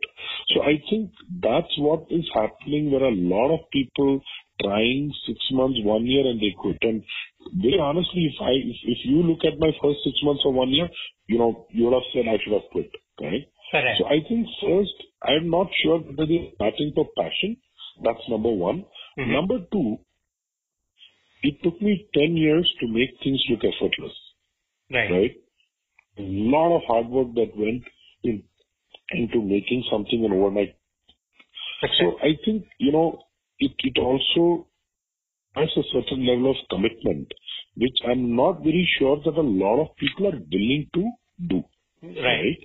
So 0.54 0.62
I 0.62 0.82
think 0.88 1.10
that's 1.42 1.72
what 1.78 2.06
is 2.10 2.28
happening 2.34 2.90
where 2.90 3.04
a 3.04 3.14
lot 3.14 3.54
of 3.54 3.70
people 3.70 4.20
trying 4.62 5.12
six 5.26 5.38
months, 5.52 5.78
one 5.82 6.06
year, 6.06 6.26
and 6.26 6.40
they 6.40 6.54
quit. 6.58 6.78
And 6.82 7.02
very 7.54 7.78
honestly, 7.80 8.30
if 8.32 8.40
I 8.40 8.50
if, 8.50 8.76
if 8.84 8.98
you 9.04 9.22
look 9.22 9.44
at 9.44 9.58
my 9.58 9.70
first 9.82 10.00
six 10.04 10.16
months 10.22 10.42
or 10.44 10.52
one 10.52 10.70
year, 10.70 10.88
you 11.26 11.38
know, 11.38 11.66
you 11.70 11.84
would 11.84 11.94
have 11.94 12.08
said 12.12 12.28
I 12.28 12.38
should 12.42 12.52
have 12.52 12.70
quit, 12.72 12.90
right? 13.20 13.48
Correct. 13.70 13.98
So 13.98 14.06
I 14.06 14.20
think 14.28 14.46
first, 14.62 14.94
I'm 15.22 15.50
not 15.50 15.68
sure 15.82 15.98
whether 15.98 16.26
they're 16.26 16.50
starting 16.54 16.92
for 16.94 17.06
passion. 17.16 17.56
That's 18.02 18.28
number 18.28 18.50
one. 18.50 18.84
Mhm. 19.18 19.32
Number 19.32 19.58
two, 19.72 19.98
it 21.42 21.62
took 21.62 21.80
me 21.80 22.06
10 22.14 22.36
years 22.36 22.72
to 22.80 22.88
make 22.88 23.18
things 23.22 23.42
look 23.50 23.64
effortless 23.64 24.16
Right. 24.90 25.10
right? 25.10 25.36
A 26.18 26.22
lot 26.22 26.76
of 26.76 26.82
hard 26.84 27.08
work 27.08 27.34
that 27.34 27.56
went 27.56 27.84
in 28.24 28.42
into 29.12 29.42
making 29.42 29.84
something 29.90 30.24
an 30.24 30.32
overnight. 30.32 30.74
So 31.98 32.18
I 32.22 32.36
think, 32.44 32.66
you 32.78 32.92
know, 32.92 33.22
it, 33.58 33.72
it 33.78 33.98
also 33.98 34.66
has 35.54 35.68
a 35.76 35.82
certain 35.92 36.26
level 36.26 36.50
of 36.50 36.56
commitment, 36.68 37.32
which 37.76 37.98
I'm 38.06 38.36
not 38.36 38.62
very 38.62 38.88
sure 38.98 39.16
that 39.24 39.36
a 39.36 39.40
lot 39.40 39.80
of 39.80 39.96
people 39.96 40.26
are 40.28 40.38
willing 40.52 40.88
to 40.94 41.10
do, 41.48 41.64
Right. 42.02 42.58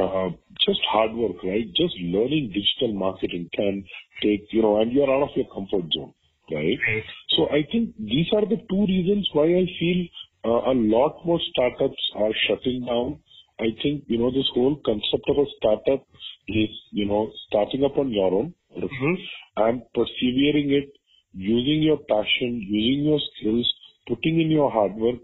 Uh, 0.00 0.30
just 0.64 0.80
hard 0.90 1.12
work, 1.14 1.42
right? 1.42 1.66
Just 1.74 1.94
learning 2.00 2.52
digital 2.54 2.94
marketing 2.94 3.48
can 3.54 3.84
take, 4.22 4.46
you 4.52 4.62
know, 4.62 4.80
and 4.80 4.92
you're 4.92 5.10
out 5.10 5.22
of 5.22 5.30
your 5.36 5.46
comfort 5.52 5.92
zone, 5.92 6.12
right? 6.52 6.78
Right. 6.86 7.04
So 7.36 7.48
I 7.50 7.66
think 7.70 7.94
these 7.98 8.26
are 8.32 8.46
the 8.46 8.60
two 8.70 8.86
reasons 8.86 9.28
why 9.32 9.44
I 9.46 9.66
feel 9.78 10.06
uh, 10.44 10.70
a 10.72 10.74
lot 10.74 11.24
more 11.26 11.40
startups 11.50 12.02
are 12.16 12.30
shutting 12.46 12.84
down. 12.86 13.20
I 13.60 13.74
think, 13.82 14.04
you 14.06 14.18
know, 14.18 14.30
this 14.30 14.48
whole 14.54 14.76
concept 14.86 15.28
of 15.28 15.38
a 15.38 15.46
startup 15.56 16.06
is, 16.46 16.70
you 16.92 17.06
know, 17.06 17.30
starting 17.48 17.84
up 17.84 17.98
on 17.98 18.12
your 18.12 18.32
own 18.32 18.54
Mhm. 18.76 19.16
and 19.56 19.82
persevering 19.94 20.70
it, 20.70 20.92
using 21.34 21.82
your 21.82 21.98
passion, 21.98 22.60
using 22.62 23.04
your 23.04 23.20
skills, 23.20 23.74
putting 24.06 24.40
in 24.40 24.50
your 24.50 24.70
hard 24.70 24.94
work. 24.94 25.18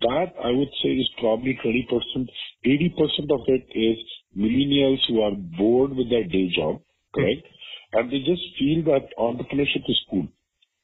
That 0.00 0.32
I 0.42 0.50
would 0.50 0.72
say 0.82 0.90
is 0.90 1.08
probably 1.18 1.58
20%. 1.62 2.28
80% 2.64 3.30
of 3.30 3.40
it 3.48 3.66
is 3.74 3.98
millennials 4.36 4.98
who 5.08 5.20
are 5.20 5.32
bored 5.58 5.94
with 5.94 6.08
their 6.08 6.24
day 6.24 6.48
job, 6.54 6.80
correct? 7.14 7.44
Mm-hmm. 7.44 7.98
And 7.98 8.10
they 8.10 8.18
just 8.18 8.42
feel 8.58 8.84
that 8.84 9.08
entrepreneurship 9.18 9.84
is 9.88 10.00
cool. 10.10 10.28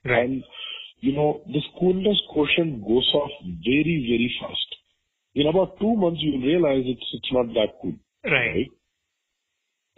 Right. 0.04 0.24
And, 0.24 0.44
you 1.00 1.14
know, 1.14 1.40
this 1.46 1.62
coolness 1.78 2.20
quotient 2.32 2.82
goes 2.86 3.08
off 3.14 3.30
very, 3.42 4.04
very 4.08 4.34
fast. 4.40 4.76
In 5.34 5.46
about 5.46 5.78
two 5.78 5.94
months, 5.96 6.20
you 6.22 6.40
realize 6.40 6.84
it's, 6.86 7.06
it's 7.12 7.32
not 7.32 7.46
that 7.54 7.78
cool, 7.80 7.94
Right. 8.24 8.32
right? 8.32 8.70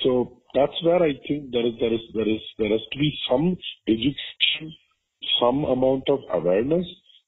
So 0.01 0.43
that's 0.55 0.73
where 0.85 1.03
I 1.03 1.13
think 1.27 1.51
there 1.51 1.67
is, 1.67 1.75
there 1.81 1.93
is, 1.93 2.01
there 2.15 2.29
is, 2.29 2.41
there 2.59 2.71
has 2.71 2.81
to 2.93 2.99
be 2.99 3.13
some 3.29 3.57
education, 3.87 4.75
some 5.41 5.65
amount 5.65 6.05
of 6.09 6.21
awareness 6.33 6.87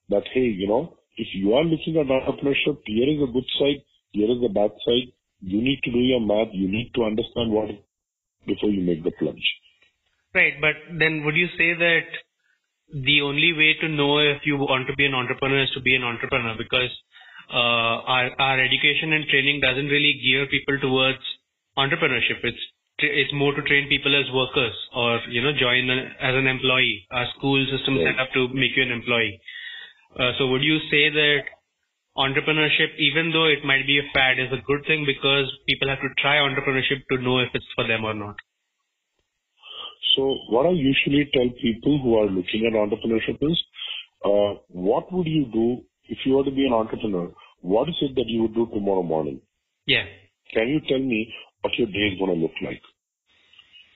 that, 0.09 0.23
hey, 0.33 0.41
you 0.41 0.69
know, 0.69 0.97
if 1.17 1.29
you 1.35 1.55
are 1.55 1.65
looking 1.65 1.97
at 1.97 2.07
entrepreneurship, 2.07 2.79
here 2.87 3.09
is 3.09 3.23
a 3.23 3.33
good 3.33 3.45
side, 3.59 3.83
here 4.13 4.31
is 4.31 4.41
the 4.41 4.49
bad 4.49 4.71
side. 4.87 5.13
You 5.43 5.61
need 5.63 5.81
to 5.85 5.91
do 5.91 5.99
your 5.99 6.21
math. 6.21 6.53
You 6.53 6.69
need 6.69 6.93
to 6.95 7.05
understand 7.05 7.51
what 7.51 7.71
before 8.47 8.71
you 8.71 8.83
make 8.83 9.03
the 9.05 9.11
plunge. 9.19 9.45
Right. 10.35 10.55
But 10.61 10.77
then 10.99 11.25
would 11.25 11.35
you 11.37 11.49
say 11.57 11.75
that 11.75 12.05
the 12.93 13.23
only 13.23 13.53
way 13.53 13.75
to 13.81 13.89
know 13.89 14.19
if 14.19 14.43
you 14.45 14.57
want 14.57 14.87
to 14.89 14.95
be 14.97 15.07
an 15.07 15.15
entrepreneur 15.15 15.63
is 15.63 15.71
to 15.75 15.81
be 15.81 15.95
an 15.95 16.03
entrepreneur? 16.03 16.55
Because 16.59 16.91
uh, 17.53 18.05
our, 18.05 18.31
our 18.39 18.61
education 18.61 19.13
and 19.13 19.27
training 19.29 19.61
doesn't 19.61 19.87
really 19.87 20.21
gear 20.23 20.47
people 20.47 20.79
towards 20.81 21.25
entrepreneurship. 21.79 22.45
It's 22.45 22.65
it's 23.03 23.33
more 23.33 23.55
to 23.55 23.63
train 23.63 23.89
people 23.89 24.13
as 24.15 24.31
workers 24.31 24.77
or 24.95 25.21
you 25.31 25.41
know 25.41 25.53
join 25.59 25.89
an- 25.89 26.13
as 26.21 26.35
an 26.37 26.47
employee. 26.47 27.07
Our 27.11 27.27
school 27.39 27.65
system 27.73 27.97
is 27.97 28.05
Right. 28.05 28.13
set 28.15 28.21
up 28.21 28.33
to 28.35 28.49
make 28.53 28.77
you 28.77 28.83
an 28.83 28.93
employee. 28.93 29.41
Uh, 30.19 30.33
so 30.39 30.49
would 30.49 30.63
you 30.63 30.79
say 30.91 31.09
that 31.11 31.43
entrepreneurship, 32.17 32.97
even 32.99 33.31
though 33.33 33.47
it 33.47 33.65
might 33.65 33.87
be 33.87 33.99
a 33.99 34.11
fad, 34.13 34.39
is 34.39 34.53
a 34.53 34.63
good 34.67 34.85
thing 34.87 35.07
because 35.07 35.51
people 35.69 35.89
have 35.89 36.01
to 36.01 36.11
try 36.19 36.37
entrepreneurship 36.37 37.07
to 37.11 37.23
know 37.23 37.39
if 37.39 37.51
it's 37.55 37.67
for 37.75 37.87
them 37.87 38.05
or 38.05 38.15
not? 38.15 38.37
So 40.17 40.37
what 40.49 40.67
I 40.67 40.71
usually 40.71 41.31
tell 41.33 41.49
people 41.63 42.01
who 42.03 42.19
are 42.19 42.27
looking 42.27 42.67
at 42.67 42.75
entrepreneurship 42.75 43.39
is, 43.41 43.59
uh, 44.25 44.61
what 44.69 45.13
would 45.13 45.27
you 45.27 45.47
do 45.53 45.83
if 46.09 46.19
you 46.25 46.35
were 46.35 46.45
to 46.45 46.51
be 46.51 46.67
an 46.67 46.73
entrepreneur? 46.73 47.33
What 47.63 47.89
is 47.89 47.95
it 48.03 48.15
that 48.17 48.27
you 48.27 48.43
would 48.43 48.55
do 48.55 48.67
tomorrow 48.67 49.03
morning? 49.03 49.41
Yeah. 49.87 50.05
Can 50.53 50.69
you 50.69 50.81
tell 50.89 50.99
me 50.99 51.33
what 51.61 51.73
your 51.79 51.87
day 51.87 52.13
is 52.13 52.19
going 52.19 52.35
to 52.35 52.41
look 52.41 52.57
like? 52.65 52.83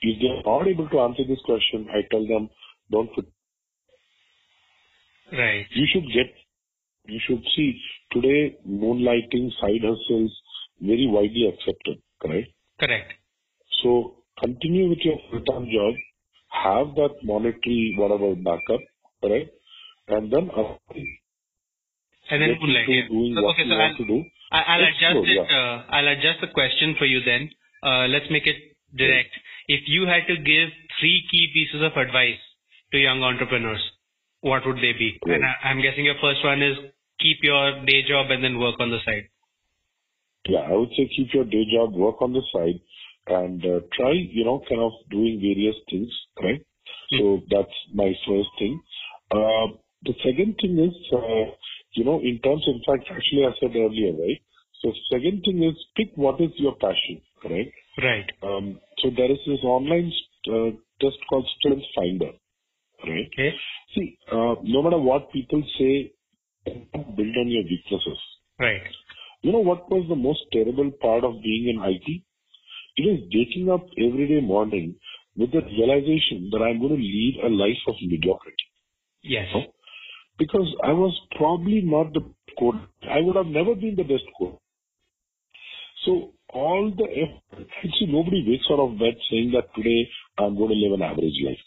If 0.03 0.21
they're 0.21 0.43
not 0.45 0.69
able 0.69 0.89
to 0.89 1.01
answer 1.01 1.25
this 1.27 1.41
question, 1.45 1.89
I 1.91 2.03
tell 2.11 2.27
them, 2.27 2.51
don't 2.91 3.13
put, 3.15 3.27
Right. 5.37 5.67
you 5.71 5.87
should 5.93 6.07
get, 6.13 6.35
you 7.07 7.21
should 7.27 7.43
see 7.57 7.81
today 8.13 8.57
moonlighting 8.69 9.51
side 9.61 9.83
hustles 9.83 10.33
very 10.81 11.07
widely 11.07 11.49
accepted, 11.49 12.03
correct? 12.21 12.49
Correct. 12.81 13.13
So 13.83 14.17
continue 14.43 14.89
with 14.89 14.99
your 15.03 15.19
full-time 15.31 15.67
job, 15.71 15.95
have 16.51 16.95
that 16.97 17.15
monetary 17.23 17.95
whatever 17.99 18.35
backup, 18.35 18.81
correct? 19.23 19.51
And 20.09 20.33
then 20.33 20.51
uh, 20.57 20.77
And 22.31 22.43
then 22.43 22.57
moonlight. 22.61 22.89
Yeah. 22.89 23.09
So, 23.09 23.49
okay, 23.51 23.65
so 23.69 23.75
I'll, 23.75 23.97
to 23.97 24.05
do. 24.07 24.25
I'll 24.53 24.85
adjust 24.85 25.19
Explore, 25.19 25.27
it. 25.29 25.51
Uh, 25.51 25.83
I'll 25.91 26.09
adjust 26.09 26.41
the 26.41 26.49
question 26.49 26.95
for 26.99 27.07
you 27.07 27.21
then. 27.25 27.51
Uh, 27.83 28.07
let's 28.09 28.27
make 28.31 28.47
it 28.47 28.57
direct. 28.97 29.31
If 29.69 29.81
you 29.87 30.07
had 30.07 30.27
to 30.29 30.37
give 30.37 30.69
three 31.01 31.25
key 31.31 31.51
pieces 31.53 31.83
of 31.83 31.97
advice 31.97 32.41
to 32.93 32.99
young 32.99 33.23
entrepreneurs, 33.23 33.83
what 34.45 34.67
would 34.67 34.77
they 34.77 34.93
be? 34.93 35.19
Right. 35.27 35.37
And 35.37 35.45
I, 35.45 35.69
I'm 35.69 35.81
guessing 35.81 36.05
your 36.05 36.21
first 36.21 36.45
one 36.45 36.63
is 36.63 36.77
keep 37.19 37.39
your 37.43 37.85
day 37.87 38.05
job 38.07 38.31
and 38.31 38.45
then 38.45 38.59
work 38.59 38.77
on 38.79 38.91
the 38.91 39.01
side. 39.05 39.29
Yeah, 40.47 40.69
I 40.69 40.73
would 40.77 40.91
say 40.91 41.09
keep 41.17 41.33
your 41.33 41.45
day 41.45 41.65
job, 41.73 41.95
work 41.95 42.21
on 42.21 42.35
the 42.35 42.43
side, 42.53 42.79
and 43.27 43.65
uh, 43.65 43.81
try, 43.97 44.13
you 44.13 44.45
know, 44.45 44.61
kind 44.69 44.83
of 44.83 44.93
doing 45.11 45.41
various 45.41 45.77
things, 45.89 46.13
right? 46.43 46.61
So 47.19 47.41
that's 47.51 47.73
my 47.95 48.13
first 48.27 48.49
thing. 48.59 48.81
Uh, 49.31 49.81
the 50.05 50.13
second 50.23 50.57
thing 50.61 50.77
is, 50.79 50.95
uh, 51.13 51.57
you 51.93 52.05
know, 52.05 52.21
in 52.21 52.39
terms, 52.45 52.65
in 52.67 52.83
fact, 52.85 53.09
actually 53.09 53.47
I 53.47 53.53
said 53.61 53.75
earlier, 53.75 54.13
right? 54.13 54.41
So 54.83 54.93
second 55.11 55.43
thing 55.45 55.63
is 55.65 55.77
pick 55.97 56.13
what 56.17 56.41
is 56.41 56.51
your 56.57 56.77
passion, 56.77 57.23
right? 57.45 57.73
Right. 57.97 58.29
Um, 58.43 58.81
so 58.99 59.11
there 59.17 59.31
is 59.31 59.39
this 59.47 59.65
online 59.65 60.13
uh, 60.49 60.77
test 61.01 61.17
called 61.31 61.49
Strength 61.59 61.87
Finder, 61.97 62.33
right? 63.09 63.29
Okay. 63.33 63.55
See, 63.95 64.19
uh, 64.31 64.55
no 64.63 64.83
matter 64.83 64.99
what 64.99 65.33
people 65.33 65.63
say, 65.79 66.13
build 66.65 67.37
on 67.37 67.49
your 67.49 67.65
weaknesses. 67.65 68.19
Right. 68.59 68.83
You 69.43 69.53
know 69.53 69.59
what 69.59 69.91
was 69.91 70.07
the 70.09 70.17
most 70.17 70.41
terrible 70.53 70.91
part 71.03 71.25
of 71.25 71.43
being 71.43 71.69
in 71.69 71.83
IT? 71.83 72.23
It 72.97 73.03
is 73.03 73.21
waking 73.35 73.71
up 73.71 73.87
every 73.99 74.29
day 74.29 74.41
morning 74.41 74.95
with 75.37 75.53
the 75.53 75.61
realization 75.61 76.49
that 76.53 76.63
I'm 76.63 76.79
going 76.79 76.97
to 76.97 77.03
lead 77.03 77.41
a 77.45 77.49
life 77.49 77.83
of 77.89 77.97
mediocrity. 78.01 78.65
Yes. 79.23 79.47
No? 79.53 79.65
Because 80.39 80.75
I 80.83 80.93
was 80.93 81.19
probably 81.37 81.81
not 81.83 82.13
the 82.13 82.21
code. 82.59 82.81
I 83.11 83.21
would 83.21 83.37
have 83.37 83.47
never 83.47 83.75
been 83.75 83.97
the 83.97 84.05
best 84.05 84.25
code. 84.39 84.57
So 86.05 86.33
all 86.51 86.93
the 86.97 87.05
effort, 87.05 87.69
see, 87.99 88.07
nobody 88.07 88.45
wakes 88.47 88.67
out 88.71 88.79
of 88.79 88.99
bed 88.99 89.15
saying 89.31 89.53
that 89.55 89.75
today 89.75 90.09
I'm 90.39 90.57
going 90.57 90.71
to 90.71 90.75
live 90.75 90.93
an 90.93 91.03
average 91.03 91.41
life. 91.45 91.59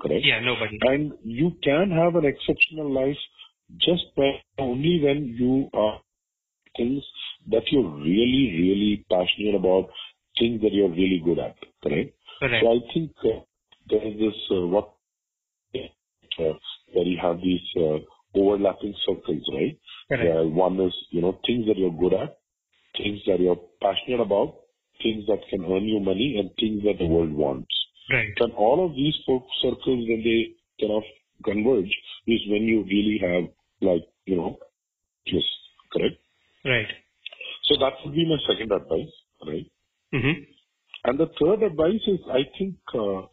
Correct? 0.00 0.24
Yeah. 0.24 0.40
Nobody. 0.40 0.78
And 0.82 1.12
you 1.24 1.56
can 1.62 1.90
have 1.90 2.14
an 2.16 2.24
exceptional 2.24 2.92
life 2.92 3.16
just 3.80 4.04
by 4.16 4.30
only 4.58 5.00
when 5.02 5.36
you 5.38 5.68
are 5.72 6.00
things 6.76 7.02
that 7.50 7.62
you're 7.70 7.88
really, 7.88 8.54
really 8.58 9.04
passionate 9.10 9.54
about, 9.54 9.88
things 10.38 10.60
that 10.62 10.72
you're 10.72 10.90
really 10.90 11.20
good 11.24 11.38
at. 11.38 11.56
Correct? 11.82 12.14
Correct. 12.40 12.64
So 12.64 12.72
I 12.72 12.78
think 12.94 13.12
uh, 13.24 13.40
there 13.88 14.06
is 14.06 14.14
this 14.18 14.36
uh, 14.50 14.66
what 14.66 14.92
uh, 16.38 16.54
where 16.92 17.04
you 17.04 17.18
have 17.20 17.40
these 17.40 17.60
uh, 17.76 17.98
overlapping 18.34 18.94
circles, 19.06 19.42
right? 19.52 19.78
Where 20.24 20.44
one 20.44 20.80
is, 20.80 20.94
you 21.10 21.20
know, 21.20 21.38
things 21.46 21.66
that 21.66 21.76
you're 21.76 21.90
good 21.90 22.14
at, 22.14 22.38
things 22.96 23.20
that 23.26 23.40
you're 23.40 23.60
passionate 23.82 24.20
about, 24.20 24.54
things 25.02 25.26
that 25.26 25.40
can 25.50 25.64
earn 25.64 25.84
you 25.84 26.00
money, 26.00 26.36
and 26.38 26.50
things 26.58 26.82
that 26.84 26.98
the 26.98 27.06
world 27.06 27.32
wants. 27.32 27.68
Right. 28.10 28.32
And 28.38 28.52
all 28.54 28.84
of 28.84 28.94
these 28.94 29.14
four 29.26 29.44
circles, 29.62 30.06
when 30.08 30.22
they 30.24 30.54
kind 30.80 30.96
of 30.96 31.02
converge, 31.44 31.94
is 32.26 32.40
when 32.48 32.62
you 32.62 32.84
really 32.84 33.20
have, 33.22 33.50
like, 33.80 34.02
you 34.26 34.36
know, 34.36 34.58
yes, 35.26 35.42
correct? 35.92 36.16
Right. 36.64 36.86
So 37.64 37.76
that 37.80 37.92
would 38.04 38.14
be 38.14 38.26
my 38.26 38.36
second 38.46 38.72
advice, 38.72 39.12
right? 39.46 39.70
Mm-hmm. 40.14 40.42
And 41.04 41.18
the 41.18 41.30
third 41.40 41.62
advice 41.62 42.00
is, 42.06 42.20
I 42.30 42.48
think, 42.58 42.76
uh, 42.94 43.26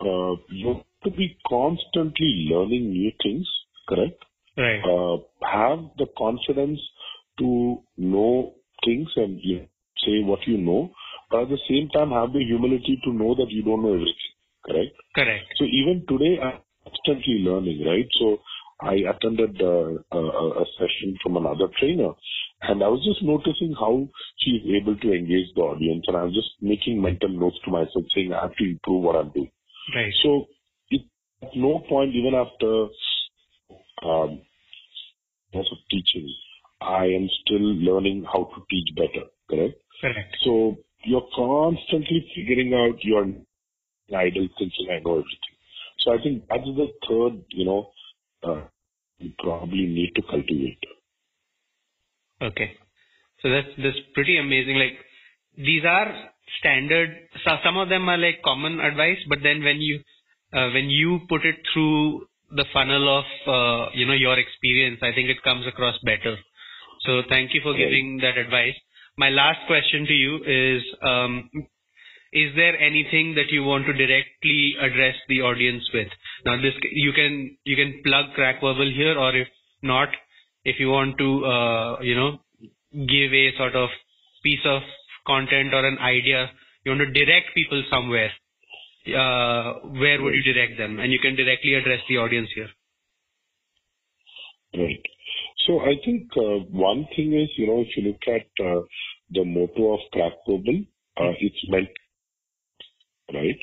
uh, 0.00 0.36
you 0.50 0.74
have 0.74 0.84
to 1.04 1.10
be 1.10 1.36
constantly 1.48 2.48
learning 2.50 2.90
new 2.90 3.12
things, 3.22 3.46
correct? 3.88 4.22
Right. 4.56 4.80
Uh, 4.80 5.18
have 5.46 5.78
the 5.98 6.06
confidence 6.16 6.80
to 7.38 7.78
know 7.96 8.54
things 8.84 9.08
and 9.16 9.38
you 9.42 9.60
know, 9.60 9.66
say 10.04 10.22
what 10.24 10.40
you 10.46 10.58
know, 10.58 10.90
but 11.30 11.42
at 11.42 11.48
the 11.48 11.58
same 11.68 11.88
time 11.90 12.10
have 12.10 12.32
the 12.32 12.44
humility 12.44 13.00
to 13.04 13.12
know 13.12 13.34
that 13.34 13.50
you 13.50 13.62
don't 13.62 13.82
know 13.82 13.94
everything, 13.94 14.32
correct? 14.64 14.94
Correct. 15.14 15.44
So 15.58 15.64
even 15.64 16.04
today, 16.08 16.40
I'm 16.42 16.60
constantly 16.84 17.44
learning, 17.44 17.84
right? 17.84 18.08
So 18.18 18.38
I 18.80 18.94
attended 19.10 19.60
uh, 19.60 19.98
a, 20.12 20.62
a 20.62 20.64
session 20.78 21.18
from 21.22 21.36
another 21.36 21.66
trainer, 21.78 22.10
and 22.62 22.82
I 22.82 22.88
was 22.88 23.04
just 23.04 23.22
noticing 23.22 23.74
how 23.78 24.08
she 24.38 24.50
is 24.52 24.82
able 24.82 24.96
to 24.96 25.12
engage 25.12 25.52
the 25.54 25.62
audience, 25.62 26.04
and 26.06 26.16
I 26.16 26.24
was 26.24 26.34
just 26.34 26.50
making 26.60 27.02
mental 27.02 27.28
notes 27.28 27.58
to 27.64 27.70
myself, 27.70 28.04
saying 28.14 28.32
I 28.32 28.42
have 28.42 28.56
to 28.56 28.64
improve 28.64 29.02
what 29.02 29.16
I'm 29.16 29.30
doing. 29.30 29.50
Right. 29.94 30.12
So 30.22 30.46
it, 30.90 31.02
at 31.42 31.50
no 31.56 31.82
point, 31.88 32.14
even 32.14 32.34
after 32.34 32.88
um, 34.06 34.42
years 35.52 35.68
of 35.72 35.78
teaching, 35.90 36.32
I 36.80 37.06
am 37.06 37.28
still 37.44 37.74
learning 37.82 38.24
how 38.24 38.44
to 38.44 38.62
teach 38.70 38.94
better. 38.94 39.26
Correct. 39.50 39.74
Correct. 40.00 40.36
So 40.44 40.78
you're 41.04 41.28
constantly 41.34 42.30
figuring 42.34 42.74
out 42.74 43.02
your 43.02 43.24
idle 44.14 44.48
thinking. 44.58 44.88
I 44.90 45.00
know 45.00 45.12
everything. 45.12 45.54
So 46.00 46.12
I 46.12 46.22
think 46.22 46.44
that's 46.48 46.64
the 46.64 46.88
third, 47.08 47.44
you 47.50 47.64
know, 47.64 47.90
uh, 48.42 48.62
you 49.18 49.32
probably 49.38 49.86
need 49.86 50.12
to 50.16 50.22
cultivate. 50.22 50.78
Okay. 52.40 52.72
So 53.42 53.50
that's 53.50 53.68
that's 53.78 53.98
pretty 54.14 54.38
amazing. 54.38 54.76
Like 54.76 54.98
these 55.56 55.82
are 55.84 56.30
standard. 56.60 57.28
So 57.44 57.56
some 57.64 57.76
of 57.76 57.88
them 57.88 58.08
are 58.08 58.18
like 58.18 58.42
common 58.42 58.80
advice, 58.80 59.18
but 59.28 59.38
then 59.42 59.62
when 59.62 59.80
you 59.80 60.00
uh, 60.52 60.70
when 60.70 60.88
you 60.90 61.20
put 61.28 61.44
it 61.44 61.56
through 61.72 62.26
the 62.50 62.64
funnel 62.72 63.18
of 63.18 63.24
uh, 63.46 63.90
you 63.94 64.06
know 64.06 64.14
your 64.14 64.38
experience, 64.38 65.00
I 65.02 65.12
think 65.14 65.28
it 65.28 65.42
comes 65.42 65.66
across 65.66 65.98
better. 66.04 66.36
So 67.00 67.22
thank 67.28 67.54
you 67.54 67.60
for 67.62 67.72
Right. 67.72 67.78
giving 67.78 68.18
that 68.22 68.38
advice. 68.38 68.74
My 69.18 69.30
last 69.30 69.58
question 69.66 70.06
to 70.06 70.12
you 70.12 70.36
is: 70.46 70.82
um, 71.02 71.50
Is 72.32 72.54
there 72.54 72.78
anything 72.78 73.34
that 73.34 73.50
you 73.50 73.64
want 73.64 73.84
to 73.86 73.92
directly 73.92 74.74
address 74.80 75.16
the 75.28 75.40
audience 75.42 75.82
with? 75.92 76.06
Now, 76.46 76.56
this 76.62 76.74
you 76.92 77.12
can 77.12 77.56
you 77.64 77.74
can 77.74 78.00
plug 78.04 78.26
Crack 78.36 78.60
Verbal 78.60 78.92
here, 78.94 79.18
or 79.18 79.34
if 79.36 79.48
not, 79.82 80.08
if 80.64 80.76
you 80.78 80.90
want 80.90 81.18
to 81.18 81.44
uh, 81.44 82.00
you 82.00 82.14
know 82.14 82.38
give 82.94 83.34
a 83.34 83.56
sort 83.58 83.74
of 83.74 83.88
piece 84.44 84.64
of 84.64 84.82
content 85.26 85.74
or 85.74 85.84
an 85.84 85.98
idea, 85.98 86.50
you 86.84 86.92
want 86.92 87.02
to 87.02 87.24
direct 87.24 87.54
people 87.54 87.82
somewhere. 87.90 88.30
Uh, 89.08 89.88
where 89.98 90.22
would 90.22 90.34
you 90.34 90.52
direct 90.52 90.78
them? 90.78 91.00
And 91.00 91.10
you 91.10 91.18
can 91.18 91.34
directly 91.34 91.74
address 91.74 92.00
the 92.08 92.18
audience 92.18 92.50
here. 92.54 92.68
Right. 94.74 95.02
So 95.68 95.80
I 95.80 95.96
think 96.02 96.28
uh, 96.34 96.64
one 96.72 97.06
thing 97.14 97.34
is, 97.34 97.50
you 97.58 97.66
know, 97.66 97.82
if 97.82 97.88
you 97.94 98.08
look 98.08 98.22
at 98.26 98.64
uh, 98.64 98.80
the 99.30 99.44
motto 99.44 99.92
of 99.92 100.00
Crack 100.12 100.32
Verbal, 100.48 100.80
uh, 101.18 101.34
it's 101.38 101.62
meant, 101.68 101.88
right? 103.34 103.58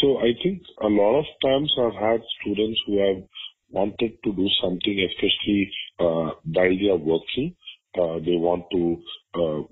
So 0.00 0.18
I 0.18 0.30
think 0.42 0.62
a 0.80 0.86
lot 0.86 1.18
of 1.18 1.24
times 1.44 1.72
I've 1.76 2.00
had 2.00 2.20
students 2.40 2.80
who 2.86 2.98
have 3.04 3.24
wanted 3.68 4.12
to 4.22 4.32
do 4.32 4.48
something, 4.62 5.08
especially 5.10 5.72
uh, 5.98 6.38
while 6.44 6.78
they 6.80 6.88
are 6.88 6.96
working. 6.96 7.56
Uh, 7.98 8.20
they 8.24 8.38
want 8.38 8.64
to 8.70 9.02
uh, 9.34 9.62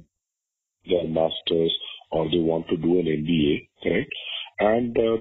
their 0.91 1.07
masters 1.07 1.72
or 2.11 2.29
they 2.29 2.41
want 2.41 2.66
to 2.70 2.76
do 2.76 2.99
an 2.99 3.07
MBA, 3.07 3.68
right? 3.89 4.09
And 4.59 4.99
uh, 4.99 5.18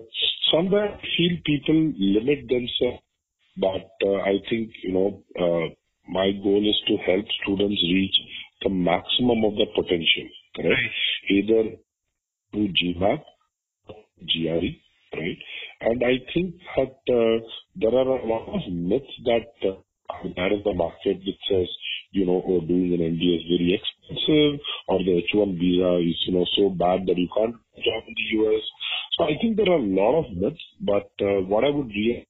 somewhere 0.51 0.95
I 0.95 1.01
feel 1.15 1.37
people 1.45 1.93
limit 1.99 2.47
themselves 2.49 3.03
but 3.59 3.89
uh, 4.05 4.17
I 4.17 4.37
think, 4.49 4.69
you 4.83 4.93
know, 4.93 5.23
uh, 5.35 5.73
my 6.09 6.31
goal 6.43 6.63
is 6.63 6.79
to 6.87 6.97
help 7.05 7.25
students 7.43 7.81
reach 7.83 8.15
the 8.63 8.69
maximum 8.69 9.43
of 9.45 9.55
their 9.55 9.71
potential, 9.75 10.27
correct? 10.55 10.81
Either 11.29 11.63
through 12.51 12.69
GMAT, 12.73 13.21
GRE, 14.21 14.71
right? 15.13 15.37
And 15.81 16.03
I 16.03 16.17
think 16.33 16.55
that 16.75 16.97
uh, 17.13 17.45
there 17.75 17.93
are 17.93 18.17
a 18.17 18.25
lot 18.25 18.47
of 18.47 18.71
myths 18.71 19.13
that 19.25 19.51
uh, 19.63 19.77
are 20.09 20.29
there 20.35 20.53
in 20.53 20.61
the 20.63 20.73
market 20.73 21.19
which 21.25 21.41
says, 21.49 21.67
you 22.11 22.25
know, 22.25 22.41
oh, 22.47 22.61
doing 22.61 22.93
an 22.93 23.03
MBA 23.03 23.35
is 23.35 23.45
very 23.51 23.75
expensive, 23.75 24.59
or 24.87 24.99
the 24.99 25.17
H-1 25.17 25.59
visa 25.59 25.97
is, 25.99 26.17
you 26.25 26.33
know, 26.33 26.45
so 26.57 26.69
bad 26.69 27.05
that 27.07 27.17
you 27.17 27.27
can't 27.35 27.55
job 27.83 28.03
in 28.07 28.15
the 28.15 28.27
US. 28.41 28.63
So 29.17 29.25
I 29.25 29.35
think 29.41 29.57
there 29.57 29.69
are 29.69 29.79
a 29.79 29.91
lot 30.01 30.19
of 30.19 30.35
myths, 30.35 30.63
but 30.81 31.11
uh, 31.21 31.43
what 31.45 31.63
I 31.63 31.69
would 31.69 31.87
really 31.87 32.25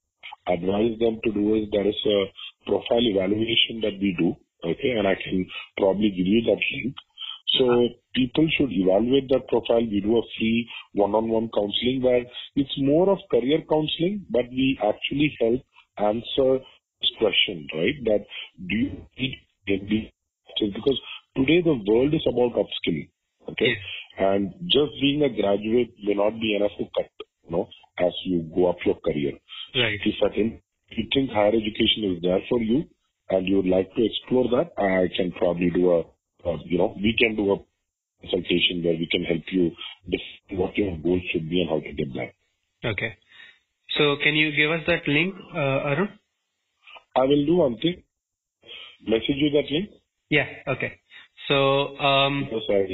advise 0.47 0.97
them 0.99 1.19
to 1.23 1.31
do 1.31 1.55
is 1.55 1.69
there 1.71 1.87
is 1.87 2.01
a 2.05 2.25
profile 2.67 3.01
evaluation 3.01 3.81
that 3.81 3.97
we 3.99 4.15
do, 4.19 4.35
okay, 4.63 4.91
and 4.97 5.07
I 5.07 5.15
can 5.15 5.47
probably 5.77 6.09
give 6.09 6.27
you 6.27 6.41
that 6.43 6.61
link. 6.75 6.95
So 7.57 7.89
people 8.13 8.47
should 8.57 8.71
evaluate 8.71 9.29
that 9.29 9.47
profile. 9.47 9.81
We 9.81 10.01
do 10.01 10.17
a 10.17 10.21
free 10.37 10.69
one-on-one 10.93 11.49
counseling 11.55 12.01
where 12.03 12.25
it's 12.55 12.77
more 12.77 13.09
of 13.09 13.19
career 13.31 13.63
counseling, 13.69 14.25
but 14.29 14.49
we 14.49 14.77
actually 14.83 15.35
help 15.39 15.61
answer 15.97 16.59
this 17.01 17.11
question, 17.17 17.67
right? 17.73 17.95
That 18.03 18.25
do 18.67 18.75
you 18.75 18.91
need 19.17 19.37
MBA? 19.67 20.11
Because 20.73 20.99
today 21.35 21.61
the 21.61 21.81
world 21.87 22.13
is 22.13 22.25
about 22.27 22.53
upskilling, 22.53 23.09
okay? 23.49 23.77
And 24.17 24.53
just 24.63 24.91
being 24.99 25.23
a 25.23 25.29
graduate 25.29 25.93
may 26.03 26.15
not 26.15 26.39
be 26.39 26.55
enough 26.55 26.71
to 26.77 26.85
cut, 26.95 27.09
you 27.45 27.51
know, 27.51 27.69
as 27.99 28.13
you 28.25 28.41
go 28.53 28.69
up 28.69 28.77
your 28.85 28.95
career. 29.05 29.33
Right. 29.75 29.99
If 30.03 30.15
I 30.23 30.29
you 30.89 31.07
think 31.13 31.31
higher 31.31 31.49
education 31.49 32.15
is 32.15 32.21
there 32.21 32.39
for 32.49 32.59
you 32.59 32.83
and 33.29 33.47
you 33.47 33.57
would 33.57 33.67
like 33.67 33.93
to 33.95 34.05
explore 34.05 34.45
that, 34.51 34.71
I 34.81 35.07
can 35.15 35.31
probably 35.33 35.69
do 35.69 35.91
a, 35.91 35.99
a 36.47 36.57
you 36.65 36.77
know, 36.77 36.95
we 36.95 37.15
can 37.17 37.35
do 37.35 37.51
a 37.53 37.57
consultation 38.21 38.83
where 38.83 38.93
we 38.93 39.07
can 39.11 39.23
help 39.23 39.43
you 39.51 39.71
define 40.05 40.59
what 40.59 40.77
your 40.77 40.97
goals 40.97 41.21
should 41.31 41.49
be 41.49 41.61
and 41.61 41.69
how 41.69 41.79
to 41.79 41.93
get 41.93 42.13
there. 42.13 42.33
Okay. 42.91 43.17
So 43.97 44.17
can 44.23 44.35
you 44.35 44.51
give 44.55 44.71
us 44.71 44.81
that 44.87 45.07
link, 45.07 45.35
uh, 45.53 45.91
Arun? 45.91 46.09
I 47.15 47.21
will 47.21 47.45
do 47.45 47.55
one 47.57 47.77
thing. 47.77 48.03
Message 49.05 49.37
you 49.37 49.49
that 49.51 49.71
link 49.71 49.89
Yeah. 50.29 50.45
Okay. 50.67 50.99
So 51.47 51.97
um, 51.97 52.45
because 52.45 52.63
I, 52.69 52.85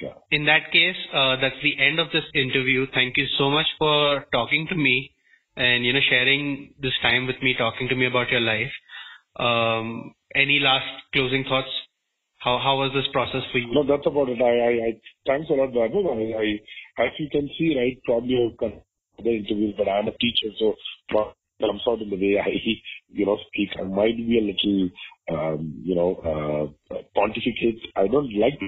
yeah. 0.00 0.14
in 0.30 0.46
that 0.46 0.72
case, 0.72 0.96
uh, 1.12 1.36
that's 1.40 1.56
the 1.62 1.78
end 1.78 1.98
of 1.98 2.08
this 2.12 2.24
interview. 2.34 2.86
Thank 2.92 3.16
you 3.16 3.26
so 3.38 3.50
much 3.50 3.66
for 3.78 4.26
talking 4.32 4.66
to 4.68 4.74
me 4.74 5.13
and 5.56 5.84
you 5.84 5.92
know 5.92 6.00
sharing 6.08 6.74
this 6.80 6.92
time 7.02 7.26
with 7.26 7.36
me, 7.42 7.54
talking 7.56 7.88
to 7.88 7.94
me 7.94 8.06
about 8.06 8.30
your 8.30 8.40
life. 8.40 8.72
Um, 9.36 10.14
any 10.34 10.60
last 10.60 10.86
closing 11.12 11.44
thoughts? 11.44 11.70
How 12.38 12.58
how 12.58 12.76
was 12.76 12.92
this 12.94 13.10
process 13.12 13.42
for 13.52 13.58
you? 13.58 13.72
No, 13.72 13.84
that's 13.86 14.06
about 14.06 14.28
it. 14.28 14.40
I, 14.40 14.52
I, 14.52 14.72
I 14.88 15.00
thanks 15.26 15.48
a 15.50 15.54
lot, 15.54 15.72
Babu. 15.72 16.08
I, 16.08 16.38
I, 16.38 17.06
as 17.06 17.12
you 17.18 17.28
can 17.30 17.48
see, 17.58 17.74
right, 17.76 17.98
probably 18.04 18.36
I've 18.36 18.72
other 19.18 19.30
interviews, 19.30 19.74
but 19.78 19.88
I'm 19.88 20.08
a 20.08 20.12
teacher, 20.18 20.50
so 20.58 20.74
comes 21.60 21.82
out 21.88 22.02
in 22.02 22.10
the 22.10 22.16
way 22.16 22.38
I, 22.38 22.50
you 23.12 23.26
know, 23.26 23.38
speak. 23.48 23.70
I 23.78 23.84
might 23.84 24.16
be 24.16 24.38
a 24.38 24.42
little, 24.42 24.90
um, 25.30 25.82
you 25.84 25.94
know, 25.94 26.74
uh, 26.90 26.96
pontificate. 27.14 27.80
I 27.96 28.06
don't 28.08 28.32
like 28.38 28.58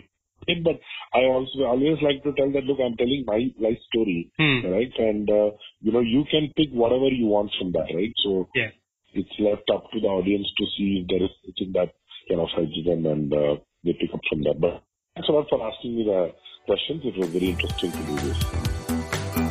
it, 0.49 0.65
but 0.65 0.79
I 1.15 1.25
also 1.25 1.65
always 1.65 1.99
like 2.03 2.23
to 2.25 2.33
tell 2.33 2.51
that, 2.53 2.65
look, 2.65 2.79
I'm 2.81 2.97
telling 2.97 3.25
my 3.27 3.51
life 3.59 3.79
story, 3.93 4.31
Hmm. 4.39 4.67
right? 4.67 4.93
And, 4.99 5.29
uh, 5.31 5.51
you 5.81 5.93
know, 5.93 6.01
you 6.01 6.25
can 6.31 6.53
pick 6.57 6.71
whatever 6.71 7.09
you 7.09 7.27
want 7.27 7.53
from 7.59 7.73
that, 7.73 7.89
right? 7.95 8.13
So 8.25 8.49
Yeah. 8.55 8.71
it's 9.15 9.39
left 9.39 9.69
up 9.71 9.91
to 9.93 10.01
the 10.01 10.09
audience 10.09 10.47
to 10.59 10.67
see 10.77 11.01
if 11.03 11.09
there 11.09 11.23
is 11.23 11.31
something 11.45 11.73
that 11.73 11.95
kind 12.29 12.41
of 12.41 12.51
helps 12.51 12.85
them 12.85 13.07
and 13.07 13.33
uh, 13.33 13.57
they 13.85 13.93
pick 13.95 14.13
up 14.15 14.21
from 14.29 14.43
that. 14.43 14.61
But 14.61 14.83
thanks 15.15 15.29
a 15.29 15.33
lot 15.33 15.49
for 15.49 15.63
asking 15.67 15.97
me 15.97 16.05
the 16.05 16.35
questions. 16.67 17.05
It 17.05 17.17
was 17.17 17.29
very 17.29 17.51
interesting 17.51 17.93
to 17.93 17.99
do 17.99 18.17
this. 18.17 19.47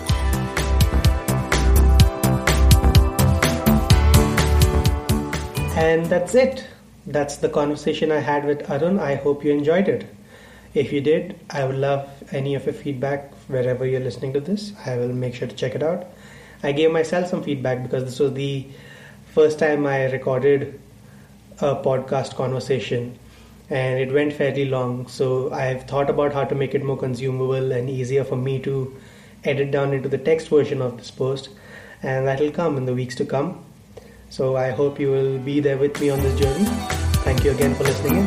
And 5.77 6.05
that's 6.05 6.33
it. 6.35 6.65
That's 7.05 7.35
the 7.37 7.49
conversation 7.49 8.11
I 8.11 8.19
had 8.19 8.45
with 8.45 8.69
Arun. 8.69 8.99
I 8.99 9.15
hope 9.15 9.43
you 9.43 9.51
enjoyed 9.51 9.87
it. 9.87 10.14
If 10.75 10.91
you 10.91 10.99
did, 10.99 11.39
I 11.49 11.63
would 11.63 11.77
love 11.77 12.09
any 12.33 12.53
of 12.53 12.65
your 12.65 12.73
feedback 12.73 13.33
wherever 13.47 13.85
you're 13.85 14.01
listening 14.01 14.33
to 14.33 14.41
this. 14.41 14.73
I 14.85 14.97
will 14.97 15.13
make 15.13 15.33
sure 15.33 15.47
to 15.47 15.55
check 15.55 15.73
it 15.73 15.81
out. 15.81 16.05
I 16.63 16.73
gave 16.73 16.91
myself 16.91 17.29
some 17.29 17.41
feedback 17.43 17.81
because 17.81 18.03
this 18.03 18.19
was 18.19 18.33
the 18.33 18.67
first 19.33 19.57
time 19.57 19.87
I 19.87 20.11
recorded 20.11 20.77
a 21.59 21.75
podcast 21.75 22.35
conversation 22.35 23.17
and 23.69 23.99
it 23.99 24.13
went 24.13 24.33
fairly 24.33 24.65
long. 24.65 25.07
So 25.07 25.49
I've 25.53 25.83
thought 25.83 26.09
about 26.09 26.33
how 26.33 26.43
to 26.43 26.55
make 26.55 26.75
it 26.75 26.83
more 26.83 26.97
consumable 26.97 27.71
and 27.71 27.89
easier 27.89 28.25
for 28.25 28.35
me 28.35 28.59
to 28.59 28.93
edit 29.45 29.71
down 29.71 29.93
into 29.93 30.09
the 30.09 30.17
text 30.17 30.49
version 30.49 30.81
of 30.81 30.97
this 30.97 31.09
post, 31.09 31.49
and 32.03 32.27
that 32.27 32.41
will 32.41 32.51
come 32.51 32.77
in 32.77 32.85
the 32.85 32.93
weeks 32.93 33.15
to 33.15 33.25
come. 33.25 33.63
So 34.29 34.57
I 34.57 34.71
hope 34.71 34.99
you 34.99 35.09
will 35.09 35.39
be 35.39 35.61
there 35.61 35.77
with 35.77 35.99
me 36.01 36.09
on 36.09 36.19
this 36.19 36.37
journey. 36.37 36.65
Thank 37.23 37.45
you 37.45 37.51
again 37.51 37.75
for 37.75 37.83
listening 37.83 38.17
in, 38.17 38.25